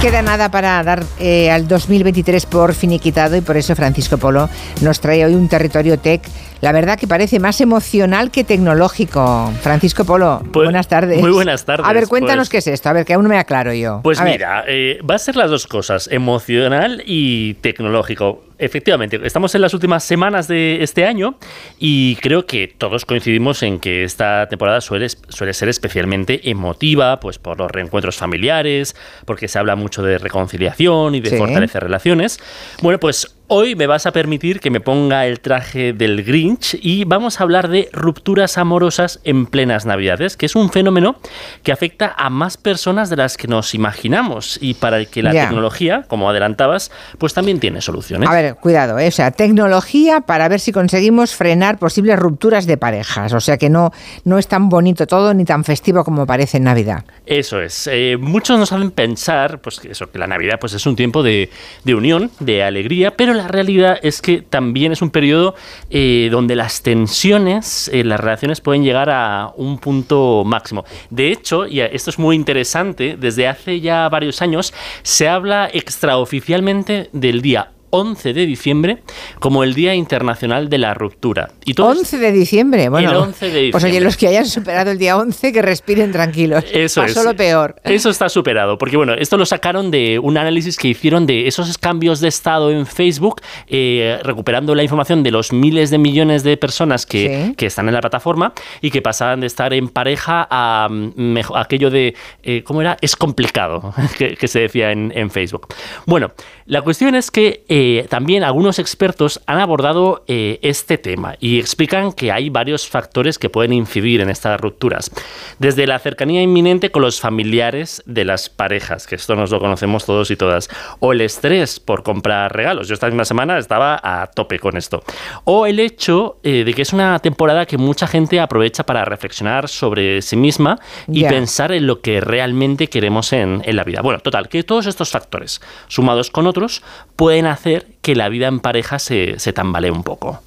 [0.00, 4.48] Queda nada para dar eh, al 2023 por finiquitado y por eso Francisco Polo
[4.80, 6.22] nos trae hoy un territorio tech,
[6.60, 9.52] la verdad que parece más emocional que tecnológico.
[9.60, 11.18] Francisco Polo, buenas tardes.
[11.20, 11.84] Muy buenas tardes.
[11.84, 13.98] A ver, cuéntanos pues- qué es esto, a ver, que aún no me aclaro yo.
[14.04, 18.44] Pues A mira, eh, va a ser las dos cosas, emocional y tecnológico.
[18.58, 21.36] Efectivamente, estamos en las últimas semanas de este año
[21.78, 27.38] y creo que todos coincidimos en que esta temporada suele, suele ser especialmente emotiva, pues
[27.38, 31.36] por los reencuentros familiares, porque se habla mucho de reconciliación y de Sí.
[31.36, 32.40] fortalecer relaciones.
[32.82, 37.04] Bueno, pues hoy me vas a permitir que me ponga el traje del Grinch y
[37.04, 41.16] vamos a hablar de rupturas amorosas en plenas Navidades, que es un fenómeno
[41.62, 45.32] que afecta a más personas de las que nos imaginamos y para el que la
[45.32, 48.28] tecnología, como adelantabas, pues también tiene soluciones.
[48.28, 49.08] A ver, cuidado, ¿eh?
[49.08, 53.32] o sea, tecnología para ver si conseguimos frenar posibles rupturas de parejas.
[53.32, 53.92] O sea que no,
[54.24, 57.04] no es tan bonito todo ni tan festivo como parece en Navidad.
[57.24, 57.88] Eso es.
[57.90, 61.22] Eh, muchos nos hacen pensar, pues que eso, que la Navidad pues, es un tiempo
[61.22, 61.48] de,
[61.84, 65.54] de unión, de alegría, pero la realidad es que también es un periodo
[65.90, 70.84] eh, donde las tensiones, eh, las relaciones pueden llegar a un punto máximo.
[71.10, 77.08] De hecho, y esto es muy interesante, desde hace ya varios años se habla extraoficialmente
[77.12, 79.02] del día 11 de diciembre
[79.40, 81.50] como el Día Internacional de la Ruptura.
[81.64, 83.10] Y 11 de diciembre, bueno.
[83.10, 83.70] El 11 de diciembre.
[83.72, 86.64] Pues oye, los que hayan superado el día 11, que respiren tranquilos.
[86.72, 87.26] Eso Pasó es.
[87.26, 87.76] lo peor.
[87.84, 91.78] Eso está superado, porque bueno, esto lo sacaron de un análisis que hicieron de esos
[91.78, 96.56] cambios de estado en Facebook, eh, recuperando la información de los miles de millones de
[96.56, 97.54] personas que, Sí.
[97.56, 101.56] que están en la plataforma y que pasaban de estar en pareja a mm, mejo-
[101.56, 102.96] aquello de, eh, ¿cómo era?
[103.00, 105.66] Es complicado, que, que se decía en, en Facebook.
[106.06, 106.32] Bueno,
[106.66, 107.77] la cuestión es que eh,
[108.08, 113.50] también algunos expertos han abordado eh, este tema y explican que hay varios factores que
[113.50, 115.10] pueden incidir en estas rupturas.
[115.58, 120.06] Desde la cercanía inminente con los familiares de las parejas, que esto nos lo conocemos
[120.06, 122.88] todos y todas, o el estrés por comprar regalos.
[122.88, 125.02] Yo esta misma semana estaba a tope con esto.
[125.44, 129.68] O el hecho eh, de que es una temporada que mucha gente aprovecha para reflexionar
[129.68, 134.00] sobre sí misma y pensar en lo que realmente queremos en, en la vida.
[134.00, 136.82] Bueno, total, que todos estos factores, sumados con otros,
[137.14, 137.67] pueden hacer
[138.02, 140.42] que la vida en pareja se, se tambalee un poco.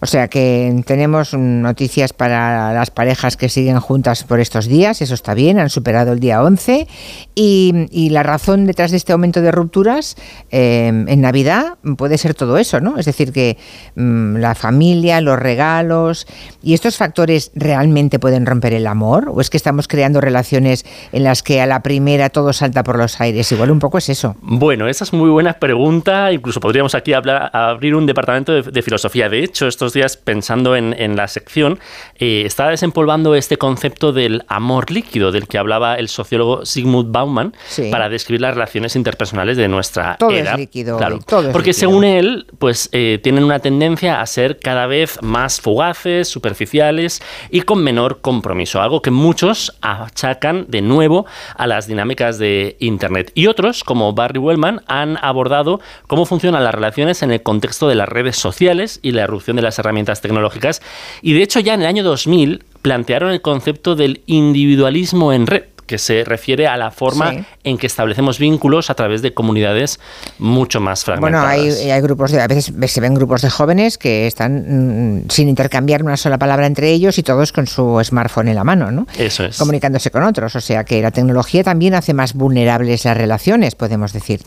[0.00, 5.14] O sea que tenemos noticias para las parejas que siguen juntas por estos días, eso
[5.14, 6.86] está bien, han superado el día 11.
[7.34, 10.16] Y, y la razón detrás de este aumento de rupturas
[10.50, 12.98] eh, en Navidad puede ser todo eso, ¿no?
[12.98, 13.56] Es decir, que
[13.96, 16.26] mm, la familia, los regalos
[16.62, 21.24] y estos factores realmente pueden romper el amor, o es que estamos creando relaciones en
[21.24, 23.50] las que a la primera todo salta por los aires.
[23.52, 24.36] Igual un poco es eso.
[24.40, 26.32] Bueno, esa es muy buena pregunta.
[26.32, 29.28] Incluso podríamos aquí hablar- abrir un departamento de, de filosofía.
[29.28, 31.78] De hecho, estos días, pensando en, en la sección,
[32.18, 37.54] eh, estaba desempolvando este concepto del amor líquido, del que hablaba el sociólogo Sigmund Bauman,
[37.68, 37.88] Sí.
[37.90, 40.56] para describir las relaciones interpersonales de nuestra Todo es era.
[40.56, 41.80] líquido Claro, todo es porque líquido.
[41.90, 47.62] según él, pues eh, tienen una tendencia a ser cada vez más fugaces, superficiales y
[47.62, 51.26] con menor compromiso, algo que muchos achacan de nuevo
[51.56, 53.30] a las dinámicas de Internet.
[53.34, 57.94] Y otros, como Barry Wellman, han abordado cómo funcionan las relaciones en el contexto de
[57.94, 60.82] las redes sociales y la erupción de las herramientas tecnológicas.
[61.22, 65.64] Y de hecho ya en el año 2000 plantearon el concepto del individualismo en red
[65.90, 67.44] que se refiere a la forma Sí.
[67.64, 69.98] en que establecemos vínculos a través de comunidades
[70.38, 71.80] mucho más Bueno, fragmentadas.
[71.80, 75.48] hay, hay grupos de, a veces se ven grupos de jóvenes que están mm, sin
[75.48, 79.08] intercambiar una sola palabra entre ellos y todos con su smartphone en la mano, ¿no?
[79.18, 79.58] Eso es.
[79.58, 80.54] Comunicándose con otros.
[80.54, 84.40] O sea que la tecnología también hace más vulnerables las relaciones, podemos decir.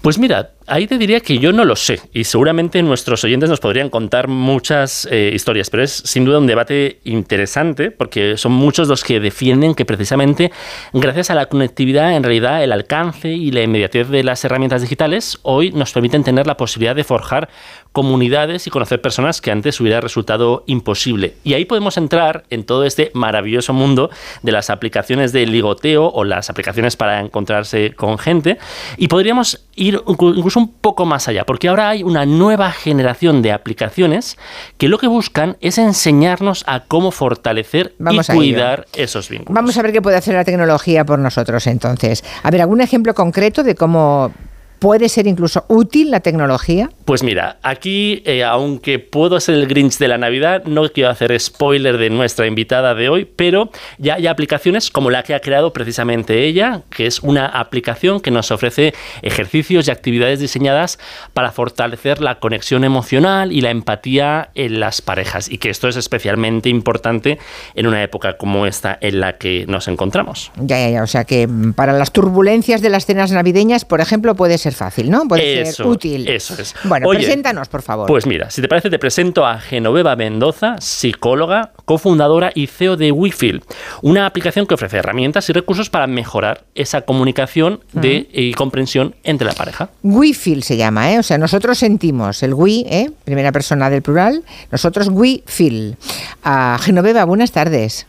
[0.00, 3.60] Pues mira, ahí te diría que yo no lo sé y seguramente nuestros oyentes nos
[3.60, 8.88] podrían contar muchas eh, historias, pero es sin duda un debate interesante porque son muchos
[8.88, 10.50] los que defienden que precisamente
[10.92, 15.38] gracias a la conectividad, en realidad el alcance y la inmediatez de las herramientas digitales
[15.42, 17.48] hoy nos permiten tener la posibilidad de forjar
[17.96, 21.32] comunidades y conocer personas que antes hubiera resultado imposible.
[21.44, 24.10] Y ahí podemos entrar en todo este maravilloso mundo
[24.42, 28.58] de las aplicaciones de ligoteo o las aplicaciones para encontrarse con gente
[28.98, 33.40] y podríamos ir inclu- incluso un poco más allá, porque ahora hay una nueva generación
[33.40, 34.36] de aplicaciones
[34.76, 39.54] que lo que buscan es enseñarnos a cómo fortalecer Vamos y cuidar esos vínculos.
[39.54, 42.22] Vamos a ver qué puede hacer la tecnología por nosotros entonces.
[42.42, 44.32] A ver, ¿algún ejemplo concreto de cómo
[44.78, 46.90] puede ser incluso útil la tecnología?
[47.04, 51.38] Pues mira, aquí, eh, aunque puedo ser el Grinch de la Navidad, no quiero hacer
[51.38, 55.72] spoiler de nuestra invitada de hoy, pero ya hay aplicaciones como la que ha creado
[55.72, 60.98] precisamente ella, que es una aplicación que nos ofrece ejercicios y actividades diseñadas
[61.32, 65.96] para fortalecer la conexión emocional y la empatía en las parejas, y que esto es
[65.96, 67.38] especialmente importante
[67.74, 70.50] en una época como esta en la que nos encontramos.
[70.56, 71.02] Ya, ya, ya.
[71.02, 74.65] O sea que mm, para las turbulencias de las cenas navideñas, por ejemplo, puede ser
[74.74, 75.26] fácil, ¿no?
[75.28, 76.28] Puede ser útil.
[76.28, 76.74] Eso es.
[76.84, 78.06] Bueno, Oye, preséntanos, por favor.
[78.06, 83.12] Pues mira, si te parece, te presento a Genoveva Mendoza, psicóloga, cofundadora y CEO de
[83.12, 83.62] WeFeel,
[84.02, 89.46] una aplicación que ofrece herramientas y recursos para mejorar esa comunicación de, y comprensión entre
[89.46, 89.90] la pareja.
[90.02, 91.18] We feel se llama, ¿eh?
[91.18, 93.10] O sea, nosotros sentimos el we, ¿eh?
[93.24, 94.42] Primera persona del plural.
[94.70, 95.96] Nosotros we feel.
[96.42, 98.06] Ah, Genoveva, buenas tardes.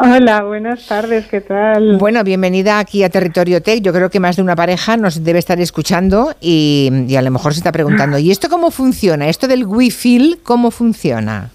[0.00, 1.96] Hola, buenas tardes, ¿qué tal?
[1.98, 3.82] Bueno, bienvenida aquí a Territorio Tech.
[3.82, 7.32] Yo creo que más de una pareja nos debe estar escuchando y, y a lo
[7.32, 9.28] mejor se está preguntando, ¿y esto cómo funciona?
[9.28, 11.50] ¿Esto del we feel cómo funciona?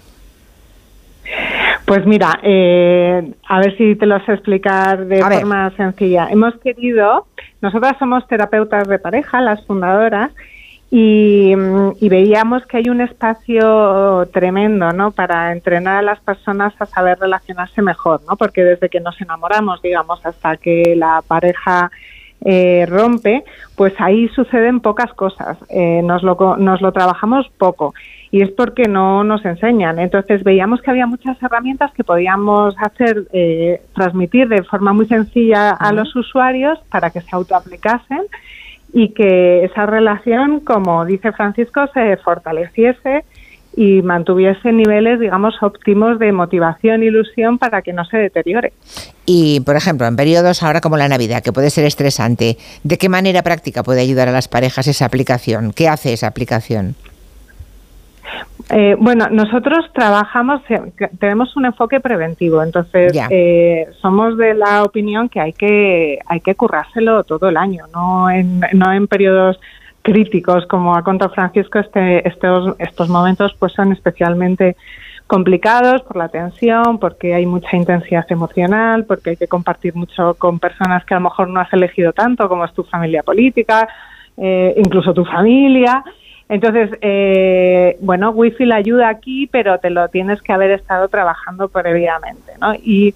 [1.86, 5.40] Pues mira, eh, a ver si te lo sé explicar de A ver.
[5.40, 6.28] forma sencilla.
[6.30, 7.26] Hemos querido,
[7.62, 10.30] nosotras somos terapeutas de pareja, las fundadoras,
[10.96, 15.10] y, mm, y veíamos que hay un espacio tremendo, ¿no?
[15.10, 18.36] Para entrenar a las personas a saber relacionarse mejor, ¿no?
[18.36, 21.90] Porque desde que nos enamoramos, digamos, hasta que la pareja
[22.44, 23.42] eh, rompe,
[23.74, 25.58] pues ahí suceden pocas cosas.
[25.68, 27.92] Eh, nos, lo, nos lo trabajamos poco
[28.30, 29.98] y es porque no nos enseñan.
[29.98, 35.70] Entonces veíamos que había muchas herramientas que podíamos hacer, eh, transmitir de forma muy sencilla
[35.70, 38.22] a los usuarios para que se autoaplicasen
[38.94, 43.24] y que esa relación, como dice Francisco, se fortaleciese
[43.76, 48.72] y mantuviese niveles, digamos, óptimos de motivación e ilusión para que no se deteriore.
[49.26, 53.08] Y, por ejemplo, en periodos ahora como la Navidad, que puede ser estresante, ¿de qué
[53.08, 55.72] manera práctica puede ayudar a las parejas esa aplicación?
[55.72, 56.94] ¿Qué hace esa aplicación?
[58.70, 60.80] Eh, bueno, nosotros trabajamos, eh,
[61.18, 66.54] tenemos un enfoque preventivo, entonces eh, somos de la opinión que hay que hay que
[66.54, 69.60] currárselo todo el año, no en, no en periodos
[70.00, 71.78] críticos como ha contado Francisco.
[71.78, 74.76] Este, estos estos momentos pues son especialmente
[75.26, 80.58] complicados por la tensión, porque hay mucha intensidad emocional, porque hay que compartir mucho con
[80.58, 83.88] personas que a lo mejor no has elegido tanto, como es tu familia política,
[84.76, 86.04] incluso tu familia.
[86.54, 91.68] Entonces, eh, bueno, Wi-Fi la ayuda aquí, pero te lo tienes que haber estado trabajando
[91.68, 92.74] previamente, ¿no?
[92.74, 93.12] Y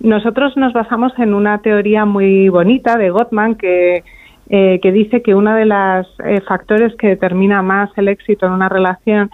[0.00, 4.04] nosotros nos basamos en una teoría muy bonita de Gottman que,
[4.48, 8.52] eh, que dice que uno de los eh, factores que determina más el éxito en
[8.52, 9.30] una relación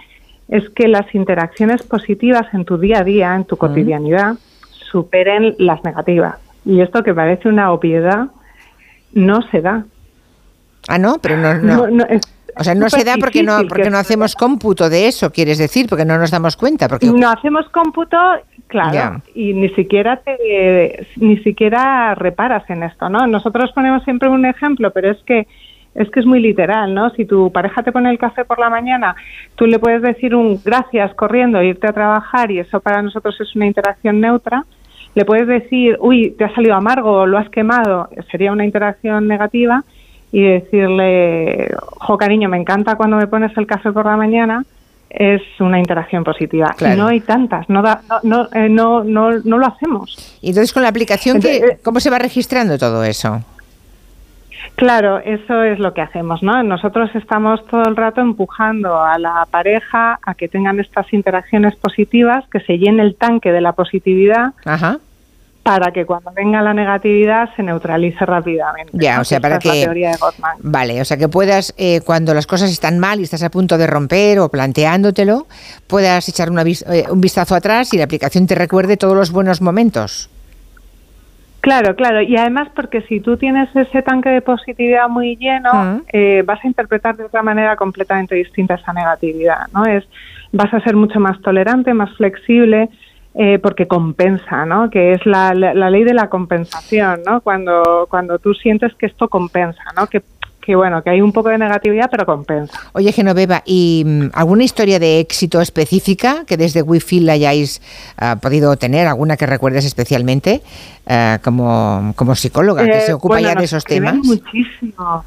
[0.48, 4.34] es que las interacciones positivas en tu día a día, en tu cotidianidad,
[4.90, 6.40] superen las negativas.
[6.64, 8.30] Y esto que parece una obviedad,
[9.12, 9.84] no se da.
[10.88, 11.86] Ah, no, pero no.
[11.86, 12.04] no.
[12.56, 15.86] O sea, no se da porque no porque no hacemos cómputo de eso, quieres decir,
[15.88, 16.88] porque no nos damos cuenta.
[16.88, 17.06] Porque...
[17.06, 18.16] No hacemos cómputo,
[18.68, 23.26] claro, y ni siquiera te, ni siquiera reparas en esto, ¿no?
[23.26, 25.46] Nosotros ponemos siempre un ejemplo, pero es que
[25.94, 27.10] es que es muy literal, ¿no?
[27.10, 29.14] Si tu pareja te pone el café por la mañana,
[29.54, 33.54] tú le puedes decir un gracias corriendo irte a trabajar y eso para nosotros es
[33.54, 34.64] una interacción neutra.
[35.14, 39.84] Le puedes decir, uy, te ha salido amargo, lo has quemado, sería una interacción negativa
[40.34, 44.64] y decirle, jo cariño, me encanta cuando me pones el café por la mañana,
[45.08, 46.74] es una interacción positiva.
[46.80, 47.84] Y no hay tantas, no,
[48.24, 50.36] no, eh, no, no, no, lo hacemos.
[50.42, 53.44] Y entonces con la aplicación, eh, ¿cómo se va registrando todo eso?
[54.74, 56.60] Claro, eso es lo que hacemos, ¿no?
[56.64, 62.44] Nosotros estamos todo el rato empujando a la pareja a que tengan estas interacciones positivas,
[62.50, 64.52] que se llene el tanque de la positividad.
[64.64, 64.98] Ajá
[65.64, 68.92] para que cuando venga la negatividad se neutralice rápidamente.
[68.92, 69.70] Ya, o sea, para que...
[69.70, 70.58] teoría de Gottman.
[70.60, 73.78] Vale, o sea, que puedas, eh, cuando las cosas están mal y estás a punto
[73.78, 75.46] de romper o planteándotelo,
[75.86, 80.28] puedas echar eh, un vistazo atrás y la aplicación te recuerde todos los buenos momentos.
[81.62, 86.42] Claro, claro, y además porque si tú tienes ese tanque de positividad muy lleno, eh,
[86.44, 89.86] vas a interpretar de otra manera completamente distinta esa negatividad, ¿no?
[89.86, 90.04] Es,
[90.52, 92.90] vas a ser mucho más tolerante, más flexible,
[93.34, 94.90] eh, porque compensa, ¿no?
[94.90, 97.40] Que es la, la, ley de la compensación, ¿no?
[97.40, 100.06] Cuando, cuando tú sientes que esto compensa, ¿no?
[100.06, 100.22] Que,
[100.60, 102.78] que bueno, que hay un poco de negatividad, pero compensa.
[102.92, 107.82] Oye, Genoveva, ¿y mm, alguna historia de éxito específica que desde Wi-Fi la hayáis
[108.18, 109.08] ah, podido tener?
[109.08, 110.62] ¿Alguna que recuerdes especialmente
[111.06, 114.14] ah, como, como psicóloga que se eh, ocupa ya de esos temas?
[114.14, 115.24] Muchísimo.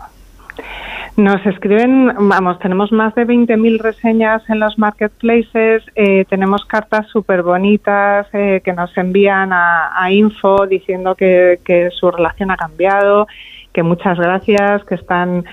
[1.18, 7.42] Nos escriben, vamos, tenemos más de 20.000 reseñas en los marketplaces, eh, tenemos cartas súper
[7.42, 13.26] bonitas eh, que nos envían a, info diciendo que, su relación ha cambiado,
[13.74, 15.44] que muchas gracias, que están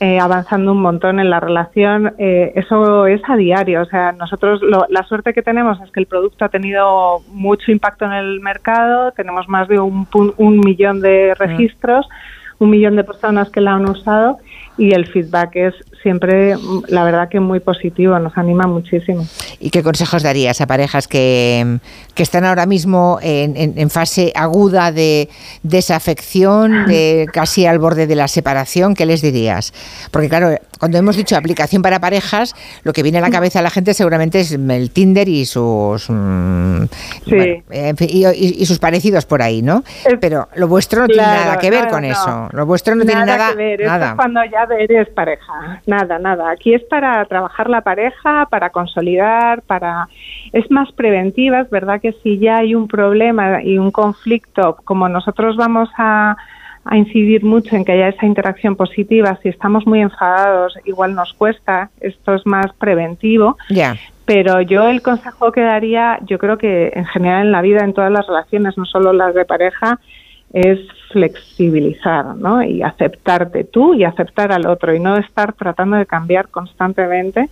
[0.00, 2.14] eh, avanzando un montón en la relación.
[2.18, 6.46] eso es a diario, o sea, nosotros la suerte que tenemos es que el producto
[6.46, 12.08] ha tenido mucho impacto en el mercado, tenemos más de un, un millón de registros,
[12.58, 14.38] un millón de personas que la han usado
[14.78, 16.56] y el feedback es siempre,
[16.88, 19.26] la verdad que muy positivo, nos anima muchísimo.
[19.60, 21.78] ¿Y qué consejos darías a parejas que,
[22.16, 25.28] están ahora mismo en, fase aguda de
[25.62, 28.94] desafección, de casi al borde de la separación?
[28.94, 29.72] ¿Qué les dirías?
[30.10, 33.62] Porque claro, cuando hemos dicho aplicación para parejas, lo que viene a la cabeza a
[33.62, 36.86] la gente seguramente es el Tinder y sus mm,
[38.00, 39.84] y, sus parecidos por ahí, ¿no?
[40.20, 42.48] Pero lo vuestro no tiene nada que ver con eso.
[42.50, 43.86] Lo vuestro no tiene nada, que ver.
[43.86, 44.16] nada.
[44.16, 45.80] cuando ya eres pareja.
[45.86, 46.50] Nada, nada.
[46.50, 50.08] Aquí es para trabajar la pareja, para consolidar, para
[50.52, 51.60] es más preventiva.
[51.60, 56.36] Es verdad que si ya hay un problema y un conflicto, como nosotros vamos a,
[56.84, 61.32] a incidir mucho en que haya esa interacción positiva, si estamos muy enfadados, igual nos
[61.34, 61.90] cuesta.
[62.00, 63.56] Esto es más preventivo.
[64.24, 67.92] Pero yo el consejo que daría, yo creo que en general en la vida, en
[67.92, 69.98] todas las relaciones, no solo las de pareja,
[70.52, 70.80] es
[71.10, 72.62] flexibilizar ¿no?
[72.62, 77.48] y aceptarte tú y aceptar al otro y no estar tratando de cambiar constantemente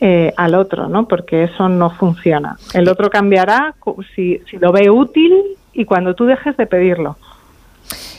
[0.00, 1.08] eh, al otro, ¿no?
[1.08, 2.56] porque eso no funciona.
[2.74, 3.74] El otro cambiará
[4.14, 5.32] si, si lo ve útil
[5.72, 7.16] y cuando tú dejes de pedirlo.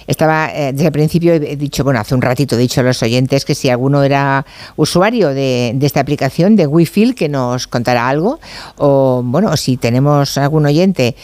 [0.10, 3.04] Estaba, eh, desde el principio he dicho, bueno, hace un ratito he dicho a los
[3.04, 4.44] oyentes que si alguno era
[4.76, 8.40] usuario de, de esta aplicación de Wi-Fi, que nos contara algo,
[8.78, 11.16] o bueno, si tenemos algún oyente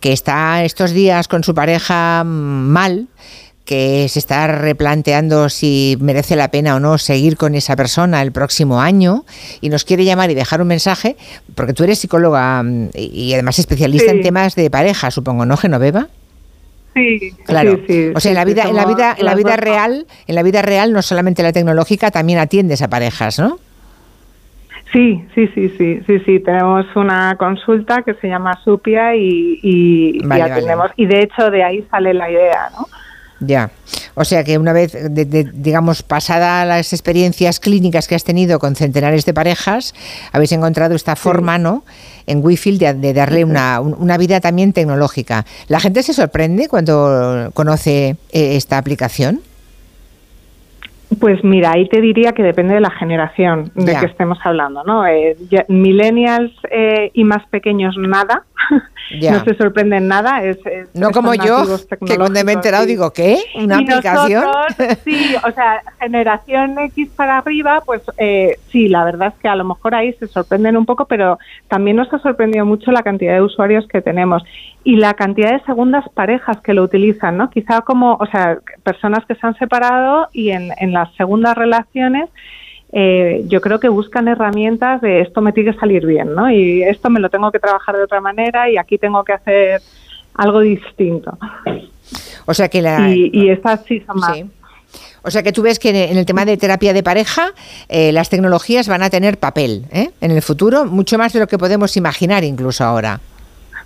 [0.00, 3.06] que está estos días con su pareja mal,
[3.66, 8.32] que se está replanteando si merece la pena o no seguir con esa persona el
[8.32, 9.24] próximo año
[9.60, 11.16] y nos quiere llamar y dejar un mensaje,
[11.54, 16.08] porque tú eres psicóloga mm, y además especialista en temas de pareja, supongo, ¿no, Genoveva?
[16.94, 17.76] Sí, Claro.
[17.76, 20.34] sí, sí, o sea, en la vida, en la vida, en la vida real, en
[20.34, 23.58] la vida real, no solamente la tecnológica, también atiendes a parejas, ¿no?
[24.92, 26.40] Sí, sí, sí, sí, sí, sí.
[26.40, 30.52] Tenemos una consulta que se llama Supia y, y, y Vale, vale.
[30.52, 30.90] atendemos.
[30.96, 32.86] Y de hecho de ahí sale la idea, ¿no?
[33.44, 33.70] Ya.
[34.14, 38.58] O sea que una vez, de- de- digamos, pasada las experiencias clínicas que has tenido
[38.58, 39.94] con centenares de parejas,
[40.32, 41.84] habéis encontrado esta forma, ¿no?
[42.26, 45.44] En Wifi de, de darle una, un- una vida también tecnológica.
[45.66, 49.40] ¿La gente se sorprende cuando conoce eh, esta aplicación?
[51.20, 55.06] Pues mira, ahí te diría que depende de la generación de que estemos hablando, ¿no?
[55.06, 58.44] Eh, ya- millennials eh, y más pequeños nada,
[59.30, 60.42] no se sorprenden nada.
[60.42, 61.64] Es, es- No como yo,
[62.06, 63.38] que cuando me he enterado digo, ¿qué?
[63.56, 64.44] ¿Una Y aplicación?
[64.44, 69.48] nosotros, sí, o sea, generación X para arriba, pues eh, sí, la verdad es que
[69.48, 73.02] a lo mejor ahí se sorprenden un poco, pero también nos ha sorprendido mucho la
[73.02, 74.42] cantidad de usuarios que tenemos
[74.84, 77.50] y la cantidad de segundas parejas que lo utilizan, ¿no?
[77.50, 82.28] Quizá como, o sea, personas que se han separado y en, en las segundas relaciones
[82.94, 86.50] eh, yo creo que buscan herramientas de esto me tiene que salir bien, ¿no?
[86.50, 89.80] Y esto me lo tengo que trabajar de otra manera y aquí tengo que hacer
[90.34, 91.38] algo distinto.
[92.44, 93.08] O sea que la...
[93.08, 94.36] Y, y estas sí son más.
[94.36, 94.44] Sí.
[95.22, 97.52] O sea que tú ves que en el tema de terapia de pareja,
[97.88, 100.10] eh, las tecnologías van a tener papel ¿eh?
[100.20, 103.20] en el futuro, mucho más de lo que podemos imaginar incluso ahora.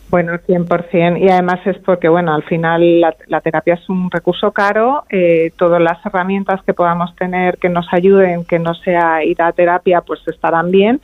[0.08, 1.18] Bueno, 100%.
[1.18, 5.04] Y además es porque, bueno, al final la, la terapia es un recurso caro.
[5.10, 9.52] eh, todas las herramientas que podamos tener que nos ayuden, que no sea ir a
[9.52, 11.00] terapia, pues estarán bien.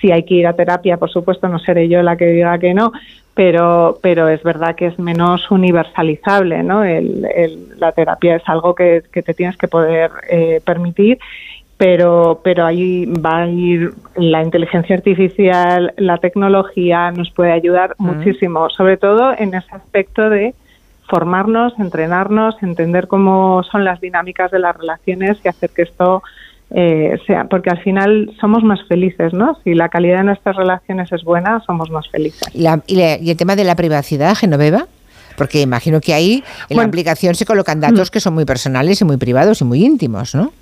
[0.00, 2.74] Si hay que ir a terapia, por supuesto, no seré yo la que diga que
[2.74, 2.92] no,
[3.34, 6.84] pero, pero es verdad que es menos universalizable, ¿no?
[6.84, 7.26] El-
[7.78, 11.18] la terapia es algo que, que te tienes que poder eh, permitir
[11.76, 18.06] pero pero ahí va a ir la inteligencia artificial, la tecnología nos puede ayudar Mm.
[18.06, 20.54] muchísimo, sobre todo en ese aspecto de
[21.08, 26.22] formarnos, entrenarnos, entender cómo son las dinámicas de las relaciones y hacer que esto
[26.70, 29.56] eh, sea, porque al final somos más felices, ¿no?
[29.62, 32.42] Si la calidad de nuestras relaciones es buena, somos más felices.
[32.54, 34.86] ¿Y, la- y la- y el tema de la privacidad, Genoveva?
[35.36, 39.04] Porque imagino que ahí en la aplicación se colocan datos que son muy personales y
[39.04, 40.52] muy privados y muy íntimos, ¿no?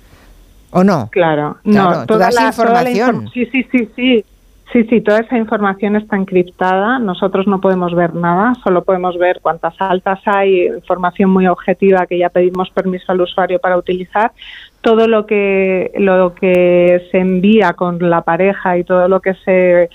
[0.73, 1.09] ¿O no?
[1.11, 3.25] Claro, Claro, no, toda la- toda la información.
[3.27, 4.25] inform- sí, sí, sí, sí.
[4.71, 6.97] Sí, sí, toda esa información está encriptada.
[6.97, 12.17] Nosotros no podemos ver nada, solo podemos ver cuántas altas hay, información muy objetiva que
[12.17, 14.31] ya pedimos permiso al usuario para utilizar.
[14.81, 19.89] Todo lo que lo que se envía con la pareja y todo lo que se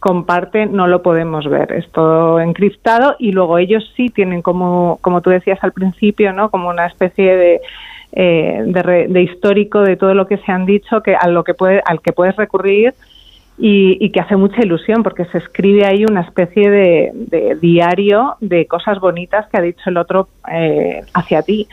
[0.00, 5.20] comparte no lo podemos ver, es todo encriptado y luego ellos sí tienen como como
[5.20, 6.50] tú decías al principio, ¿no?
[6.50, 7.60] Como una especie de
[8.16, 11.44] eh, de, re- de histórico de todo lo que se han dicho que a lo
[11.44, 12.94] que puede al que puedes recurrir
[13.58, 18.36] y, y que hace mucha ilusión porque se escribe ahí una especie de, de diario
[18.40, 21.68] de cosas bonitas que ha dicho el otro eh, hacia ti.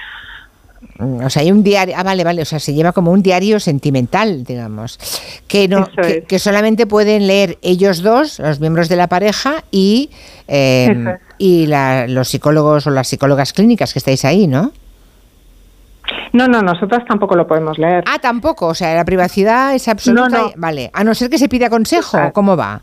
[0.99, 3.23] Mm, O sea, hay un diario, ah, vale, vale, o sea, se lleva como un
[3.23, 4.99] diario sentimental, digamos,
[5.47, 5.87] que no,
[6.27, 10.09] que, solamente pueden leer ellos dos, los miembros de la pareja y
[10.47, 11.19] eh, es.
[11.37, 14.71] y la- los psicólogos o las psicólogas clínicas que estáis ahí, ¿no?
[16.33, 18.03] No, no, nosotras tampoco lo podemos leer.
[18.07, 20.47] Ah, tampoco, o sea, la privacidad es absoluta, No, no.
[20.49, 22.33] y- vale, a no ser que se pida consejo, Exacto.
[22.33, 22.81] ¿cómo va?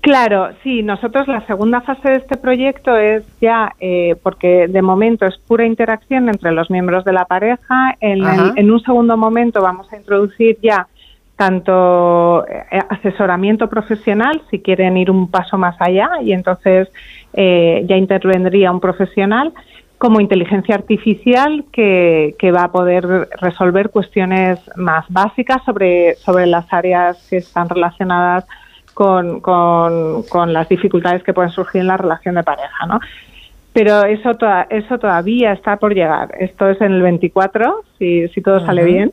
[0.00, 5.26] Claro, sí, nosotros la segunda fase de este proyecto es ya, eh, porque de momento
[5.26, 9.60] es pura interacción entre los miembros de la pareja, en, el- en un segundo momento
[9.62, 10.88] vamos a introducir ya
[11.36, 16.88] tanto eh, asesoramiento profesional, si quieren ir un paso más allá, y entonces
[17.34, 19.52] eh, ya intervendría un profesional,
[20.02, 26.66] como inteligencia artificial que, que va a poder resolver cuestiones más básicas sobre, sobre las
[26.72, 28.44] áreas que están relacionadas
[28.94, 32.98] con, con, con las dificultades que pueden surgir en la relación de pareja, ¿no?
[33.72, 34.32] Pero eso,
[34.70, 36.34] eso todavía está por llegar.
[36.36, 39.12] Esto es en el 24, si, si todo sale bien.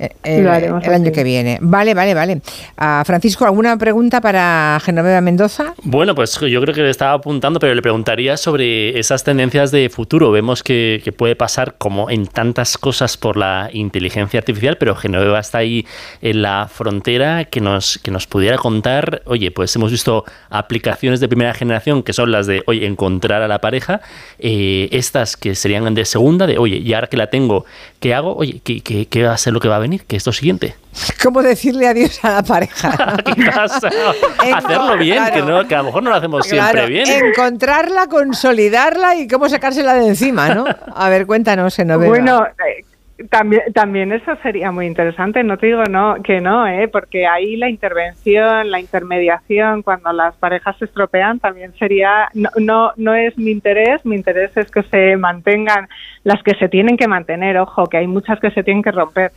[0.00, 1.58] Eh, haremos el año que viene.
[1.60, 2.40] Vale, vale, vale.
[2.76, 5.74] Ah, Francisco, ¿alguna pregunta para Genoveva Mendoza?
[5.82, 9.88] Bueno, pues yo creo que le estaba apuntando, pero le preguntaría sobre esas tendencias de
[9.88, 10.30] futuro.
[10.30, 15.40] Vemos que, que puede pasar como en tantas cosas por la inteligencia artificial, pero Genoveva
[15.40, 15.86] está ahí
[16.22, 21.28] en la frontera que nos, que nos pudiera contar, oye, pues hemos visto aplicaciones de
[21.28, 24.00] primera generación que son las de, oye, encontrar a la pareja,
[24.38, 27.64] eh, estas que serían de segunda, de, oye, y ahora que la tengo,
[28.00, 28.34] ¿qué hago?
[28.36, 30.32] Oye, ¿qué, qué, qué va a ser lo que va a venir, que es lo
[30.32, 30.74] siguiente.
[31.22, 33.16] ¿Cómo decirle adiós a la pareja?
[33.34, 33.80] Quizás
[34.54, 37.06] hacerlo bien, que, no, que a lo mejor no lo hacemos siempre Claro, bien.
[37.08, 40.64] Encontrarla, consolidarla y cómo sacársela de encima, ¿no?
[40.94, 42.08] A ver, cuéntanos, Genoveva.
[42.08, 42.84] Bueno, eh,
[43.30, 46.88] también, también eso sería muy interesante, no te digo no, que no, ¿eh?
[46.88, 52.92] porque ahí la intervención, la intermediación, cuando las parejas se estropean, también sería, no, no,
[52.96, 55.88] no es mi interés, mi interés es que se mantengan
[56.24, 59.30] las que se tienen que mantener, ojo, que hay muchas que se tienen que romper,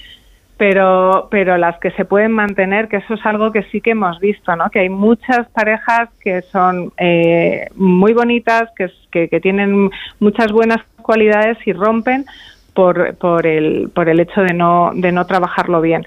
[0.58, 4.20] pero, pero las que se pueden mantener, que eso es algo que sí que hemos
[4.20, 4.70] visto, ¿no?
[4.70, 9.90] Que hay muchas parejas que son eh, muy bonitas, que, que tienen
[10.20, 12.26] muchas buenas cualidades y rompen
[12.74, 16.04] por, por, el, por el hecho de no, de no trabajarlo bien.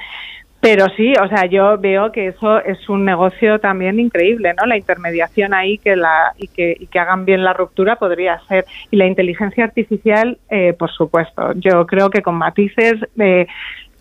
[0.61, 4.67] Pero sí, o sea, yo veo que eso es un negocio también increíble, ¿no?
[4.67, 8.67] La intermediación ahí que la, y, que, y que hagan bien la ruptura podría ser.
[8.91, 11.55] Y la inteligencia artificial, eh, por supuesto.
[11.55, 13.47] Yo creo que con matices eh,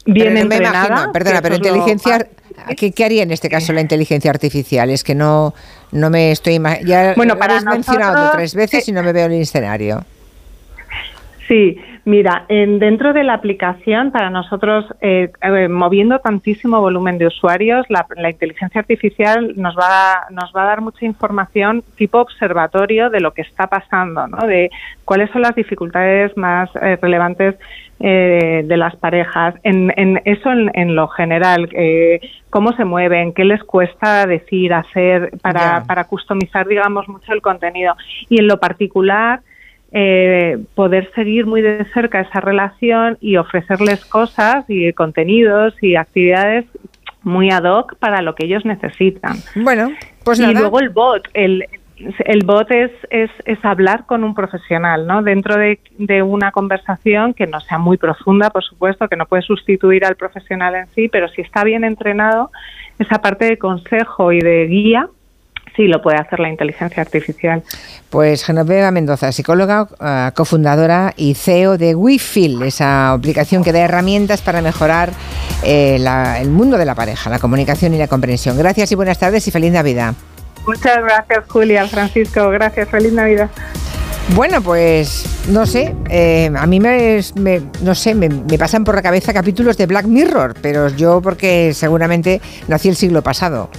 [0.05, 0.87] bien Pero no me entrenada.
[0.87, 2.27] imagino, perdona, pero lo inteligencia,
[2.77, 4.89] ¿qué, qué haría en este caso la inteligencia artificial?
[4.89, 5.53] Es que no,
[5.91, 9.03] no me estoy ima- ya Bueno, lo para habéis mencionado nosotros, tres veces y no
[9.03, 10.03] me veo el escenario.
[11.49, 17.25] Sí, mira, en, dentro de la aplicación, para nosotros, eh, eh, moviendo tantísimo volumen de
[17.25, 22.19] usuarios, la, la inteligencia artificial nos va, a, nos va a dar mucha información tipo
[22.19, 24.45] observatorio de lo que está pasando, ¿no?
[24.45, 24.69] de
[25.05, 27.55] cuáles son las dificultades más eh, relevantes
[27.99, 29.55] eh, de las parejas.
[29.63, 32.21] En, en eso, en, en lo general, eh,
[32.51, 37.95] cómo se mueven, qué les cuesta decir, hacer para, para customizar, digamos, mucho el contenido.
[38.29, 39.41] Y en lo particular,
[39.91, 46.65] eh, poder seguir muy de cerca esa relación y ofrecerles cosas y contenidos y actividades
[47.23, 49.37] muy ad hoc para lo que ellos necesitan.
[49.55, 49.91] Bueno,
[50.23, 51.65] pues y luego el bot, el,
[51.97, 55.21] el bot es, es, es hablar con un profesional, ¿no?
[55.21, 59.41] Dentro de, de una conversación que no sea muy profunda, por supuesto, que no puede
[59.41, 62.51] sustituir al profesional en sí, pero si está bien entrenado,
[62.99, 65.09] esa parte de consejo y de guía
[65.79, 67.63] sí lo puede hacer la inteligencia artificial.
[68.09, 74.41] Pues Genoveva Mendoza, psicóloga, eh, cofundadora y CEO de WeFeel, esa aplicación que da herramientas
[74.41, 75.11] para mejorar
[75.63, 78.57] eh, la- el mundo de la pareja, la comunicación y la comprensión.
[78.57, 80.15] Gracias y buenas tardes y feliz Navidad.
[80.67, 82.49] Muchas gracias, Julia, Francisco.
[82.49, 82.89] Gracias.
[82.89, 83.49] Feliz Navidad.
[84.35, 88.95] Bueno, pues no sé, eh, a mí me, me- no sé, me, me pasan por
[88.95, 93.69] la cabeza capítulos de Black Mirror, pero yo porque seguramente nací el siglo pasado.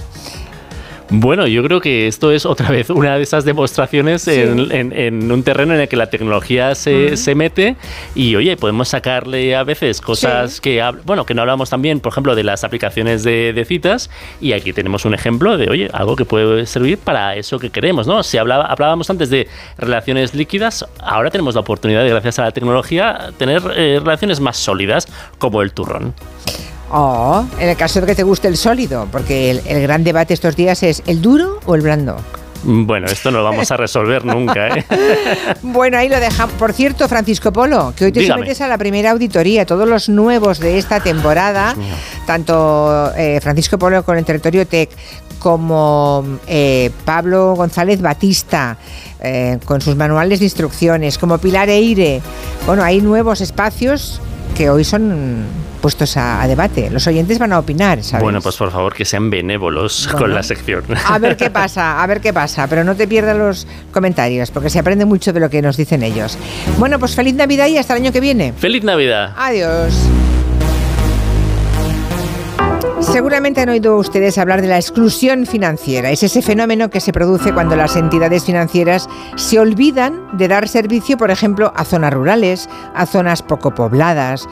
[1.13, 5.29] Bueno, yo creo que esto es otra vez una de esas demostraciones en, en- en
[5.29, 7.75] un terreno en el que la tecnología se, se mete
[8.15, 12.33] y, oye, podemos sacarle a veces cosas que, bueno, que no hablamos también, por ejemplo,
[12.33, 14.09] de las aplicaciones de, de citas
[14.39, 18.07] y aquí tenemos un ejemplo de, oye, algo que puede servir para eso que queremos,
[18.07, 18.23] ¿no?
[18.23, 22.51] Si hablaba, hablábamos antes de relaciones líquidas, ahora tenemos la oportunidad, de, gracias a la
[22.51, 25.09] tecnología, tener eh, relaciones más sólidas
[25.39, 26.13] como el turrón.
[26.91, 30.33] Oh, en el caso de que te guste el sólido, porque el, el gran debate
[30.33, 32.17] estos días es el duro o el blando.
[32.63, 34.85] Bueno, esto no lo vamos a resolver nunca, ¿eh?
[35.63, 36.53] Bueno, ahí lo dejamos.
[36.55, 38.41] Por cierto, Francisco Polo, que hoy te Dígame.
[38.41, 39.65] sometes a la primera auditoría.
[39.65, 41.75] Todos los nuevos de esta temporada,
[42.27, 44.89] tanto eh, Francisco Polo con el Territorio Tech
[45.39, 48.77] como eh, Pablo González Batista
[49.19, 52.21] eh, con sus manuales de instrucciones, como Pilar Eire.
[52.67, 54.21] Bueno, hay nuevos espacios
[54.55, 55.45] que hoy son
[55.81, 56.89] puestos a, a debate.
[56.89, 58.23] Los oyentes van a opinar, ¿sabes?
[58.23, 60.19] Bueno, pues por favor que sean benévolos Bueno.
[60.19, 60.83] con la sección.
[61.07, 64.69] A ver qué pasa, a ver qué pasa, pero no te pierdas los comentarios, porque
[64.69, 66.37] se aprende mucho de lo que nos dicen ellos.
[66.77, 68.53] Bueno, pues feliz Navidad y hasta el año que viene.
[68.57, 69.33] ¡Feliz Navidad!
[69.37, 69.93] Adiós.
[73.01, 76.11] Seguramente han oído ustedes hablar de la exclusión financiera.
[76.11, 81.17] Es ese fenómeno que se produce cuando las entidades financieras se olvidan de dar servicio,
[81.17, 84.47] por ejemplo, a zonas rurales, a zonas poco pobladas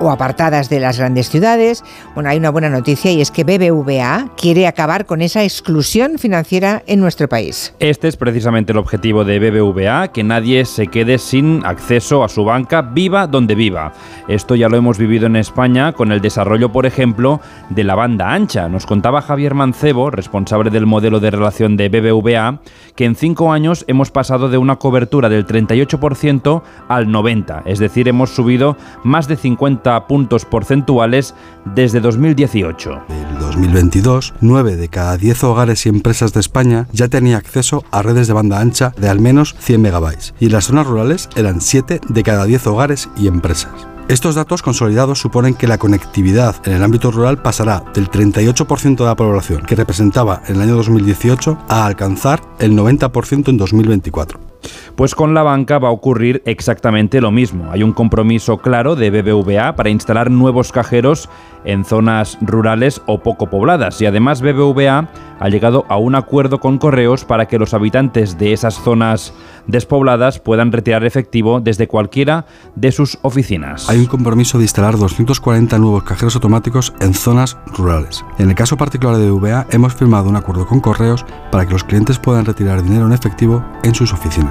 [0.00, 1.84] o apartadas de las grandes ciudades.
[2.14, 6.82] Bueno, hay una buena noticia y es que BBVA quiere acabar con esa exclusión financiera
[6.86, 7.74] en nuestro país.
[7.78, 12.44] Este es precisamente el objetivo de BBVA, que nadie se quede sin acceso a su
[12.44, 13.92] banca, viva donde viva.
[14.26, 18.32] Esto ya lo hemos vivido en España con el desarrollo, por ejemplo, de la banda
[18.32, 18.68] ancha.
[18.68, 22.60] Nos contaba Javier Mancebo, responsable del modelo de relación de BBVA,
[22.96, 28.08] que en cinco años hemos pasado de una cobertura del 38% al 90%, es decir,
[28.08, 31.34] hemos subido más de 50 puntos porcentuales
[31.64, 33.02] desde 2018.
[33.08, 38.02] En 2022, 9 de cada 10 hogares y empresas de España ya tenía acceso a
[38.02, 41.60] redes de banda ancha de al menos 100 megabytes y en las zonas rurales eran
[41.60, 43.90] 7 de cada 10 hogares y empresas.
[44.10, 49.04] Estos datos consolidados suponen que la conectividad en el ámbito rural pasará del 38% de
[49.04, 54.49] la población que representaba en el año 2018 a alcanzar el 90% en 2024.
[54.96, 57.70] Pues con la banca va a ocurrir exactamente lo mismo.
[57.70, 61.28] Hay un compromiso claro de BBVA para instalar nuevos cajeros
[61.64, 65.08] en zonas rurales o poco pobladas y además BBVA
[65.38, 69.32] ha llegado a un acuerdo con Correos para que los habitantes de esas zonas
[69.66, 72.46] despobladas puedan retirar efectivo desde cualquiera
[72.76, 73.88] de sus oficinas.
[73.88, 78.24] Hay un compromiso de instalar 240 nuevos cajeros automáticos en zonas rurales.
[78.38, 81.84] En el caso particular de BBVA hemos firmado un acuerdo con Correos para que los
[81.84, 84.49] clientes puedan retirar dinero en efectivo en sus oficinas.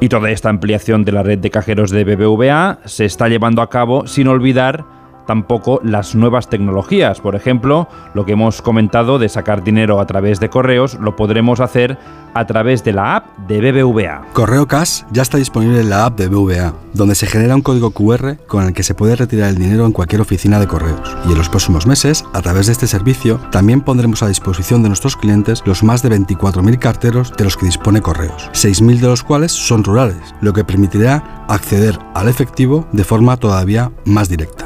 [0.00, 3.70] Y toda esta ampliación de la red de cajeros de BBVA se está llevando a
[3.70, 4.84] cabo sin olvidar
[5.26, 7.20] tampoco las nuevas tecnologías.
[7.20, 11.60] Por ejemplo, lo que hemos comentado de sacar dinero a través de correos, lo podremos
[11.60, 11.98] hacer
[12.34, 14.26] a través de la app de BBVA.
[14.32, 17.92] Correo Cash ya está disponible en la app de BBVA, donde se genera un código
[17.92, 21.16] QR con el que se puede retirar el dinero en cualquier oficina de correos.
[21.28, 24.88] Y en los próximos meses, a través de este servicio, también pondremos a disposición de
[24.88, 29.22] nuestros clientes los más de 24.000 carteros de los que dispone correos, 6.000 de los
[29.22, 34.63] cuales son rurales, lo que permitirá acceder al efectivo de forma todavía más directa.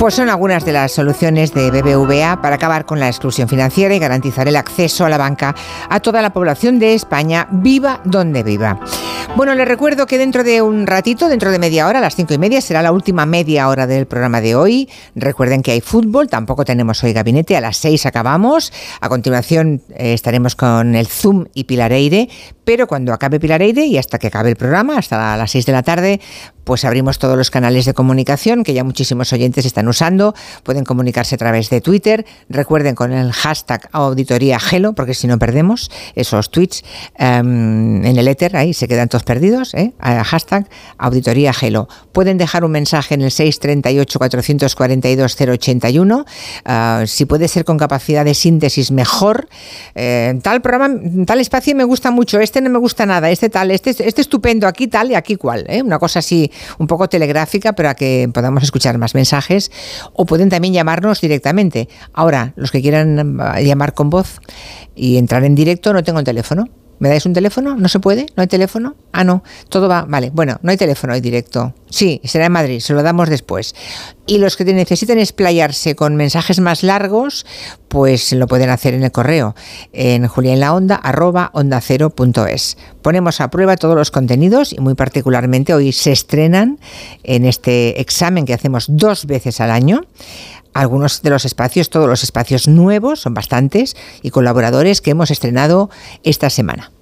[0.00, 3.98] Pues son algunas de las soluciones de BBVA para acabar con la exclusión financiera y
[3.98, 5.54] garantizar el acceso a la banca
[5.90, 8.80] a toda la población de España, viva donde viva.
[9.36, 12.34] Bueno, les recuerdo que dentro de un ratito, dentro de media hora, a las cinco
[12.34, 14.88] y media, será la última media hora del programa de hoy.
[15.14, 18.72] Recuerden que hay fútbol, tampoco tenemos hoy gabinete, a las seis acabamos.
[19.00, 22.28] A continuación eh, estaremos con el Zoom y Pilareire,
[22.64, 25.82] pero cuando acabe Pilareire y hasta que acabe el programa, hasta las seis de la
[25.82, 26.20] tarde,
[26.64, 30.34] pues abrimos todos los canales de comunicación que ya muchísimos oyentes están usando.
[30.62, 32.24] Pueden comunicarse a través de Twitter.
[32.48, 36.84] Recuerden con el hashtag auditoría Gelo, porque si no perdemos esos tweets
[37.18, 39.72] em, en el éter, ahí se quedan todos perdidos.
[39.74, 39.92] ¿eh?
[39.98, 40.68] Hashtag
[40.98, 41.88] auditoría Gelo.
[42.12, 46.26] Pueden dejar un mensaje en el 638-442-081.
[46.66, 49.48] Ah, si puede ser con capacidad de síntesis, mejor.
[49.94, 50.94] Eh, tal programa,
[51.24, 52.40] tal espacio me gusta mucho.
[52.40, 53.30] Este no me gusta nada.
[53.30, 54.66] Este tal, este, este estupendo.
[54.66, 55.64] Aquí tal y aquí cual.
[55.68, 55.82] ¿eh?
[55.82, 59.72] Una cosa así un poco telegráfica para que podamos escuchar más mensajes
[60.12, 61.88] o pueden también llamarnos directamente.
[62.12, 64.42] Ahora, los que quieran eh, llamar con voz
[64.94, 66.66] y entrar en directo, no tengo el teléfono.
[67.00, 67.76] ¿Me dais un teléfono?
[67.76, 68.26] ¿No se puede?
[68.36, 68.94] ¿No hay teléfono?
[69.10, 70.04] Ah, no, todo va.
[70.06, 71.72] Vale, bueno, no hay teléfono hoy directo.
[71.88, 73.74] Sí, será en Madrid, se lo damos después.
[74.26, 77.46] Y los que necesiten explayarse con mensajes más largos,
[77.88, 79.56] pues lo pueden hacer en el correo,
[79.92, 82.76] en julianlaonda.es.
[83.00, 86.78] Ponemos a prueba todos los contenidos y muy particularmente hoy se estrenan
[87.24, 90.02] en este examen que hacemos dos veces al año
[90.74, 95.90] algunos de los espacios, todos los espacios nuevos, son bastantes, y colaboradores que hemos estrenado
[96.22, 96.92] esta semana.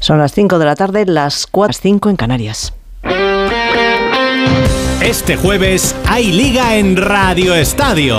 [0.00, 2.72] Son las 5 de la tarde, las 4, 5 en Canarias.
[5.02, 8.18] Este jueves hay liga en Radio Estadio.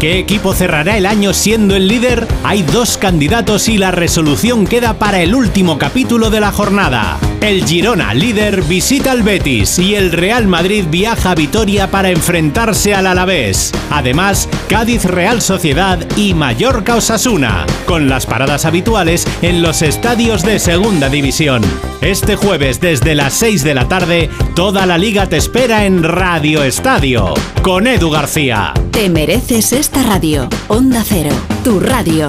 [0.00, 2.26] ¿Qué equipo cerrará el año siendo el líder?
[2.44, 7.18] Hay dos candidatos y la resolución queda para el último capítulo de la jornada.
[7.40, 12.94] El Girona, líder, visita al Betis y el Real Madrid viaja a Vitoria para enfrentarse
[12.94, 13.72] al Alavés.
[13.90, 20.58] Además, Cádiz Real Sociedad y Mallorca Osasuna, con las paradas habituales en los estadios de
[20.58, 21.62] Segunda División.
[22.02, 26.62] Este jueves desde las 6 de la tarde, toda la liga te espera en Radio
[26.62, 28.74] Estadio, con Edu García.
[28.90, 30.46] Te mereces esta radio.
[30.68, 31.34] Onda Cero,
[31.64, 32.28] tu radio.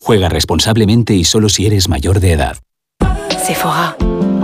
[0.00, 2.56] Juega responsablemente y solo si eres mayor de edad.
[3.42, 3.96] Sephora.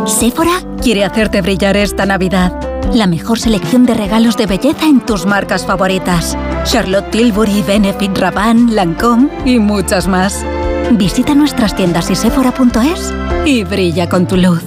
[0.06, 2.52] Sephora quiere hacerte brillar esta Navidad.
[2.93, 6.36] La mejor selección de regalos de belleza en tus marcas favoritas.
[6.64, 10.44] Charlotte Tilbury, Benefit, Rabanne, Lancôme y muchas más.
[10.93, 13.12] Visita nuestras tiendas y sephora.es
[13.47, 14.62] y brilla con tu luz.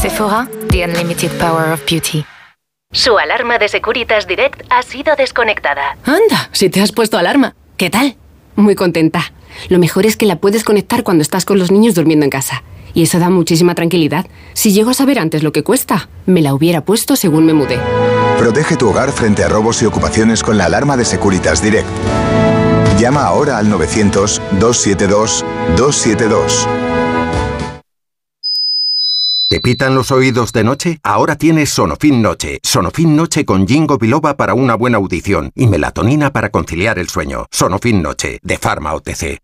[0.00, 2.24] Sephora, the unlimited power of beauty.
[2.92, 5.96] Su alarma de Securitas Direct ha sido desconectada.
[6.04, 7.54] Anda, si te has puesto alarma.
[7.76, 8.16] ¿Qué tal?
[8.56, 9.32] Muy contenta.
[9.68, 12.62] Lo mejor es que la puedes conectar cuando estás con los niños durmiendo en casa.
[12.96, 14.24] y eso da muchísima tranquilidad.
[14.52, 17.80] Si llego a saber antes lo que cuesta, me la hubiera puesto según me mudé.
[18.38, 21.88] Protege tu hogar frente a robos y ocupaciones con la alarma de Securitas Direct.
[22.98, 26.68] Llama ahora al 900-272-272.
[29.48, 30.98] ¿Te pitan los oídos de noche?
[31.02, 32.58] Ahora tienes Sonofin Noche.
[32.62, 37.46] Sonofin Noche con Jingo Biloba para una buena audición y melatonina para conciliar el sueño.
[37.50, 39.43] Sonofin Noche, de Pharma OTC.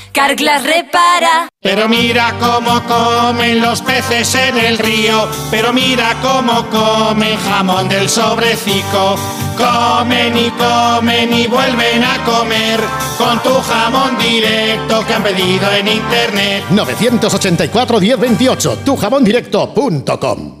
[0.11, 1.47] Carglass repara.
[1.61, 8.09] Pero mira cómo comen los peces en el río, pero mira cómo comen jamón del
[8.09, 9.15] sobrecico.
[9.57, 12.81] Comen y comen y vuelven a comer
[13.17, 16.63] con tu jamón directo que han pedido en internet.
[16.71, 20.60] 984-1028, tujamondirecto.com.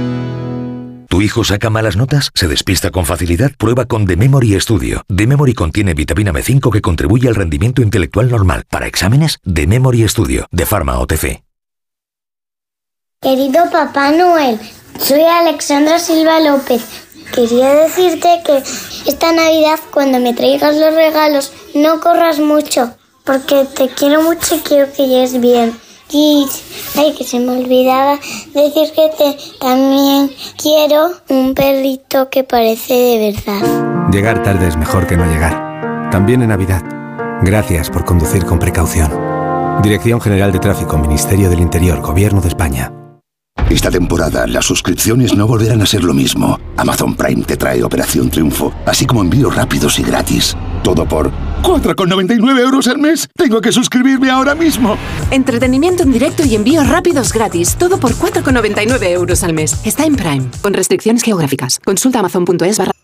[1.11, 2.31] ¿Tu hijo saca malas notas?
[2.33, 3.51] ¿Se despista con facilidad?
[3.57, 5.03] Prueba con The Memory Studio.
[5.13, 8.63] The Memory contiene vitamina B5 que contribuye al rendimiento intelectual normal.
[8.69, 11.43] Para exámenes, The Memory Studio, de Pharma OTC.
[13.21, 14.57] Querido Papá Noel,
[15.01, 16.81] soy Alexandra Silva López.
[17.35, 18.63] Quería decirte que
[19.05, 24.59] esta Navidad cuando me traigas los regalos no corras mucho, porque te quiero mucho y
[24.59, 25.77] quiero que llegues bien.
[26.13, 28.19] Ay, que se me olvidaba
[28.53, 34.09] decir que te también quiero un perrito que parece de verdad.
[34.11, 36.09] Llegar tarde es mejor que no llegar.
[36.11, 36.83] También en Navidad.
[37.43, 39.09] Gracias por conducir con precaución.
[39.81, 42.91] Dirección General de Tráfico, Ministerio del Interior, Gobierno de España.
[43.69, 46.59] Esta temporada las suscripciones no volverán a ser lo mismo.
[46.75, 50.57] Amazon Prime te trae Operación Triunfo, así como envíos rápidos y gratis.
[50.83, 51.31] Todo por
[51.63, 53.29] 4,99 euros al mes.
[53.35, 54.97] Tengo que suscribirme ahora mismo.
[55.29, 57.75] Entretenimiento en directo y envíos rápidos gratis.
[57.75, 59.79] Todo por 4,99 euros al mes.
[59.85, 60.49] Está en Prime.
[60.61, 61.79] Con restricciones geográficas.
[61.79, 63.00] Consulta amazon.es barra.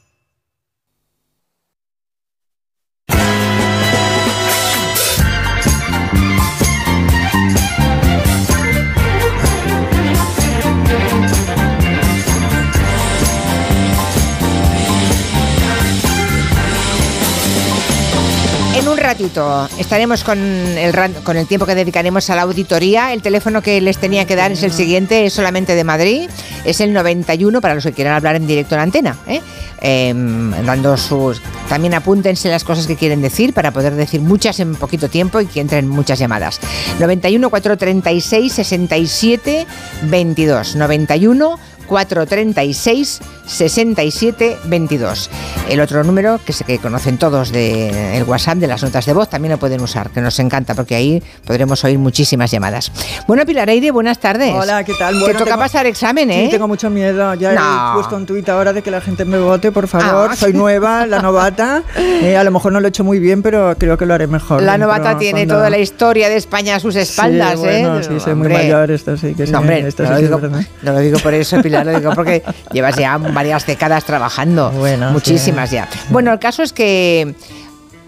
[19.80, 23.14] Estaremos con el, con el tiempo que dedicaremos a la auditoría.
[23.14, 26.30] El teléfono que les tenía que dar es el siguiente, es solamente de Madrid.
[26.66, 29.18] Es el 91 para los que quieran hablar en directo en antena.
[29.28, 29.42] ¿eh?
[29.80, 31.42] Em, dando sus.
[31.70, 35.46] También apúntense las cosas que quieren decir para poder decir muchas en poquito tiempo y
[35.46, 36.60] que entren muchas llamadas.
[37.00, 39.68] 91 436 67
[40.04, 40.76] 22.
[40.76, 45.30] 91 436 67 22.
[45.70, 49.14] El otro número que sé que conocen todos de el WhatsApp de las notas de
[49.14, 52.92] voz también lo pueden usar, que nos encanta porque ahí podremos oír muchísimas llamadas.
[53.28, 54.54] Bueno, Pilar Eire, buenas tardes.
[54.54, 55.16] Hola, ¿qué tal?
[55.24, 56.46] Te toca tengo- pasar examen, ¿eh?
[56.46, 57.34] Sí, tengo mucho miedo.
[57.36, 57.92] Ya No.
[57.92, 60.30] he puesto un tuit ahora de que la gente me vote, por favor.
[60.32, 60.36] Ah.
[60.36, 61.84] Soy nueva, la novata.
[61.98, 64.28] Eh, a lo mejor no lo he hecho muy bien, pero creo que lo haré
[64.28, 64.62] mejor.
[64.62, 68.00] La dentro, novata tiene cuando- toda la historia de España a sus espaldas, sí, bueno,
[68.00, 68.04] ¿eh?
[68.04, 68.54] Sí, soy muy Hombre.
[68.64, 69.52] mayor, esto sí que sí.
[69.52, 70.50] No, hombre, esto no sí lo, digo,
[70.82, 74.72] no lo digo por eso, Pilar, lo digo porque llevas ya varias décadas trabajando.
[75.12, 75.88] muchísimas sí, ya.
[76.10, 77.36] Bueno, el caso es que.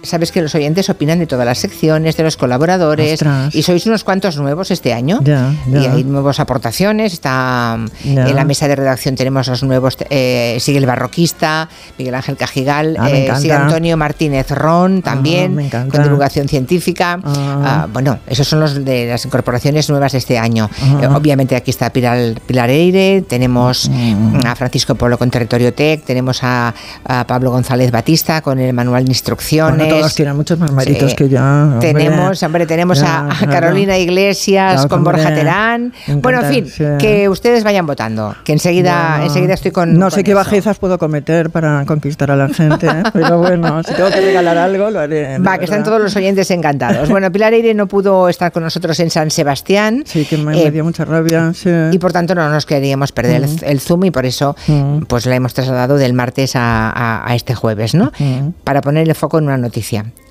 [0.01, 3.53] Sabes que los oyentes opinan de todas las secciones, de los colaboradores, Ostras.
[3.53, 5.19] y sois unos cuantos nuevos este año.
[5.26, 7.13] Y hay nuevas aportaciones.
[7.13, 8.27] Está Ya.
[8.27, 9.97] en la mesa de redacción tenemos los nuevos.
[10.09, 11.67] eh, sigue el barroquista,
[11.97, 13.53] Miguel Ángel Cajigal, Ah, eh, sigue.
[13.53, 15.91] Antonio Martínez Ron también, encanta.
[15.95, 17.19] con divulgación científica.
[17.23, 17.61] Ah.
[17.84, 20.69] Ah, bueno, esos son los de las incorporaciones nuevas de este año.
[20.81, 20.99] Ah.
[21.03, 24.45] Eh, obviamente aquí está Pilar, Pilar Eire, tenemos Mm.
[24.45, 26.73] a Francisco Polo con Territorio Tech, tenemos a,
[27.05, 29.77] a Pablo González Batista con el manual de instrucciones.
[29.77, 31.15] Bueno, todos tienen muchos más méritos Sí.
[31.15, 31.39] que yo.
[31.39, 31.93] hombre.
[31.93, 33.51] Tenemos, hombre, tenemos Ya, a, a claro.
[33.51, 35.93] Carolina Iglesias Claro, con Borja Terán.
[36.21, 36.83] Bueno, en fin, sí.
[36.99, 39.93] que ustedes vayan votando, que enseguida, enseguida estoy con.
[39.93, 40.37] No con sé qué eso.
[40.37, 43.03] bajezas puedo cometer para conquistar a la gente, ¿eh?
[43.13, 45.37] pero bueno, si tengo que regalar algo, lo haré.
[45.39, 47.09] Va, que están todos los oyentes encantados.
[47.09, 50.03] Bueno, Pilar Eire no pudo estar con nosotros en San Sebastián.
[50.05, 51.51] Sí, que me, eh, me dio mucha rabia.
[51.53, 51.69] sí.
[51.91, 53.57] y por tanto no nos queríamos perder el, Mm.
[53.63, 54.99] el Zoom y por eso Mm.
[55.07, 58.11] pues la hemos trasladado del martes a, a- a este jueves, ¿no?
[58.19, 58.49] Mm.
[58.63, 59.78] Para poner el foco en una noticia.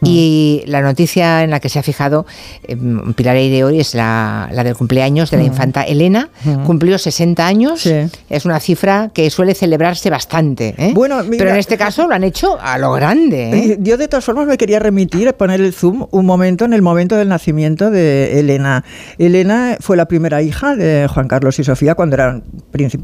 [0.01, 2.25] Y la noticia en la que se ha fijado
[2.63, 2.77] eh,
[3.17, 5.47] Pilar hoy es la, la del cumpleaños de la Mm.
[5.47, 6.29] infanta Elena.
[6.45, 6.65] Mm.
[6.65, 7.85] Cumplió 60 años.
[8.31, 10.75] Es una cifra que suele celebrarse bastante.
[10.79, 10.93] ¿eh?
[10.95, 13.51] Bueno, mira- Pero en este caso lo han hecho a lo grande.
[13.51, 13.73] ¿eh?
[13.73, 16.83] Eh, Yo de todas formas me quería remitir, poner el zoom un momento en el
[16.83, 18.85] momento del nacimiento de Elena.
[19.19, 22.45] Elena fue la primera hija de Juan Carlos y Sofía cuando eran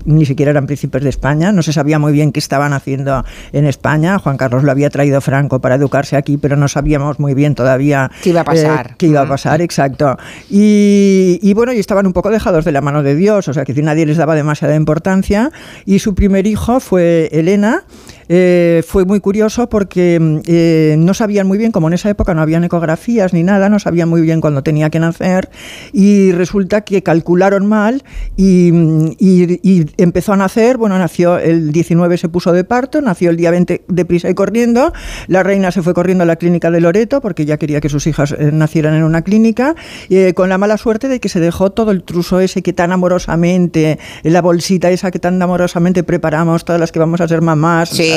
[0.05, 3.66] ni siquiera eran príncipes de España, no se sabía muy bien qué estaban haciendo en
[3.66, 4.19] España.
[4.19, 8.11] Juan Carlos lo había traído Franco para educarse aquí, pero no sabíamos muy bien todavía
[8.23, 8.90] ¿Qué iba a pasar?
[8.90, 10.16] eh, qué iba a pasar, exacto.
[10.51, 13.65] Y, y bueno, y estaban un poco dejados de la mano de Dios, o sea
[13.65, 15.51] que nadie les daba demasiada importancia.
[15.85, 17.85] Y su primer hijo fue Elena.
[18.29, 22.35] Eh, fue muy curioso porque mm, eh, no sabían muy bien, como en esa época
[22.35, 25.51] no habían ecografías ni nada, no sabían muy bien cuándo tenía que nacer
[25.93, 28.03] y resulta que calcularon mal
[28.37, 29.13] y, mm,
[29.99, 33.85] empezó a nacer, bueno, nació el 19 se puso de parto, nació el día 20
[33.89, 34.93] deprisa y corriendo,
[35.27, 38.07] la reina se fue corriendo a la clínica de Loreto porque ya quería que sus
[38.07, 39.75] hijas eh, nacieran en una clínica,
[40.09, 42.93] eh, con la mala suerte de que se dejó todo el truso ese que tan
[42.93, 47.91] amorosamente, la bolsita esa que tan amorosamente preparamos todas las que vamos a ser mamás,
[47.91, 48.14] Sí.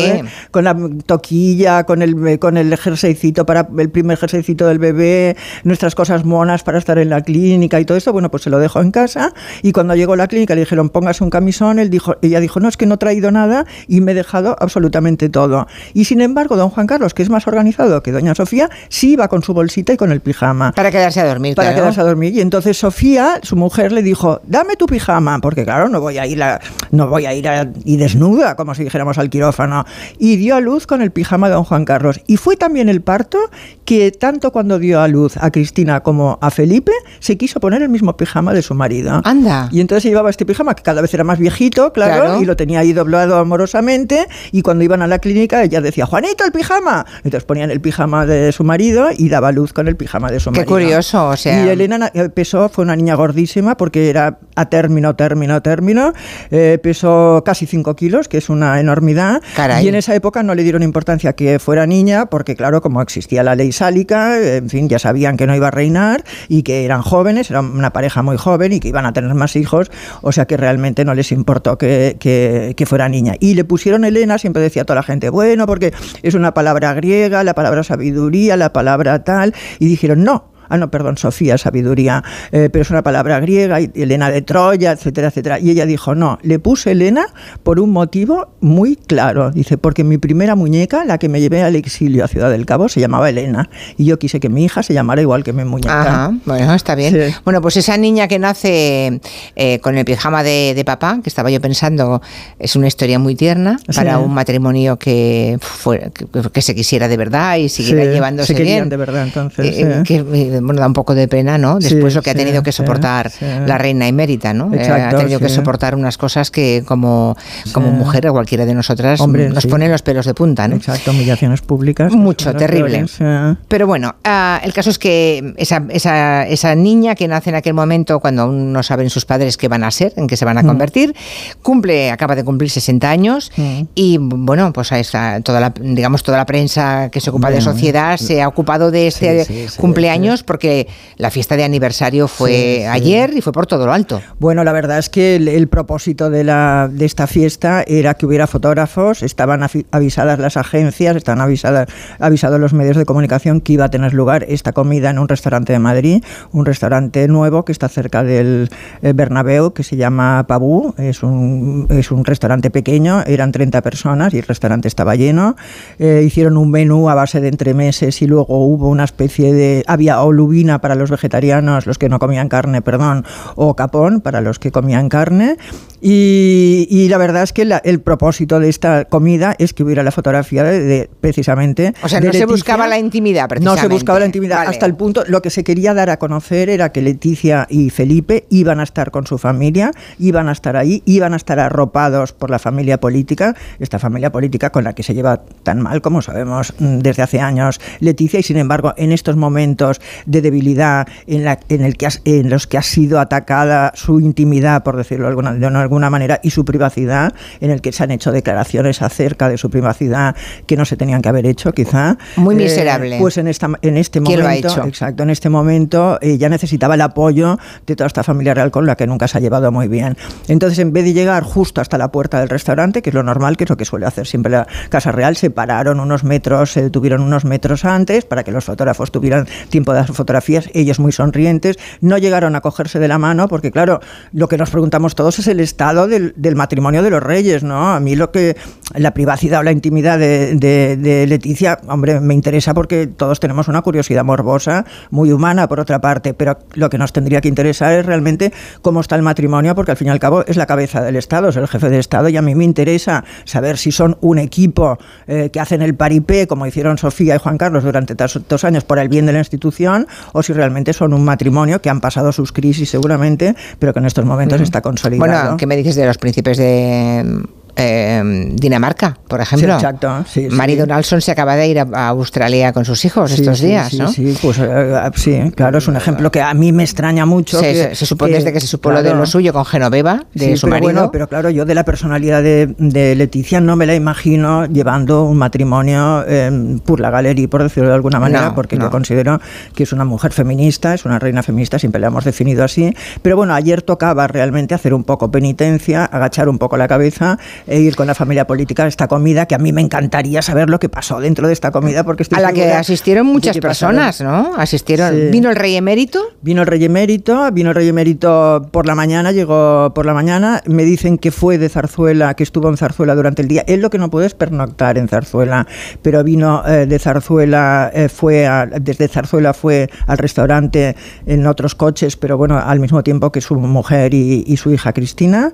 [0.51, 0.75] Con la
[1.05, 6.63] toquilla, con el, con el jerseycito para el primer jerseycito del bebé, nuestras cosas monas
[6.63, 9.33] para estar en la clínica y todo esto, bueno, pues se lo dejó en casa
[9.61, 12.59] y cuando llegó a la clínica le dijeron póngase un camisón, él dijo, ella dijo,
[12.59, 15.67] no, es que no he traído nada y me he dejado absolutamente todo.
[15.93, 19.27] Y sin embargo, don Juan Carlos, que es más organizado que doña Sofía, sí iba
[19.27, 20.71] con su bolsita y con el pijama.
[20.73, 21.83] Para quedarse a dormir, Para claro.
[21.83, 22.33] quedarse a dormir.
[22.33, 26.25] Y entonces Sofía, su mujer, le dijo, dame tu pijama, porque claro, no voy a
[26.25, 26.59] ir, a-
[26.91, 29.85] no voy a ir a- y desnuda, como si dijéramos al quirófano.
[30.19, 32.19] Y dio a luz con el pijama de don Juan Carlos.
[32.27, 33.37] Y fue también el parto
[33.85, 37.89] que tanto cuando dio a luz a Cristina como a Felipe, se quiso poner el
[37.89, 39.21] mismo pijama de su marido.
[39.23, 39.69] Anda.
[39.71, 42.41] Y entonces se llevaba este pijama que cada vez era más viejito, claro, Claro.
[42.41, 44.27] y lo tenía ahí doblado amorosamente.
[44.51, 47.05] Y cuando iban a la clínica, ella decía, Juanito, el pijama.
[47.17, 50.51] Entonces ponían el pijama de su marido y daba luz con el pijama de su
[50.51, 50.73] Qué marido.
[50.75, 51.65] curioso, o sea.
[51.65, 56.11] Y Elena na- eh, pesó, fue una niña gordísima porque era a término, término, término.
[56.51, 59.41] Eh, pesó casi 5 kilos, que es una enormidad.
[59.55, 59.85] Caray.
[59.85, 63.43] Y en esa época no le dieron importancia que fuera niña, porque claro, como existía
[63.43, 67.01] la ley sálica, en fin, ya sabían que no iba a reinar y que eran
[67.01, 70.45] jóvenes, era una pareja muy joven y que iban a tener más hijos, o sea
[70.45, 73.35] que realmente no les importó que, que- que fuera niña.
[73.39, 75.93] Y le pusieron Elena, siempre decía toda la gente, bueno, porque
[76.23, 80.51] es una palabra griega, la palabra sabiduría, la palabra tal, y dijeron, no.
[80.69, 84.91] Ah, no, perdón, Sofía, sabiduría, eh, pero es una palabra griega, y Elena de Troya,
[84.91, 85.59] etcétera, etcétera.
[85.59, 87.25] Y ella dijo, no, le puse Elena
[87.63, 89.51] por un motivo muy claro.
[89.51, 92.89] Dice, porque mi primera muñeca, la que me llevé al exilio a Ciudad del Cabo,
[92.89, 93.69] se llamaba Elena.
[93.97, 96.01] Y yo quise que mi hija se llamara igual que mi muñeca.
[96.01, 97.13] Ajá, bueno, está bien.
[97.13, 97.35] Sí.
[97.45, 99.19] Bueno, pues esa niña que nace
[99.55, 102.21] eh, con el pijama de, de papá, que estaba yo pensando,
[102.59, 103.95] es una historia muy tierna Sí.
[103.95, 108.47] para un matrimonio que, fue, que, que se quisiera de verdad y siguiera Sí, llevándose
[108.47, 108.89] se querían bien.
[108.89, 109.65] de verdad, entonces.
[109.77, 110.03] Eh, sí.
[110.03, 111.79] que, eh, bueno, da un poco de pena, ¿no?
[111.81, 113.45] Sí, Después lo que ha sí, tenido que sí, soportar sí.
[113.65, 114.73] la reina emérita, ¿no?
[114.73, 115.55] Eh, Exacto, ha tenido que sí.
[115.55, 117.35] soportar unas cosas que como,
[117.73, 117.93] como Sí.
[117.93, 119.67] mujer o cualquiera de nosotras Hombre, nos sí.
[119.69, 120.75] ponen los pelos de punta, ¿no?
[120.75, 122.11] Exacto, humillaciones públicas.
[122.13, 122.91] Mucho, Son las terrible.
[122.91, 123.23] peores, sí.
[123.67, 127.73] Pero bueno, ah, el caso es que esa, esa, esa niña que nace en aquel
[127.73, 130.57] momento, cuando aún no saben sus padres qué van a ser, en qué se van
[130.57, 130.67] a Mm.
[130.67, 131.15] convertir,
[131.61, 133.81] cumple, acaba de cumplir 60 años Mm.
[133.95, 137.61] y bueno, pues a esa- toda la, digamos, toda la prensa que se ocupa de
[137.61, 140.87] sociedad se ha ocupado de este sí, sí, cumpleaños porque
[141.17, 142.85] la fiesta de aniversario fue Sí, sí.
[142.85, 144.19] ayer y fue por todo lo alto.
[144.39, 148.25] Bueno, la verdad es que el, el propósito de, la, de esta fiesta era que
[148.25, 149.61] hubiera fotógrafos, estaban
[149.91, 151.87] avisadas las agencias, estaban avisadas,
[152.19, 155.73] avisados los medios de comunicación que iba a tener lugar esta comida en un restaurante
[155.73, 158.69] de Madrid, un restaurante nuevo que está cerca del
[159.01, 164.33] eh, Bernabéu, que se llama Pabú, es un, es un restaurante pequeño, eran 30 personas
[164.33, 165.55] y el restaurante estaba lleno.
[165.99, 169.83] Eh, hicieron un menú a base de entremeses y luego hubo una especie de...
[169.87, 174.59] Había olubina para los vegetarianos, los que no comían carne, perdón, o capón para los
[174.59, 175.57] que comían carne.
[176.01, 180.03] Y, y la verdad es que la- el propósito de esta comida es que hubiera
[180.03, 181.93] la fotografía de, de- precisamente.
[182.03, 182.45] O sea, no se Leticia.
[182.47, 183.81] buscaba la intimidad, No precisamente.
[183.81, 184.57] se buscaba la intimidad.
[184.57, 184.69] Vale.
[184.69, 188.45] Hasta el punto, lo que se quería dar a conocer era que Leticia y Felipe
[188.49, 192.49] iban a estar con su familia, iban a estar ahí, iban a estar arropados por
[192.49, 196.73] la familia política, esta familia política con la que se lleva tan mal como sabemos
[196.79, 201.59] mm, desde hace años Leticia, y sin embargo, en estos momentos de debilidad en, la,
[201.69, 205.29] en, el que has- en los que ha sido atacada su intimidad, por decirlo de
[205.29, 209.49] alguna, de alguna manera, y su privacidad, en el que se han hecho declaraciones acerca
[209.49, 210.35] de su privacidad
[210.65, 212.17] que no se tenían que haber hecho, quizá.
[212.35, 213.17] Muy Eh, miserable.
[213.19, 214.87] pues en, esta, en este ¿Quién momento, lo ha hecho?
[214.87, 218.85] exacto, en este momento eh, ya necesitaba el apoyo de toda esta familia real con
[218.85, 220.17] la que nunca se ha llevado muy bien.
[220.47, 223.57] Entonces, en vez de llegar justo hasta la puerta del restaurante, que es lo normal,
[223.57, 226.81] que es lo que suele hacer siempre la Casa Real, se pararon unos metros, se
[226.83, 231.11] detuvieron unos metros antes para que los fotógrafos tuvieran tiempo de hacer fotografías, ellos muy
[231.11, 233.99] sonrientes, no llegaron a cogerse de la mano, porque claro,
[234.33, 237.89] lo que nos preguntamos todos es el estado del, del matrimonio de los reyes, ¿no?
[237.93, 238.57] A mí lo que,
[238.95, 243.67] la privacidad o la intimidad de, de- de Leticia, hombre, me interesa porque todos tenemos
[243.67, 247.93] una curiosidad morbosa, muy humana por otra parte, pero lo que nos tendría que interesar
[247.93, 248.51] es realmente
[248.81, 251.49] cómo está el matrimonio, porque al fin y al cabo es la cabeza del Estado,
[251.49, 254.97] es el jefe de Estado, y a mí me interesa saber si son un equipo
[255.27, 258.97] eh, que hacen el paripé, como hicieron Sofía y Juan Carlos durante tantos años por
[258.97, 262.51] el bien de la institución, o si realmente son un matrimonio que han pasado sus
[262.51, 265.19] crisis seguramente, pero que en estos momentos está consolidado.
[265.43, 267.43] Bueno, ¿qué me dices de los príncipes de
[267.77, 269.67] eh, Dinamarca, por ejemplo?
[269.79, 270.55] Sí, exacto, sí, sí.
[270.55, 273.67] Mary Donaldson se acaba de ir a, a Australia con sus hijos Sí, estos sí,
[273.67, 274.07] días, sí, ¿no?
[274.11, 277.59] Sí, pues eh, sí, claro, es un ejemplo que a mí me extraña mucho.
[277.59, 280.25] Se, que- se- se supone desde que se supo lo de lo suyo con Genoveva,
[280.33, 280.93] de Sí, su pero marido.
[280.93, 285.23] Bueno, pero claro, yo de la personalidad de, de Leticia no me la imagino llevando
[285.25, 288.85] un matrimonio eh, por la galería, por decirlo de alguna manera, No, porque no.
[288.85, 289.39] yo considero
[289.75, 292.93] que es una mujer feminista, es una reina feminista, siempre la hemos definido así.
[293.21, 297.37] Pero bueno, ayer tocaba realmente hacer un poco penitencia, agachar un poco la cabeza
[297.67, 300.69] e ir con la familia política a esta comida, que a mí me encantaría saber
[300.69, 304.21] lo que pasó dentro de esta comida, porque estoy a la que asistieron muchas personas,
[304.21, 304.53] ¿no?
[304.57, 305.13] Asistieron.
[305.13, 305.27] Sí.
[305.31, 306.21] ¿Vino el rey emérito?
[306.41, 310.61] Vino el rey emérito, vino el rey emérito por la mañana, llegó por la mañana,
[310.65, 313.63] me dicen que fue de Zarzuela, que estuvo en Zarzuela durante el día.
[313.67, 315.67] Él lo que no puede es pernoctar en Zarzuela,
[316.01, 320.95] pero vino eh, de Zarzuela, eh, fue a- desde Zarzuela fue al restaurante
[321.25, 324.93] en otros coches, pero bueno, al mismo tiempo que su mujer y, y su hija
[324.93, 325.51] Cristina,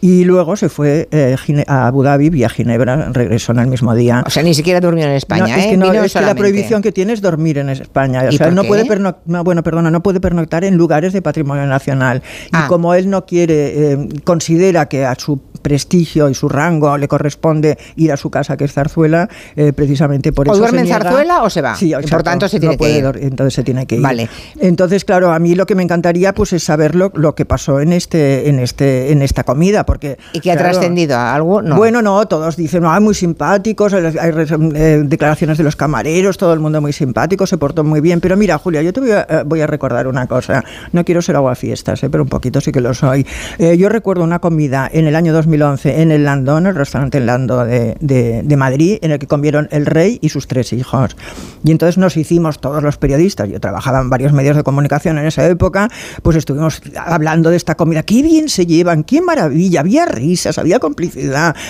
[0.00, 3.94] y luego se fue eh, Gine- a Abu Dhabi, vía Ginebra, regresó en el mismo
[3.94, 4.22] día.
[4.26, 5.60] O sea, ni siquiera durmió en España, No, ¿eh?
[5.60, 8.22] es que, no, Vino es que la prohibición que tiene es dormir en España.
[8.28, 8.68] O ¿Y sea, no qué?
[8.68, 12.22] puede pernoc- no, bueno, perdona, no puede pernoctar en lugares de patrimonio nacional.
[12.52, 12.64] Ah.
[12.64, 17.08] Y como él no quiere, eh, considera que a su prestigio y su rango le
[17.08, 20.60] corresponde ir a su casa, que es Zarzuela, eh, precisamente por ¿O eso.
[20.60, 21.02] duerme se en.
[21.02, 21.74] Zarzuela o se va?
[21.74, 23.04] Sí, Y por exacto, tanto se tiene que ir.
[23.20, 24.00] Entonces se tiene que ir.
[24.02, 24.28] Vale.
[24.60, 27.80] Entonces, claro, a mí lo que me encantaría pues es saber lo, lo que pasó
[27.80, 31.45] en este, en este, en esta comida, porque ¿Y que ha trascendido a algo?
[31.62, 31.76] No.
[31.76, 34.04] bueno, no, todos dicen, ah, muy simpáticos, hay
[34.74, 38.20] eh, declaraciones de los camareros, todo el mundo muy simpático, se portó muy bien.
[38.20, 40.64] Pero mira, Julia, yo te voy a, eh, recordar una cosa.
[40.92, 43.26] No quiero ser aguafiestas, eh, pero un poquito sí que lo soy.
[43.58, 47.64] Eh, yo recuerdo una comida en el año 2011 en el Landón, el restaurante Lando
[47.64, 51.16] de- de Madrid, en el que comieron el rey y sus tres hijos.
[51.64, 55.26] Y entonces nos hicimos todos los periodistas, yo trabajaba en varios medios de comunicación en
[55.26, 55.88] esa época,
[56.22, 58.02] pues estuvimos hablando de esta comida.
[58.02, 61.25] Qué bien se llevan, qué maravilla, había risas, había complicidad,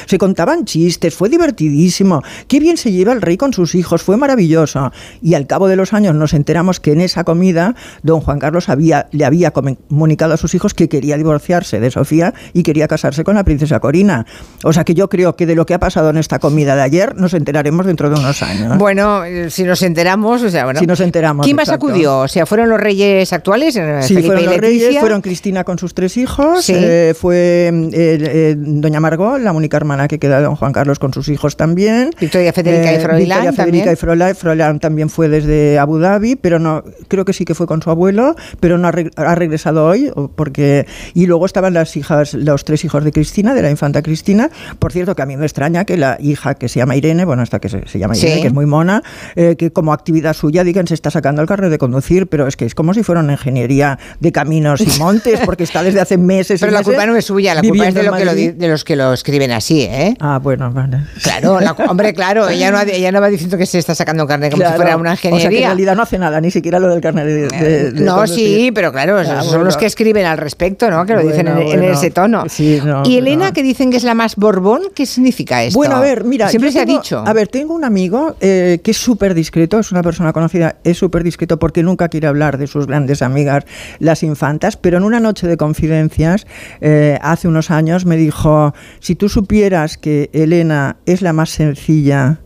[0.07, 2.23] se contaban chistes, fue divertidísimo.
[2.49, 4.93] Qué bien se lleva el rey con sus hijos, fue maravilloso.
[5.23, 8.69] Y al cabo de los años nos enteramos que en esa comida don Juan Carlos
[8.69, 13.24] había, le había comunicado a sus hijos que quería divorciarse de Sofía y quería casarse
[13.24, 14.27] con la princesa Corina.
[14.65, 16.83] O sea que yo creo que de lo que ha pasado en esta comida de
[16.83, 18.78] ayer nos enteraremos dentro de unos años.
[18.78, 20.81] Bueno, eh, si nos enteramos, o sea, bueno.
[20.81, 21.87] Si nos enteramos, ¿Quién más exacto.
[21.89, 22.19] acudió?
[22.20, 23.77] O sea, ¿fueron los reyes actuales?
[23.77, 26.73] eh, Sí, Felipe fueron y los reyes, fueron Cristina con sus tres hijos, Sí.
[26.77, 27.37] eh, fue
[27.73, 31.28] eh, eh, doña Margot, la única hermana que queda de don Juan Carlos con sus
[31.28, 32.10] hijos también.
[32.20, 33.93] Victoria Federica y Froilán Victoria Federica también.
[33.93, 37.66] y Froilán, Froilán también fue desde Abu Dhabi, pero no, creo que sí que fue
[37.66, 41.97] con su abuelo, pero no ha, reg- ha regresado hoy, porque y luego estaban las
[41.97, 44.51] hijas, los tres hijos de Cristina, de la infanta Cristina.
[44.78, 47.43] Por cierto, que a mí me extraña que la hija que se llama Irene, bueno,
[47.43, 48.27] esta que se, se llama Sí.
[48.27, 49.02] Irene, que es muy mona,
[49.36, 52.56] eh, que como actividad suya digan se está sacando el carnet de conducir, pero es
[52.56, 56.18] que es como si fuera una ingeniería de caminos y montes, porque está desde hace
[56.18, 56.60] meses.
[56.60, 58.35] y Pero la meses culpa no es suya, la culpa es de, lo que lo
[58.35, 59.36] de los que lo escriben.
[59.37, 60.17] Escriben así, ¿eh?
[60.19, 60.99] Ah, bueno, vale.
[61.23, 64.49] Claro, la- hombre, claro, ella no, ella no va diciendo que se está sacando carne
[64.51, 64.77] como Claro.
[64.77, 65.67] si fuera una O sea, que en ingeniería.
[65.69, 68.93] realidad no hace nada, ni siquiera lo del carnet de, de- de no, sí, pero
[68.93, 69.65] claro, Ya, son bueno.
[69.65, 71.05] los que escriben al respecto, ¿no?
[71.05, 71.95] Que lo dicen en, Bueno, en bueno.
[71.95, 72.45] ese tono.
[72.49, 73.53] Sí, no, y Elena, no.
[73.53, 75.79] que dicen que es la más borbón, ¿qué significa esto?
[75.79, 76.49] Bueno, a ver, mira.
[76.49, 77.25] Siempre se tengo- ha dicho.
[77.27, 80.97] A ver, tengo un amigo eh, que es súper discreto, es una persona conocida, es
[80.97, 83.65] súper discreto porque nunca quiere hablar de sus grandes amigas,
[83.99, 86.47] las infantas, pero en una noche de confidencias,
[86.81, 92.40] eh, hace unos años, me dijo: si tú supieras que Elena es la más sencilla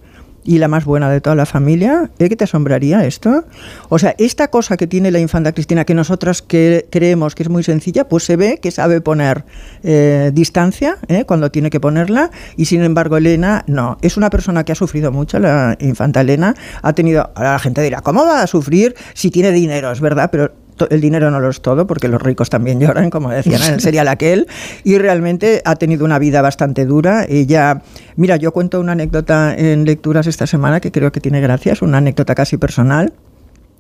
[0.45, 3.45] y la más buena de toda la familia, ¿eh, que te asombraría esto?
[3.89, 7.49] O sea, esta cosa que tiene la infanta Cristina, que nosotras que creemos que es
[7.49, 9.45] muy sencilla, pues se ve que sabe poner
[9.83, 11.25] eh, distancia ¿eh?
[11.25, 13.99] cuando tiene que ponerla, y sin embargo Elena no.
[14.03, 17.83] Es una persona que ha sufrido mucho, la infanta Elena, ha tenido, ahora la gente
[17.83, 19.93] dirá, ¿cómo va a sufrir si tiene dinero?
[19.93, 20.53] Es verdad, pero
[20.89, 23.81] el dinero no lo es todo, porque los ricos también lloran, como decían en el
[23.81, 24.47] serial aquel,
[24.85, 27.25] y realmente ha tenido una vida bastante dura.
[27.29, 27.83] Ella,
[28.17, 31.83] mira, yo cuento una anécdota en lecturas esta semana que creo que tiene gracia, es
[31.83, 33.13] una anécdota casi personal.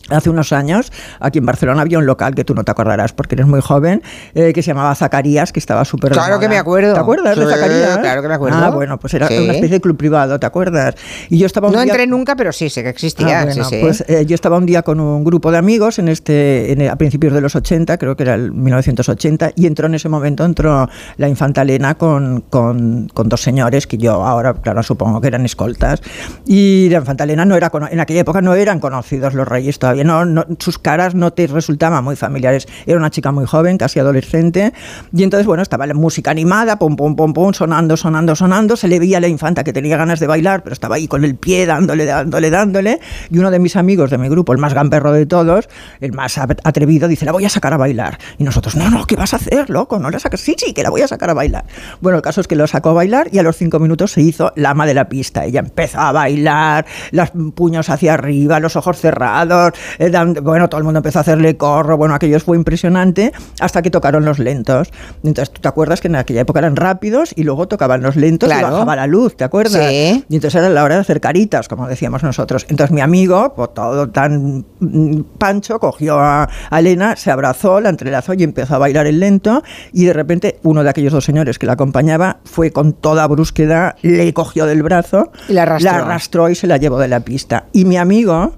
[0.08, 0.90] Hace unos años,
[1.20, 4.02] aquí en Barcelona había un local que tú no te acordarás porque eres muy joven,
[4.34, 6.10] eh, que se llamaba Zacarías, que estaba súper.
[6.10, 6.94] de Claro que me acuerdo.
[6.94, 7.98] ¿Te acuerdas de Sí, Zacarías?
[7.98, 8.58] claro que me acuerdo.
[8.58, 9.34] Ah, bueno, pues era Sí.
[9.38, 10.96] una especie de club privado, ¿te acuerdas?
[11.28, 13.42] Y yo estaba un No día- entré nunca, pero sí, sé que existía.
[13.42, 13.78] Ah, bueno, sí.
[13.80, 16.96] Pues eh, yo estaba un día con un grupo de amigos en este, en a
[16.96, 20.88] principios de los 80, creo que era el 1980, y entró en ese momento, entró
[21.18, 25.44] la infanta Elena con, con, con dos señores que yo ahora, claro, supongo que eran
[25.44, 26.00] escoltas.
[26.46, 29.89] Y la infanta Elena no era, en aquella época no eran conocidos los reyes todavía,
[30.04, 32.66] no, no- sus caras no te resultaban muy familiares.
[32.86, 34.72] Era una chica muy joven, casi adolescente,
[35.12, 38.88] y entonces, bueno, estaba la música animada, pum, pum, pum, pum, sonando, sonando, sonando, se
[38.88, 41.34] le veía a la infanta que tenía ganas de bailar, pero estaba ahí con el
[41.36, 43.00] pie dándole, dándole, dándole,
[43.30, 45.68] y uno de mis amigos de mi grupo, el más gamberro de todos,
[46.00, 48.18] el más atre- atrevido, dice, la voy a sacar a bailar.
[48.38, 49.98] Y nosotros, no, no, ¿qué vas a hacer, loco?
[49.98, 50.40] No la sacas.
[50.40, 51.64] Sí, sí, que la voy a sacar a bailar.
[52.00, 54.20] Bueno, el caso es que lo sacó a bailar y a los cinco minutos se
[54.22, 55.44] hizo la ama de la pista.
[55.44, 60.78] Ella empezó a bailar, los puños hacia arriba, los ojos cerrados, eh, dan- bueno, todo
[60.78, 64.88] el mundo empezó a hacerle corro, bueno, aquello fue impresionante, hasta que tocaron los lentos.
[65.22, 68.48] Entonces, ¿tú te acuerdas que en aquella época eran rápidos y luego tocaban los lentos
[68.48, 69.86] y bajaba la luz, ¿te acuerdas?
[69.88, 70.24] Sí.
[70.28, 72.66] Y entonces era la hora de hacer caritas, como decíamos nosotros.
[72.68, 77.88] Entonces mi amigo, pues, todo tan mm, pancho, cogió a, a Elena, se abrazó, la
[77.90, 79.62] entrelazó y empezó a bailar el lento.
[79.92, 83.96] Y de repente uno de aquellos dos señores que la acompañaba fue con toda brusquedad,
[84.02, 85.90] le cogió del brazo, Y la arrastró.
[85.90, 87.64] arrastró y se la llevó de la pista.
[87.72, 88.54] Y mi amigo...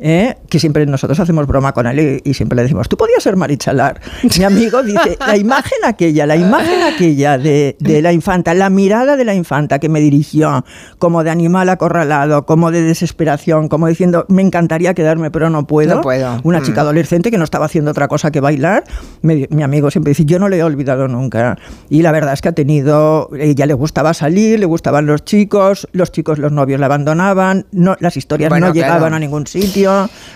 [0.00, 0.36] ¿eh?
[0.48, 3.36] que siempre nosotros hacemos broma con él y, y siempre le decimos, tú podías ser
[3.36, 4.00] Marichalar.
[4.38, 9.16] Mi amigo dice, la imagen aquella, la imagen aquella de, de la infanta, la mirada
[9.16, 10.64] de la infanta que me dirigió,
[10.98, 15.96] como de animal acorralado, como de desesperación, como diciendo, me encantaría quedarme, pero no puedo.
[15.96, 16.40] No puedo.
[16.44, 16.62] Una Mm.
[16.64, 18.84] chica adolescente que no estaba haciendo otra cosa que bailar.
[19.22, 21.56] Me- mi amigo siempre dice, yo no le he olvidado nunca.
[21.88, 25.88] Y la verdad es que ha tenido, ella le gustaba salir, le gustaban los chicos,
[25.92, 29.16] los chicos, los novios la abandonaban, no, las historias Bueno, no llegaban claro.
[29.16, 29.87] a ningún sitio,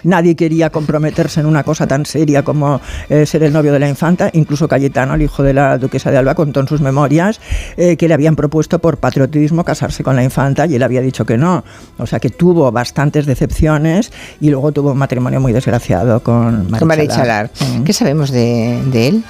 [0.05, 3.89] nadie quería comprometerse en una cosa tan seria como eh, ser el novio de la
[3.89, 7.41] infanta, incluso Cayetano, el hijo de la duquesa de Alba, contó en sus memorias
[7.77, 11.25] eh, que le habían propuesto por patriotismo casarse con la infanta y él había dicho
[11.25, 11.65] que no.
[11.99, 16.89] O sea que tuvo bastantes decepciones y luego tuvo un matrimonio muy desgraciado con Con
[16.89, 17.51] Marichalar.
[17.51, 17.51] Marichalar.
[17.81, 17.85] Mm.
[17.85, 19.25] ¿Qué sabemos de, de él?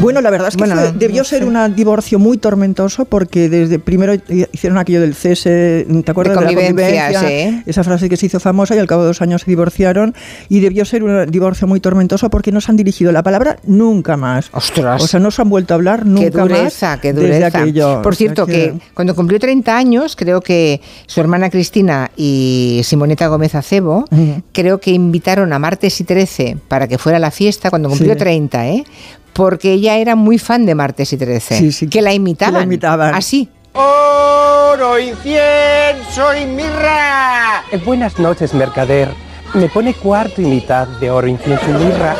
[0.00, 3.48] Bueno, la verdad es que Bueno, fue- debió no ser un divorcio muy tormentoso porque
[3.48, 4.14] desde primero
[4.52, 7.62] hicieron aquello del cese, ¿te acuerdas de, la convivencia, sí.
[7.66, 10.14] Esa frase que se hizo famosa y al cabo de dos años se divorciaron
[10.48, 14.16] y debió ser un divorcio muy tormentoso porque no se han dirigido la palabra nunca
[14.16, 14.48] más.
[14.52, 15.02] Ostras.
[15.02, 17.58] O sea, no se han vuelto a hablar nunca Qué dureza, más qué desde dureza.
[17.58, 18.02] aquello.
[18.02, 18.74] Por cierto, que...
[18.94, 24.04] cuando cumplió 30 años, creo que su hermana Cristina y Simoneta Gómez Acebo,
[24.52, 28.12] creo que invitaron a Martes y 13 para que fuera a la fiesta cuando cumplió
[28.14, 28.18] Sí.
[28.18, 28.84] 30, ¿eh?
[29.32, 31.56] Porque ella era muy fan de Martes y 13.
[31.58, 32.54] Sí, sí, que la imitaban.
[32.54, 33.14] que la imitaban.
[33.14, 33.48] Así.
[33.74, 37.62] ¡Oro, incienso y mirra!
[37.72, 39.08] Eh, Buenas noches, mercader.
[39.54, 42.16] Me pone cuarto y mitad de oro, incienso y mirra.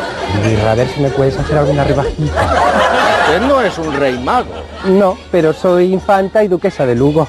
[0.47, 2.55] Mirra, a ver si me puedes hacer alguna rebajita.
[3.25, 4.51] Usted no es un rey mago.
[4.85, 7.27] No, pero soy infanta y duquesa de Lugo.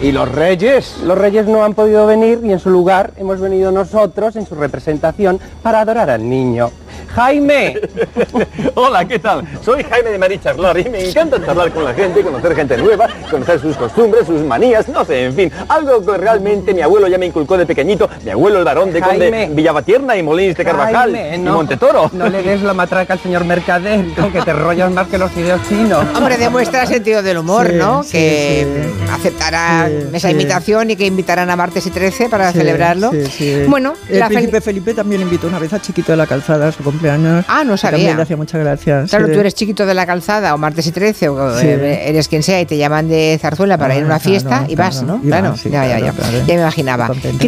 [0.00, 0.98] ¿Y los reyes?
[1.04, 4.54] Los reyes no han podido venir y en su lugar hemos venido nosotros en su
[4.54, 6.70] representación para adorar al niño.
[7.14, 7.80] Jaime,
[8.74, 9.44] Hola, ¿qué tal?
[9.64, 13.08] Soy Jaime de Marie Charlotte y me encanta charlar con la gente, conocer gente nueva,
[13.30, 17.18] conocer sus costumbres, sus manías, no sé, en fin, algo que realmente mi abuelo ya
[17.18, 19.48] me inculcó de pequeñito, mi abuelo el varón de Conde.
[19.52, 21.54] Villabatierna y Molins de Carvajal Jaime, y no.
[21.54, 22.10] Montetoro.
[22.12, 25.30] no le des la matraca al señor mercader, con que te rollas más que los
[25.32, 26.04] fideos chinos.
[26.16, 28.02] Hombre, demuestra sentido del humor, Sí, ¿no?
[28.02, 29.10] sí, que sí.
[29.12, 30.34] aceptará Sí, esa sí.
[30.34, 33.10] imitación y que invitarán a Martes y 13 para Sí, celebrarlo.
[33.10, 33.62] sí, sí.
[33.68, 36.70] Bueno, el la fel- príncipe Felipe también invitó una vez a Chiquito de la Calzada,
[36.82, 37.44] su cumpleaños.
[37.48, 37.98] Ah, no sabía.
[37.98, 39.04] También le hacía mucha gracia.
[39.08, 39.32] Claro, sí.
[39.32, 41.66] tú eres chiquito de la calzada o martes y 13 o Sí.
[41.66, 44.30] eh, eres quien sea y te llaman de Zarzuela para Ah, ir a una claro,
[44.30, 45.18] fiesta y vas, claro.
[45.18, 45.24] ¿no?
[45.24, 46.38] Y claro, sí, ya, ya, claro, ya.
[46.46, 47.10] Ya me imaginaba.
[47.12, 47.38] ¿Qué te?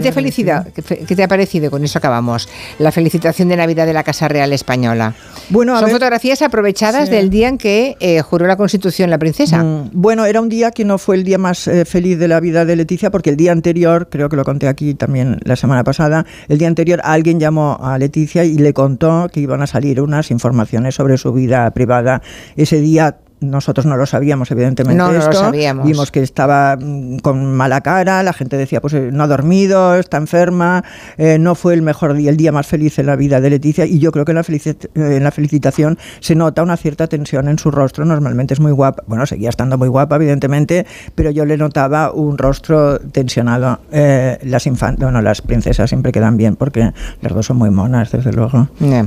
[1.07, 1.71] ¿Qué te ha parecido?
[1.71, 2.49] Con eso acabamos.
[2.79, 5.15] La felicitación de Navidad de la Casa Real Española.
[5.51, 9.19] Bueno, a Son ver- fotografías aprovechadas del día en que eh, juró la Constitución la
[9.19, 9.63] princesa.
[9.63, 12.41] Mm, Bueno, era un día que no fue el día más eh, feliz de la
[12.41, 15.85] vida de Leticia, porque el día anterior, creo que lo conté aquí también la semana
[15.85, 20.01] pasada, el día anterior alguien llamó a Leticia y le contó que iban a salir
[20.01, 22.23] unas informaciones sobre su vida privada.
[22.57, 24.97] Ese día nosotros no lo sabíamos, evidentemente.
[24.98, 25.32] No, no lo esto.
[25.35, 25.86] sabíamos.
[25.86, 29.94] Vimos que estaba mm, con mala cara, la gente decía, pues eh, no ha dormido,
[29.97, 30.85] está enferma,
[31.19, 33.85] eh, no fue el mejor día, el día más feliz en la vida de Leticia,
[33.86, 37.48] y yo creo que en la, eh, en la felicitación se nota una cierta tensión
[37.48, 41.44] en su rostro, normalmente es muy guapa, bueno, seguía estando muy guapa, evidentemente, pero yo
[41.44, 43.81] le notaba un rostro tensionado.
[43.90, 48.10] Eh, las infan- bueno, las princesas siempre quedan bien, porque las dos son muy monas,
[48.12, 48.69] desde luego.
[48.81, 49.05] Eh,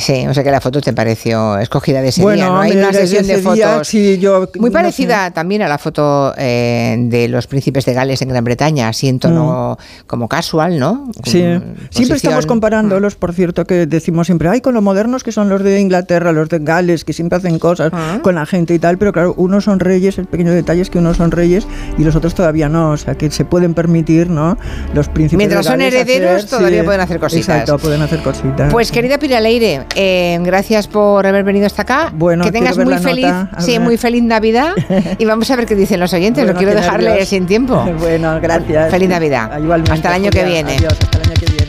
[0.00, 2.60] Sí, o sea que la foto te pareció escogida de ese Bueno, día, ¿no?
[2.60, 6.32] Hay una sesión de fotos día, sí, yo, muy no parecida también a la foto
[6.36, 10.94] eh, de los príncipes de Gales en Gran Bretaña, así en tono como casual, ¿no?
[10.94, 11.10] Mm.
[11.12, 15.22] Sí, Con siempre posición- estamos comparándolos, por cierto, que decimos siempre, ay, con lo modernos
[15.24, 18.18] que son los de Inglaterra, los de Gales, que siempre hacen cosas Ah.
[18.22, 20.98] con la gente y tal, pero claro, unos son reyes, el pequeño detalle es que
[20.98, 21.66] unos son reyes
[21.98, 24.56] y los otros todavía no, o sea, que se pueden permitir, ¿no?
[24.94, 27.48] Los príncipes Mientras de son Gales herederos, hacer- todavía pueden hacer cositas.
[27.48, 28.72] Exacto, pueden hacer cositas.
[28.72, 32.12] Pues querida Piraleire, eh, gracias por haber venido hasta acá.
[32.14, 34.74] Bueno, que tengas muy feliz, nota, sí, muy feliz Navidad
[35.18, 36.44] y vamos a ver qué dicen los oyentes.
[36.44, 37.28] Bueno, no quiero nervios.
[37.28, 37.76] sin tiempo.
[37.98, 38.90] bueno, gracias.
[38.90, 39.58] Feliz Navidad.
[39.58, 40.76] Igualmente, hasta el año que viene.
[40.76, 41.60] Adiós, hasta el año que viene.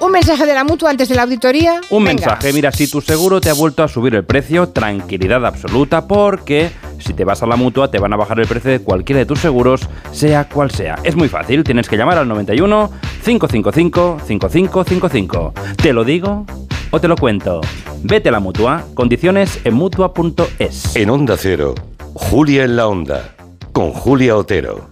[0.00, 1.80] Un mensaje de la mutua antes de la auditoría.
[1.90, 2.14] Un Venga.
[2.14, 6.70] mensaje, mira, si tu seguro te ha vuelto a subir el precio, tranquilidad absoluta, porque
[6.98, 9.26] si te vas a la mutua te van a bajar el precio de cualquiera de
[9.26, 9.82] tus seguros,
[10.12, 10.98] sea cual sea.
[11.04, 12.90] Es muy fácil, tienes que llamar al 91
[13.24, 15.52] 555 5555.
[15.76, 16.46] ¿Te lo digo
[16.90, 17.60] o te lo cuento?
[18.02, 20.96] Vete a la mutua, condiciones en mutua.es.
[20.96, 21.74] En Onda Cero,
[22.14, 23.34] Julia en la Onda,
[23.72, 24.89] con Julia Otero.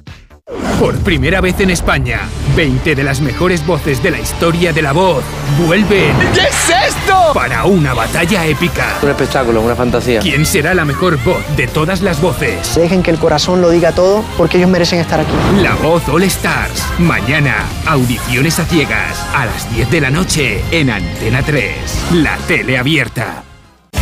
[0.79, 2.21] Por primera vez en España,
[2.57, 5.25] 20 de las mejores voces de la historia de la voz
[5.59, 6.15] vuelven.
[6.33, 7.33] ¿Qué es esto?
[7.35, 8.97] Para una batalla épica.
[9.03, 10.21] Un espectáculo, una fantasía.
[10.21, 12.77] ¿Quién será la mejor voz de todas las voces?
[12.77, 15.33] Dejen que el corazón lo diga todo porque ellos merecen estar aquí.
[15.61, 16.85] La voz All Stars.
[16.99, 17.57] Mañana,
[17.87, 19.19] audiciones a ciegas.
[19.35, 21.75] A las 10 de la noche en Antena 3.
[22.13, 23.43] La tele abierta.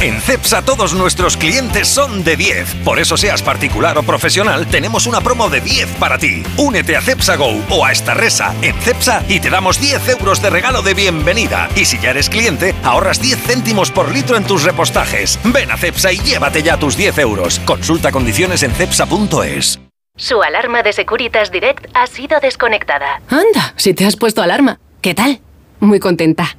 [0.02, 2.82] En CEPSA todos nuestros clientes son de 10.
[2.84, 6.42] Por eso seas particular o profesional, tenemos una promo de 10 para ti.
[6.58, 10.42] Únete a CEPSA Go o a esta resa en CEPSA y te damos 10 euros
[10.42, 11.70] de regalo de bienvenida.
[11.76, 15.38] Y si ya eres cliente, ahorras 10 céntimos por litro en tus repostajes.
[15.44, 17.58] Ven a CEPSA y llévate ya tus 10 euros.
[17.60, 19.80] Consulta condiciones en CEPSA.es.
[20.14, 23.22] Su alarma de Securitas Direct ha sido desconectada.
[23.30, 24.78] Anda, si te has puesto alarma.
[25.00, 25.40] ¿Qué tal?
[25.80, 26.58] Muy contenta.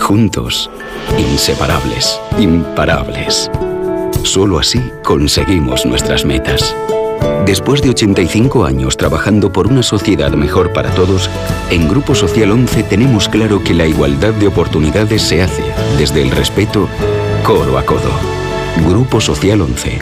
[0.00, 0.70] Juntos,
[1.18, 3.50] inseparables, imparables.
[4.22, 6.74] Solo así conseguimos nuestras metas.
[7.44, 11.28] Después de 85 años trabajando por una sociedad mejor para todos,
[11.70, 15.64] en Grupo Social 11 tenemos claro que la igualdad de oportunidades se hace
[15.98, 16.88] desde el respeto,
[17.44, 18.10] codo a codo.
[18.86, 19.98] Grupo Social 11.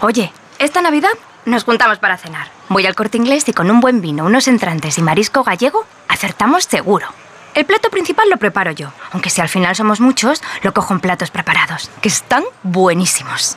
[0.00, 1.12] Oye, esta Navidad
[1.44, 2.48] nos juntamos para cenar.
[2.68, 6.64] Voy al corte inglés y con un buen vino, unos entrantes y marisco gallego, acertamos
[6.64, 7.08] seguro.
[7.54, 11.00] El plato principal lo preparo yo, aunque si al final somos muchos, lo cojo en
[11.00, 13.56] platos preparados, que están buenísimos.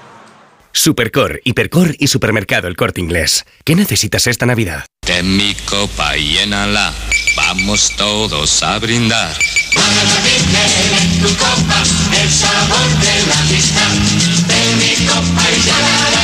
[0.72, 3.48] Supercor, Hipercor y Supermercado El Corte Inglés.
[3.65, 4.86] ¿Qué necesitas esta Navidad?
[5.02, 6.94] Ten mi copa y llénala,
[7.36, 9.36] vamos todos a brindar.
[9.72, 11.84] en tu copa
[12.22, 13.91] el sabor de la amistad.
[14.48, 16.16] De mi copa y ya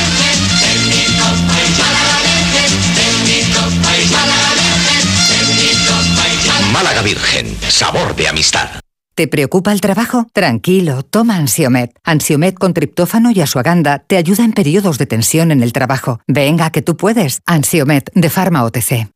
[7.04, 8.68] Virgen, sabor de amistad.
[9.14, 10.26] ¿Te preocupa el trabajo?
[10.32, 11.92] Tranquilo, toma Ansiomet.
[12.02, 16.20] Ansiomet con triptófano y asuaganda te ayuda en periodos de tensión en el trabajo.
[16.26, 17.40] Venga, que tú puedes.
[17.46, 19.08] Ansiomet de Pharma OTC.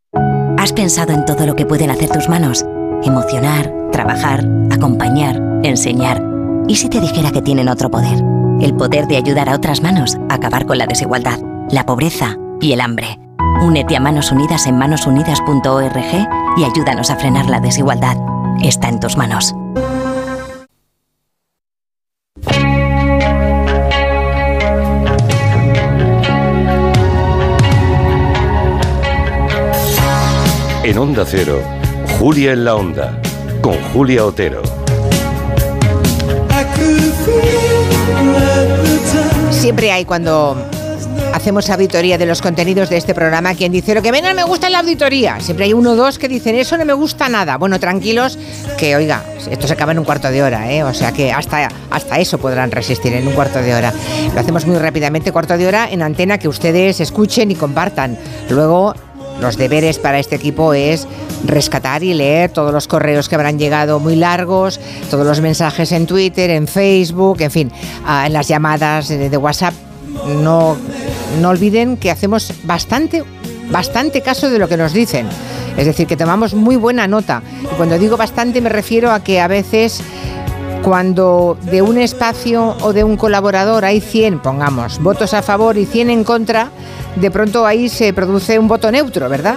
[0.56, 2.65] ¿Has pensado en todo lo que pueden hacer tus manos?
[3.02, 6.23] emocionar, trabajar, acompañar, enseñar.
[6.66, 8.19] ¿Y si te dijera que tienen otro poder?
[8.60, 11.39] El poder de ayudar a otras manos a acabar con la desigualdad,
[11.70, 13.19] la pobreza y el hambre.
[13.62, 16.28] Únete a Manos Unidas en manosunidas.org
[16.59, 18.16] y ayúdanos a frenar la desigualdad.
[18.62, 19.55] Está en tus manos.
[30.82, 31.60] En Onda Cero,
[32.18, 33.20] Julia en la Onda,
[33.60, 34.62] con Julia Otero.
[39.51, 40.56] Siempre hay cuando
[41.32, 44.66] hacemos auditoría de los contenidos de este programa quien dice lo que menos me gusta
[44.66, 45.40] en la auditoría.
[45.40, 47.56] Siempre hay uno o dos que dicen eso no me gusta nada.
[47.56, 48.38] Bueno, tranquilos,
[48.76, 50.82] que oiga, esto se acaba en un cuarto de hora, ¿eh?
[50.82, 53.92] o sea que hasta, hasta eso podrán resistir en un cuarto de hora.
[54.34, 58.18] Lo hacemos muy rápidamente, cuarto de hora en antena que ustedes escuchen y compartan.
[58.50, 58.94] Luego
[59.40, 61.06] los deberes para este equipo es
[61.44, 64.80] rescatar y leer todos los correos que habrán llegado muy largos,
[65.10, 67.72] todos los mensajes en Twitter, en Facebook, en fin,
[68.05, 69.88] ah, en las llamadas de WhatsApp.
[70.43, 70.76] No,
[71.40, 73.24] no olviden que hacemos bastante,
[73.70, 75.28] bastante caso de lo que nos dicen.
[75.76, 77.43] Es decir, que tomamos muy buena nota.
[77.62, 80.02] Y cuando digo bastante me refiero a que a veces
[80.82, 85.86] cuando de un espacio o de un colaborador hay 100, pongamos, votos a favor y
[85.86, 86.70] 100 en contra,
[87.16, 89.56] de pronto ahí se produce un voto neutro, ¿verdad?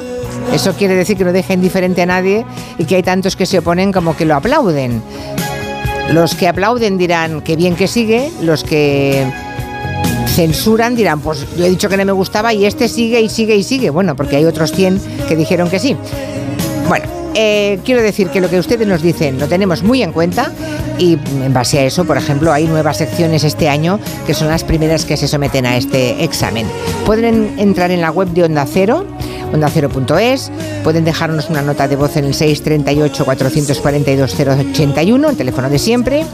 [0.53, 2.45] Eso quiere decir que no deja indiferente a nadie
[2.77, 5.01] y que hay tantos que se oponen como que lo aplauden.
[6.11, 9.25] Los que aplauden dirán que bien que sigue, los que
[10.41, 13.55] censuran dirán, pues yo he dicho que no me gustaba y este sigue y sigue
[13.55, 13.91] y sigue.
[13.91, 15.95] Bueno, porque hay otros 100 que dijeron que sí.
[16.87, 17.05] Bueno,
[17.35, 20.51] eh, quiero decir que lo que ustedes nos dicen lo tenemos muy en cuenta
[20.97, 24.63] y en base a eso, por ejemplo, hay nuevas secciones este año que son las
[24.63, 26.65] primeras que se someten a este examen.
[27.05, 29.05] Pueden entrar en la web de Onda Cero,
[29.53, 30.51] ondacero.es,
[30.83, 36.25] pueden dejarnos una nota de voz en el 638 442 081, el teléfono de siempre,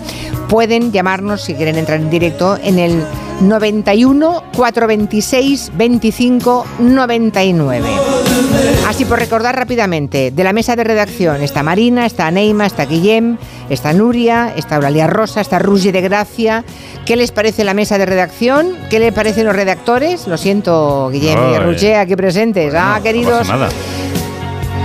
[0.47, 3.03] pueden llamarnos si quieren entrar en directo en el
[3.41, 7.87] 91 426 25 99.
[8.87, 13.37] Así por recordar rápidamente, de la mesa de redacción está Marina, está Neima, está Guillem,
[13.69, 16.63] está Nuria, está Eulalia Rosa, está Rugi de Gracia.
[17.05, 18.75] ¿Qué les parece la mesa de redacción?
[18.89, 20.27] ¿Qué les parecen los redactores?
[20.27, 21.57] Lo siento, Guillem y.
[21.59, 22.73] Ruge, aquí presentes.
[22.75, 23.47] ah, queridos.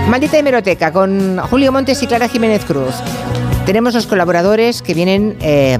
[0.09, 2.93] Maldita hemeroteca con Julio Montes y Clara Jiménez Cruz.
[3.65, 5.79] Tenemos los colaboradores que vienen eh,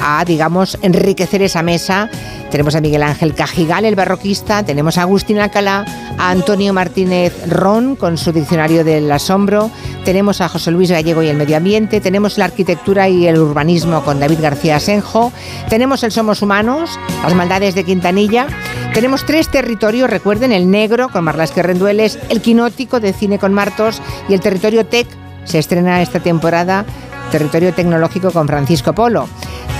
[0.00, 2.08] a, digamos, enriquecer esa mesa.
[2.50, 4.64] Tenemos a Miguel Ángel Cajigal, el barroquista.
[4.64, 5.84] Tenemos a Agustín Alcalá,
[6.18, 9.70] a Antonio Martínez Ron con su diccionario del asombro.
[10.04, 12.00] Tenemos a José Luis Gallego y el medio ambiente.
[12.00, 15.32] Tenemos la arquitectura y el urbanismo con David García Asenjo.
[15.68, 18.46] Tenemos el Somos Humanos, las maldades de Quintanilla.
[18.94, 24.02] Tenemos tres territorios, recuerden, el negro con Marlasque Rendueles, el quinótico de cine con Martos
[24.28, 25.06] y el territorio tech.
[25.44, 26.84] Se estrena esta temporada
[27.30, 29.28] Territorio Tecnológico con Francisco Polo.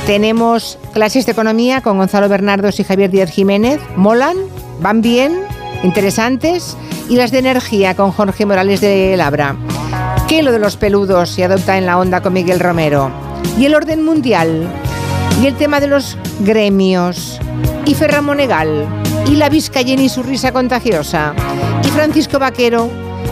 [0.06, 3.80] Tenemos clases de economía con Gonzalo Bernardos y Javier Díaz Jiménez.
[3.96, 4.36] ¿Molan?
[4.80, 5.38] ¿Van bien?
[5.82, 6.76] ¿Interesantes?
[7.08, 9.56] Y las de energía con Jorge Morales de Labra.
[10.28, 13.10] ¿Qué lo de los peludos se adopta en la onda con Miguel Romero?
[13.58, 14.68] ¿Y el orden mundial?
[15.42, 17.40] ¿Y el tema de los gremios?
[17.84, 18.86] ¿Y Ferran Monegal?
[19.26, 21.34] ¿Y la Vizcayena y su risa contagiosa?
[21.84, 22.90] ¿Y Francisco Vaquero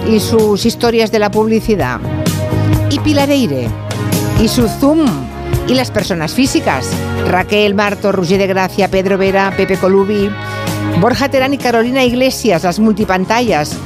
[0.09, 2.01] y sus historias de la publicidad?
[2.91, 3.69] ¿Y Pilareire?
[4.41, 5.05] ¿Y su Zoom?
[5.67, 6.89] ¿Y las personas físicas?
[7.27, 10.31] Raquel, Marto, Roger de Gracia, Pedro Vera, Pepe Colubi,
[11.01, 13.77] Borja Terán y Carolina Iglesias, las multipantallas.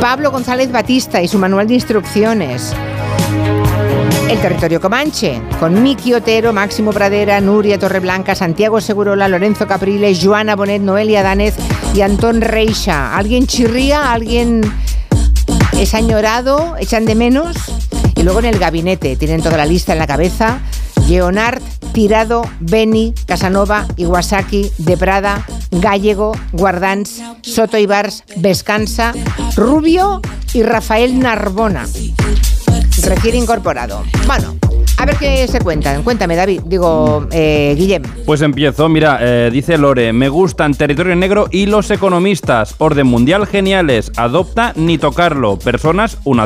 [0.00, 2.72] Pablo González Batista y su manual de instrucciones.
[4.30, 10.54] El territorio Comanche, con Miki Otero, Máximo Pradera, Nuria Torreblanca, Santiago Segurola, Lorenzo Capriles, Joana
[10.54, 11.54] Bonet, Noelia Danez
[11.94, 13.16] y Antón Reixa.
[13.16, 14.12] ¿Alguien chirría?
[14.12, 14.62] ¿Alguien
[15.78, 16.76] es añorado?
[16.78, 17.81] ¿Echan de menos?
[18.22, 20.60] Y luego en el gabinete, tienen toda la lista en la cabeza.
[21.08, 21.60] Leonard,
[21.92, 29.12] Tirado, Beni, Casanova, Iwasaki, De Prada, Gallego, Guardans, Soto Ibars, Vescansa,
[29.56, 30.22] Rubio
[30.54, 31.88] y Rafael Narbona.
[33.02, 34.04] Recién incorporado.
[34.24, 34.56] Bueno,
[34.98, 36.02] a ver qué se cuentan.
[36.02, 36.62] Cuéntame, David.
[36.66, 38.02] Digo, eh, Guillem.
[38.24, 42.74] Pues empiezo, mira, eh, dice Lore, me gustan Territorio Negro y los economistas.
[42.78, 45.58] Orden mundial geniales, adopta ni tocarlo.
[45.58, 46.40] Personas, un,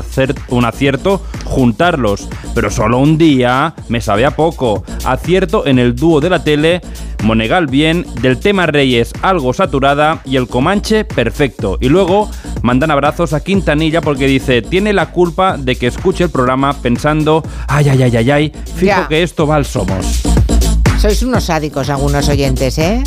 [0.49, 2.29] un acierto, juntarlos.
[2.55, 4.85] Pero solo un día me sabe a poco.
[5.05, 6.81] Acierto en el dúo de la tele,
[7.23, 11.79] Monegal bien, del tema Reyes algo saturada y el Comanche perfecto.
[11.81, 12.31] Y luego
[12.67, 17.45] mandan abrazos a Quintanilla porque dice, tiene la culpa de que escuche el programa pensando,
[17.69, 19.07] ay, ay, ay, ay, ay, fijo Ya.
[19.09, 20.23] que esto va al Somos.
[21.01, 23.05] Sois unos sádicos algunos oyentes, ¿eh?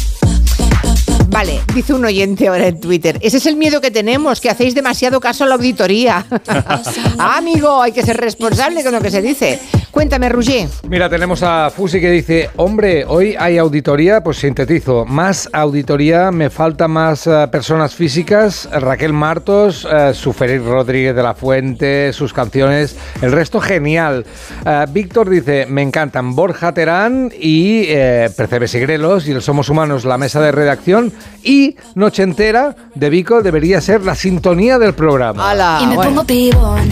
[1.30, 3.19] Vale, dice un oyente ahora en Twitter.
[3.22, 6.26] Ese es el miedo que tenemos, que hacéis demasiado caso a la auditoría.
[6.47, 9.60] ah, amigo, hay que ser responsable con lo que se dice.
[9.91, 10.68] Cuéntame, Roger.
[10.88, 16.49] Mira, tenemos a Fusi que dice, hombre, hoy hay auditoría, pues sintetizo, más auditoría, me
[16.49, 22.95] faltan más eh, personas físicas, Raquel Martos, uh, Suferir Rodríguez de la Fuente, sus canciones,
[23.22, 24.26] el resto genial.
[24.65, 29.69] Eh, Víctor dice, me encantan Borja Terán y eh, Percebes y Grelos y el Somos
[29.69, 31.11] Humanos, la mesa de redacción
[31.43, 35.51] y Noche Entera de Vico debería ser la sintonía del programa.
[35.51, 36.11] Ala, Y me bueno.
[36.11, 36.89] pongo pibón.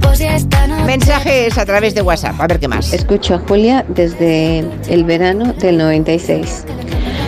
[0.00, 0.46] Pues
[0.86, 2.92] Mensajes a través de WhatsApp, a ver qué más.
[2.92, 6.64] Escucho a Julia desde el verano del 96.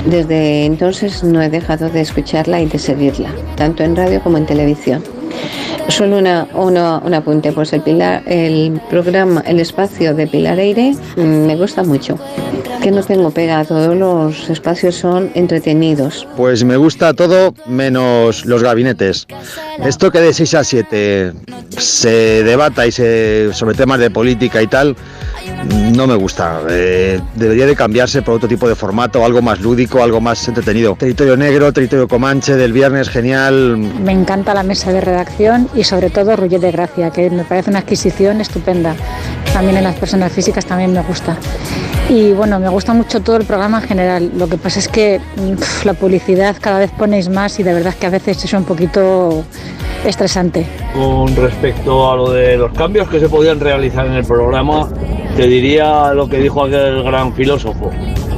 [0.06, 4.47] Desde entonces no he dejado de escucharla y de seguirla, tanto en radio como en
[4.47, 5.02] televisión.
[5.89, 10.95] Solo una, una- un apunte, pues el, Pilar, el programa, el espacio de Pilar Eire
[11.17, 12.19] mm, me gusta mucho.
[12.83, 16.27] Que no tengo pega, todos los espacios son entretenidos.
[16.37, 19.27] Pues me gusta todo menos los gabinetes.
[19.85, 21.33] Esto que de 6 a 7
[21.71, 24.97] se debata y se sobre temas de política y tal,
[25.95, 26.61] no me gusta.
[26.69, 30.97] Eh, debería de cambiarse por otro tipo de formato, algo más lúdico, algo más entretenido.
[30.99, 33.77] Territorio Negro, Territorio Comanche, del viernes, genial.
[33.79, 37.70] Me encanta la mesa de redacción y sobre todo Ruller de Gracia, que me parece
[37.70, 38.97] una adquisición estupenda.
[39.53, 41.36] También en las personas físicas también me gusta.
[42.09, 44.31] Y bueno, me gusta mucho todo el programa en general.
[44.36, 45.20] Lo que pasa es que
[45.85, 49.44] la publicidad cada vez ponéis más y de verdad que a veces es un poquito
[50.05, 50.66] estresante.
[50.94, 54.89] Con respecto a lo de los cambios que se podían realizar en el programa,
[55.36, 57.90] te diría lo que dijo aquel gran filósofo.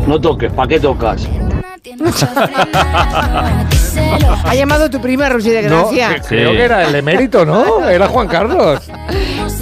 [0.06, 1.28] No toques, ¿para qué tocas?
[4.44, 6.14] Ha llamado tu prima Roger de No, Gracia.
[6.20, 7.88] que- creo que era el emérito, ¿no?
[7.88, 8.80] Era Juan Carlos.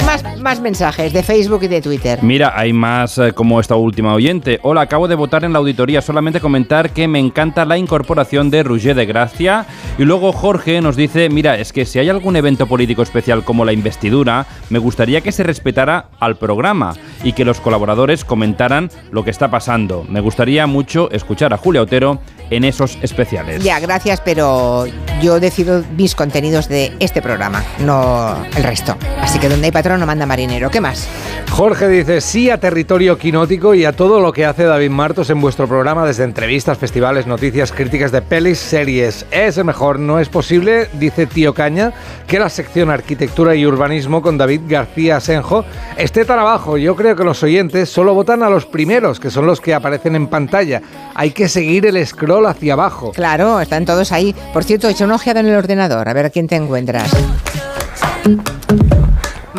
[0.06, 2.20] Más, más mensajes de Facebook y de Twitter.
[2.22, 4.60] Mira, hay más eh, como esta última oyente.
[4.62, 6.00] Hola, acabo de votar en la auditoría.
[6.00, 9.66] Solamente comentar que me encanta la incorporación de Roger de Gracia.
[9.98, 13.64] Y luego Jorge nos dice, mira, es que si hay algún evento político especial como
[13.64, 19.24] la investidura, me gustaría que se respetara al programa y que los colaboradores comentaran lo
[19.24, 20.06] que está pasando.
[20.08, 22.20] Me gustaría mucho escuchar a Julia Otero
[22.50, 23.64] en esos especiales.
[23.64, 24.86] Ya, gracias, pero
[25.20, 28.96] yo decido mis contenidos de este programa, no el resto.
[29.20, 30.70] Así que donde hay patrón no manda marinero.
[30.70, 31.08] ¿Qué más?
[31.50, 35.40] Jorge dice sí a territorio quinótico y a todo lo que hace David Martos en
[35.40, 39.24] vuestro programa, desde entrevistas, festivales, noticias, críticas de pelis, series.
[39.30, 41.92] Es el mejor, no es posible, dice Tío Caña,
[42.26, 45.64] que la sección Arquitectura y Urbanismo con David García Senjo
[45.96, 46.76] esté tan abajo.
[46.76, 50.14] Yo creo que los oyentes solo votan a los primeros, que son los que aparecen
[50.14, 50.82] en pantalla.
[51.14, 53.12] Hay que seguir el scroll hacia abajo.
[53.12, 54.34] Claro, están todos ahí.
[54.52, 57.10] Por cierto, echa una ojeada en el ordenador, a ver a quién te encuentras.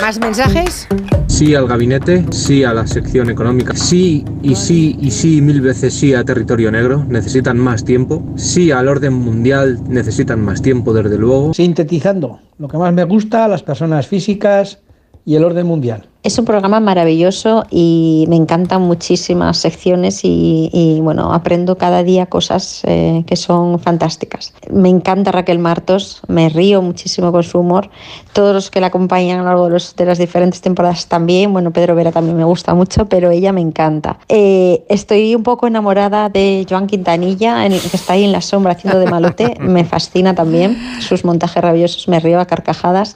[0.01, 0.87] ¿Más mensajes?
[1.27, 5.93] Sí al gabinete, sí a la sección económica, sí y sí y sí mil veces
[5.93, 11.17] sí a territorio negro, necesitan más tiempo, sí al orden mundial, necesitan más tiempo desde
[11.17, 11.53] luego.
[11.53, 14.79] Sintetizando, lo que más me gusta, las personas físicas
[15.25, 16.07] y el orden mundial.
[16.27, 22.25] Es un programa maravilloso y me encantan muchísimas secciones y, y, bueno, aprendo cada día
[22.25, 24.53] cosas eh, que son fantásticas.
[24.69, 27.89] Me encanta Raquel Martos, me río muchísimo con su humor.
[28.33, 31.53] Todos los que la acompañan a lo largo de, los- de las diferentes temporadas también.
[31.53, 34.19] Bueno, Pedro Vera también me gusta mucho, pero ella me encanta.
[34.27, 38.41] Eh, estoy un poco enamorada de Joan Quintanilla, en el que está ahí en la
[38.41, 39.55] sombra haciendo de malote.
[39.61, 40.77] Me fascina también.
[40.99, 43.15] Sus montajes rabiosos, me río a carcajadas.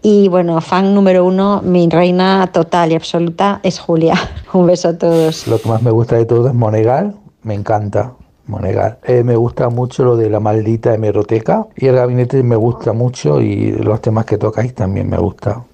[0.00, 4.14] Y bueno, fan número uno, mi reina total y absoluta es Julia.
[4.52, 5.46] Un beso a todos.
[5.46, 8.14] Lo que más me gusta de todo es Monegal, me encanta
[8.46, 8.98] Monegal.
[9.04, 13.40] Eh, me gusta mucho lo de la maldita hemeroteca y el gabinete me gusta mucho
[13.40, 15.64] y los temas que tocáis también me gusta.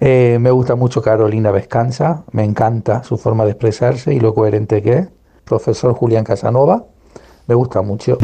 [0.00, 4.82] Eh, me gusta mucho Carolina Vescanza, me encanta su forma de expresarse y lo coherente
[4.82, 5.08] que es.
[5.44, 6.84] Profesor Julián Casanova,
[7.46, 8.18] me gusta mucho.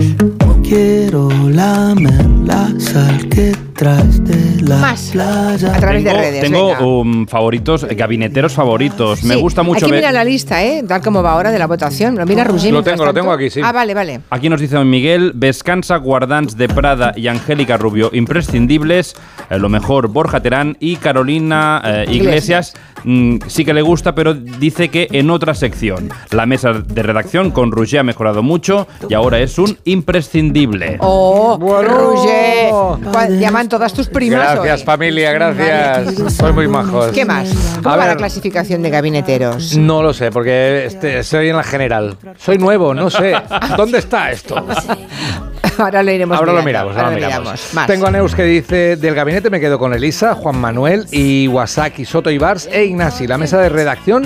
[0.62, 5.11] Quiero lamer la sal que traes de la Más.
[5.12, 5.74] playa.
[5.74, 6.40] A través de Tengo, redes.
[6.43, 9.24] tengo, um, favoritos, eh, gabineteros favoritos.
[9.24, 10.01] Me gusta mucho Aquí ver.
[10.01, 10.85] mira la lista, ¿eh?
[10.86, 12.16] Tal como va ahora de la votación.
[12.16, 12.73] Lo mira Roger.
[12.73, 13.61] Lo tengo, lo tengo aquí, sí.
[13.62, 14.20] Ah, vale, vale.
[14.31, 19.15] Aquí nos dice don Miguel, Vescansa, Guardans de Prada y Angélica Rubio, imprescindibles.
[19.51, 22.74] Eh, lo mejor, Borja Terán y Carolina eh, Iglesias.
[23.04, 26.10] Mm, sí que le gusta, pero dice que en otra sección.
[26.30, 30.96] La mesa de redacción con Roger ha mejorado mucho y ahora es un imprescindible.
[31.00, 32.70] Oh, Roger.
[32.70, 34.86] Cua- Llaman todas tus primas Gracias hoy.
[34.86, 36.34] familia, gracias.
[36.34, 37.12] Soy muy majos.
[37.12, 37.48] ¿Qué más?
[37.82, 39.76] ¿Cómo A va la clasificación de gabineteros?
[39.76, 42.16] No lo sé, porque este, soy en la general.
[42.38, 43.34] Soy nuevo, no sé.
[43.76, 44.64] ¿Dónde está esto?
[45.84, 47.74] Ahora lo iremos Ahora lo miramos, ahora lo lo miramos.
[47.74, 47.86] Más.
[47.86, 52.05] Tengo a Neus que dice, del gabinete me quedo con Elisa, Juan Manuel y Wasaki,
[52.05, 53.26] Soto Ibars e Ignasi.
[53.26, 54.24] La mesa de redacción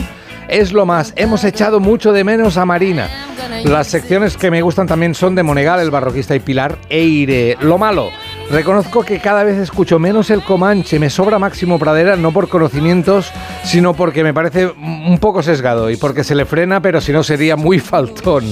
[0.48, 1.12] es lo más.
[1.16, 3.08] Hemos echado mucho de menos a Marina.
[3.64, 7.56] Las secciones que me gustan también son de Monegal, el barroquista y Pilar Eire.
[7.60, 8.10] Lo malo,
[8.52, 13.32] reconozco que cada vez escucho menos el Comanche, me sobra Máximo Pradera, no por conocimientos,
[13.64, 17.22] sino porque me parece un poco sesgado y porque se le frena, pero si no
[17.22, 18.44] sería muy faltón.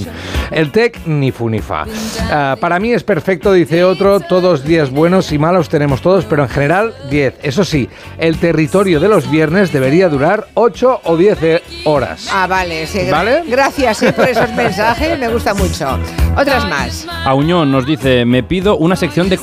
[0.49, 1.85] El TEC ni fu ni fa.
[2.31, 6.43] Ah, para mí es perfecto, dice otro, todos días buenos y malos tenemos todos, pero
[6.43, 7.35] en general 10.
[7.43, 7.87] Eso sí,
[8.17, 12.27] el territorio de los viernes debería durar 8 o 10 horas.
[12.31, 13.01] Ah, vale, sí.
[13.09, 13.43] ¿Vale?
[13.47, 15.99] Gracias eh, por esos mensajes, me gusta mucho.
[16.35, 17.07] Otras más.
[17.25, 19.37] Auñón nos dice, me pido una sección de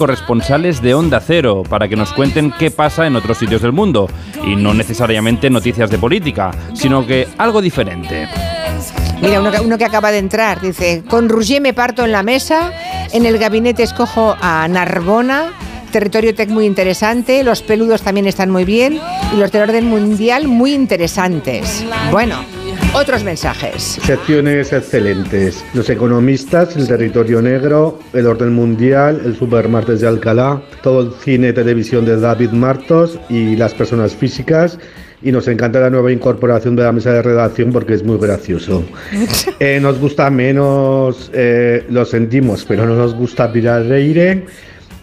[0.49, 4.09] corresponsales de Onda Cero para que nos cuenten qué pasa en otros sitios del mundo.
[4.47, 8.27] Y no necesariamente noticias de política, sino que algo diferente.
[9.21, 12.23] Mira, uno que, uno que acaba de entrar, dice, con Rouget me parto en la
[12.23, 12.73] mesa,
[13.13, 15.53] en el gabinete escojo a Narbona,
[15.91, 18.99] territorio tech muy interesante, los peludos también están muy bien
[19.35, 21.85] y los del orden mundial muy interesantes.
[22.11, 22.37] Bueno,
[22.95, 23.99] otros mensajes.
[24.03, 25.65] Secciones excelentes.
[25.75, 31.49] Los economistas, el territorio negro, el orden mundial, el supermartes de Alcalá, todo el cine
[31.49, 34.79] y televisión de David Martos y las personas físicas.
[35.21, 38.85] Y nos encanta la nueva incorporación de la mesa de redacción porque es muy gracioso.
[39.61, 44.45] Eh, nos gusta menos, eh, lo sentimos, pero no nos gusta Pilar Reire.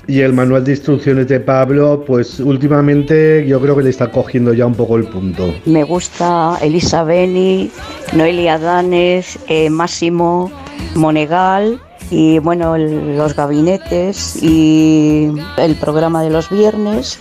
[0.08, 4.54] Y el manual de instrucciones de Pablo, pues últimamente yo creo que le está cogiendo
[4.54, 5.54] ya un poco el punto.
[5.66, 7.72] Me gusta Elisa Beni,
[8.14, 10.52] Noelia Danes, eh, Máximo
[10.96, 11.80] Monegal
[12.12, 17.20] y bueno, los gabinetes y el programa de los viernes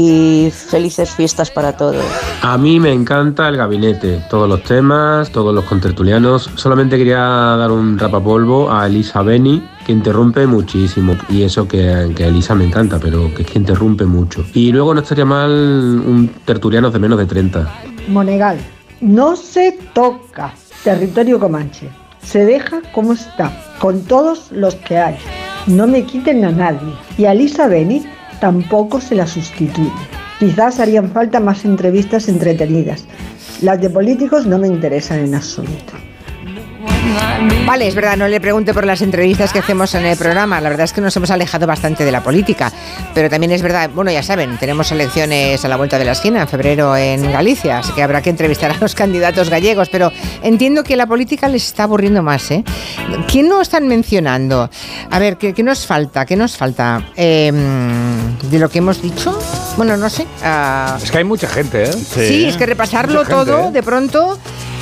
[0.00, 2.04] y felices fiestas para todos.
[2.42, 6.50] A mí me encanta el gabinete, todos los temas, todos los contertulianos.
[6.54, 11.16] Solamente quería dar un rapapolvo a Elisa Beni, que interrumpe muchísimo.
[11.28, 14.44] Y eso que, que a Elisa me encanta, pero que es que interrumpe mucho.
[14.54, 17.68] Y luego no estaría mal un tertuliano de menos de 30.
[18.08, 18.58] Monegal,
[19.00, 21.88] no se toca territorio comanche,
[22.22, 25.16] se deja como está, con todos los que hay.
[25.66, 26.94] No me quiten a nadie.
[27.18, 28.02] Y a Lisa Beni
[28.40, 29.92] tampoco se la sustituye.
[30.38, 33.04] Quizás harían falta más entrevistas entretenidas.
[33.60, 36.09] Las de políticos no me interesan en absoluto.
[37.66, 40.60] Vale, es verdad, no le pregunte por las entrevistas que hacemos en el programa.
[40.60, 42.72] La verdad es que nos hemos alejado bastante de la política.
[43.14, 46.42] Pero también es verdad, bueno, ya saben, tenemos elecciones a la vuelta de la esquina
[46.42, 49.88] en febrero en Galicia, así que habrá que entrevistar a los candidatos gallegos.
[49.90, 52.64] Pero entiendo que la política les está aburriendo más, ¿eh?
[53.28, 54.68] ¿Quién no están mencionando?
[55.10, 56.26] A ver, ¿qué, qué nos falta?
[56.26, 57.02] ¿Qué nos falta?
[57.16, 57.52] Eh,
[58.50, 59.38] ¿De lo que hemos dicho?
[59.76, 60.26] Bueno, no sé.
[60.42, 61.92] ah, Es que hay mucha gente, ¿eh?
[61.92, 63.72] Sí, es que repasarlo gente, todo, ¿eh?
[63.72, 64.38] de pronto.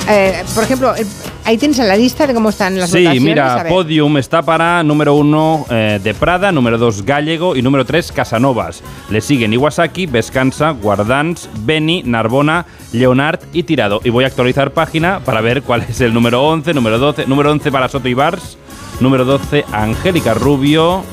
[0.07, 1.05] eh, por ejemplo, eh,
[1.49, 3.21] ahí tienes la lista de cómo están las Sí, votaciones.
[3.23, 3.71] mira, a ver.
[3.73, 8.83] Podium está para número uno eh, de Prada, número dos Gallego y número tres Casanovas.
[9.09, 13.99] Le siguen Iwasaki, Vescansa, Guardans, Beni, Narbona, Leonard y Tirado.
[14.03, 17.51] Y voy a actualizar página para ver cuál es el número 11, número 12, número
[17.51, 18.57] 11 para Soto y Bars,
[18.99, 21.03] número 12 Angélica Rubio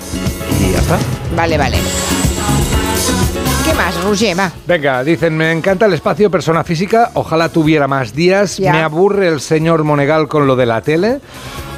[0.60, 0.98] y ya está.
[1.34, 1.78] Vale, vale.
[4.66, 8.72] Venga, dicen, me encanta el espacio persona física, ojalá tuviera más días, Ya.
[8.72, 11.20] me aburre el señor Monegal con lo de la tele.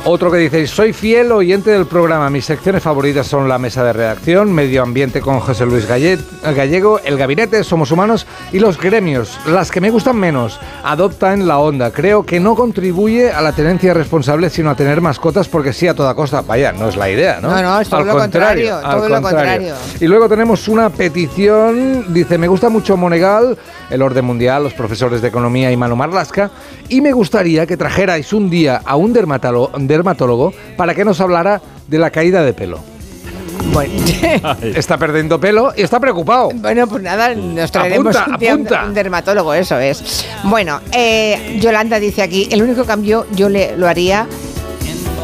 [0.05, 3.93] Otro que dice, soy fiel oyente del programa, mis secciones favoritas son la mesa de
[3.93, 9.39] redacción, medio ambiente con José Luis Galle- Gallego, el gabinete, somos humanos y los gremios,
[9.47, 13.53] las que me gustan menos, adopta en la onda, creo que no contribuye a la
[13.53, 17.11] tenencia responsable sino a tener mascotas porque sí a toda costa, vaya, no es la
[17.11, 17.51] idea, ¿no?
[17.51, 19.75] No, no, es todo Al lo contrario, al todo lo contrario.
[20.01, 23.59] y luego tenemos una petición, dice, me gusta mucho Monegal,
[23.91, 26.51] el orden mundial, los profesores de economía y Manu Marlasca,
[26.89, 31.61] y me gustaría que trajerais un día a un dermatólogo, dermatólogo para que nos hablara
[31.89, 32.79] de la caída de pelo.
[33.73, 33.93] Bueno,
[34.63, 36.51] está perdiendo pelo y está preocupado.
[36.55, 38.85] Bueno, pues nada, nos traeremos Apunta, un, día un- apunta.
[38.87, 40.25] un dermatólogo, eso es.
[40.45, 44.27] Bueno, eh, Yolanda dice aquí, el único cambio yo le, lo haría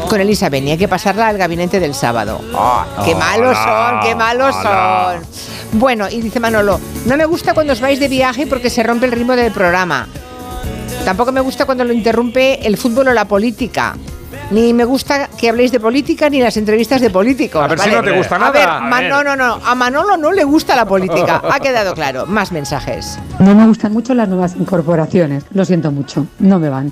[0.09, 2.39] con Elisa Beni, hay que pasarla al gabinete del sábado.
[2.53, 5.19] ¡Ah, ¡Qué malos son, qué malos hola.
[5.71, 5.79] son!
[5.79, 9.07] Bueno, y dice Manolo, no me gusta cuando os vais de viaje porque se rompe
[9.07, 10.07] el ritmo del programa.
[11.03, 13.95] Tampoco me gusta cuando lo interrumpe el fútbol o la política.
[14.51, 17.61] Ni me gusta que habléis de política ni las entrevistas de políticos.
[17.63, 18.51] A ver si no te gusta A nada.
[18.51, 19.09] ver, A ver.
[19.09, 19.59] no, no, no.
[19.65, 21.41] A Manolo no le gusta la política.
[21.51, 22.25] Ha quedado claro.
[22.27, 23.17] Más mensajes.
[23.39, 26.91] No me gustan mucho las nuevas incorporaciones, lo siento mucho, no me van.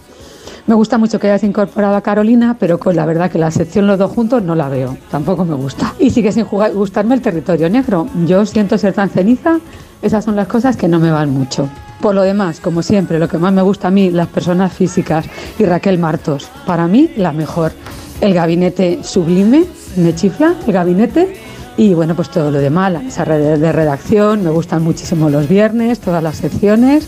[0.66, 3.86] Me gusta mucho que hayas incorporado a Carolina, pero con la verdad que la sección
[3.86, 5.94] los dos juntos no la veo, tampoco me gusta.
[6.00, 8.08] Y sigue sin jugar- gustarme el territorio negro.
[8.26, 9.60] Yo siento ser tan ceniza,
[10.02, 11.70] esas son las cosas que no me van mucho.
[12.04, 15.26] Por lo demás, como siempre, lo que más me gusta a mí, las personas físicas
[15.58, 17.72] y Raquel Martos, para mí la mejor.
[18.20, 19.64] El gabinete sublime,
[19.96, 21.34] me chifla, el gabinete.
[21.78, 26.00] Y bueno, pues todo lo demás, la mesa de redacción, me gustan muchísimo los viernes,
[26.00, 27.08] todas las secciones,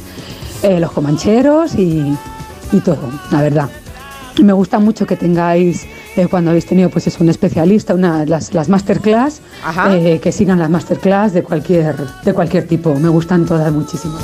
[0.64, 2.16] eh, los comancheros y,
[2.72, 3.70] y todo, la verdad.
[4.42, 8.54] Me gusta mucho que tengáis, eh, cuando habéis tenido pues es un especialista, una, las,
[8.54, 9.42] las masterclass,
[9.90, 12.96] eh, que sigan las masterclass de cualquier, de cualquier tipo.
[12.96, 14.16] Me gustan todas muchísimo.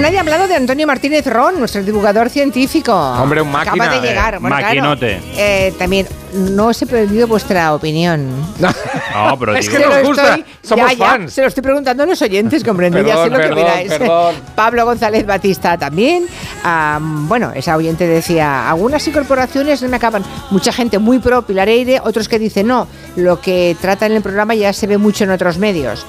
[0.00, 2.92] Nadie ha hablado de Antonio Martínez Ron, nuestro divulgador científico.
[2.94, 4.38] Hombre, un máquina, Acaba de eh, llegar.
[4.38, 5.20] Claro, maquinote.
[5.36, 8.26] eh, también, no os he pedido vuestra opinión.
[9.12, 11.32] No, pero Es digo- que nos Se lo gusta, somos ya, ya, fans.
[11.32, 13.38] se lo estoy preguntando a los oyentes, comprendo, ya sé Perdón, lo
[13.82, 14.34] que perdón.
[14.54, 16.26] Pablo González Batista también.
[16.62, 20.22] Am, bueno, esa oyente decía, algunas incorporaciones no me acaban.
[20.50, 24.22] Mucha gente muy pro Pilar Eire, otros que dicen no, lo que trata en el
[24.22, 26.06] programa ya se ve mucho en otros medios.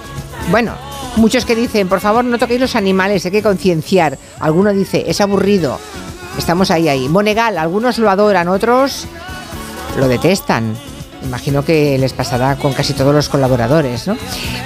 [0.52, 0.74] Bueno,
[1.16, 4.18] muchos que dicen, por favor, no toquéis los animales, hay que concienciar.
[4.40, 5.80] Alguno dice, es aburrido.
[6.38, 7.08] Estamos ahí, ahí.
[7.08, 9.08] Monegal, algunos lo adoran, otros
[9.98, 10.76] lo detestan.
[11.24, 14.18] Imagino que les pasará con casi todos los colaboradores, ¿no?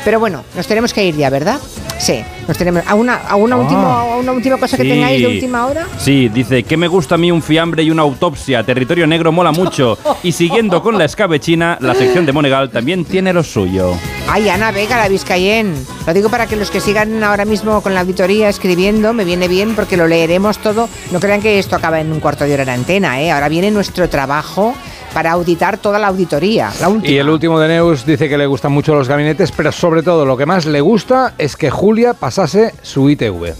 [0.03, 1.59] Pero bueno, nos tenemos que ir ya, ¿verdad?
[1.99, 2.83] Sí, nos tenemos.
[2.87, 3.59] ¿Alguna, alguna, Ah.
[3.59, 4.89] última, alguna última cosa que Sí.
[4.89, 5.87] tengáis de última hora?
[5.97, 8.63] Sí, dice que me gusta a mí un fiambre y una autopsia.
[8.63, 9.97] Territorio negro mola mucho.
[10.23, 13.93] Y siguiendo con la escabechina, la sección de Monegal también tiene lo suyo.
[14.29, 15.73] Ay, Ana Vega, la Vizcayen.
[16.07, 19.47] Lo digo para que los que sigan ahora mismo con la auditoría escribiendo, me viene
[19.47, 20.89] bien porque lo leeremos todo.
[21.11, 23.31] No crean que esto acaba en un cuarto de hora en antena, ¿eh?
[23.31, 24.73] Ahora viene nuestro trabajo
[25.15, 26.73] para auditar toda la auditoría.
[26.81, 27.09] La última.
[27.09, 30.25] Y el último de Neus dice que le gustan mucho los gabinetes, pero sobre todo
[30.25, 33.53] lo que más le gusta es que Julia pasase su ITV.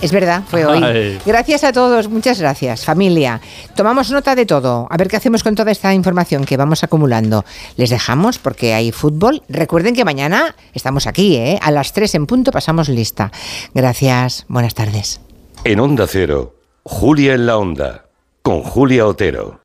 [0.00, 0.80] Es verdad, fue hoy.
[0.84, 1.18] Ay.
[1.26, 3.40] Gracias a todos, muchas gracias, familia.
[3.74, 7.44] Tomamos nota de todo, a ver qué hacemos con toda esta información que vamos acumulando.
[7.76, 9.42] Les dejamos porque hay fútbol.
[9.48, 11.58] Recuerden que mañana estamos aquí, ¿eh?
[11.60, 13.32] A las 3 en punto pasamos lista.
[13.74, 15.20] Gracias, buenas tardes.
[15.64, 18.04] En Onda Cero, Julia en la Onda,
[18.42, 19.63] con Julia Otero.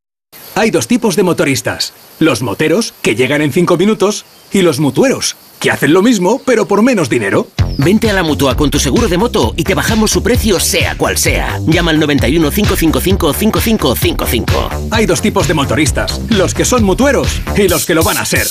[0.60, 1.94] Hay dos tipos de motoristas.
[2.20, 6.68] Los moteros, que llegan en 5 minutos, y los mutueros, que hacen lo mismo, pero
[6.68, 7.48] por menos dinero.
[7.78, 10.98] Vente a la mutua con tu seguro de moto y te bajamos su precio sea
[10.98, 11.62] cual sea.
[11.66, 14.70] Llama al 91 555 5555.
[14.92, 16.20] Hay dos tipos de motoristas.
[16.28, 18.46] Los que son mutueros y los que lo van a ser.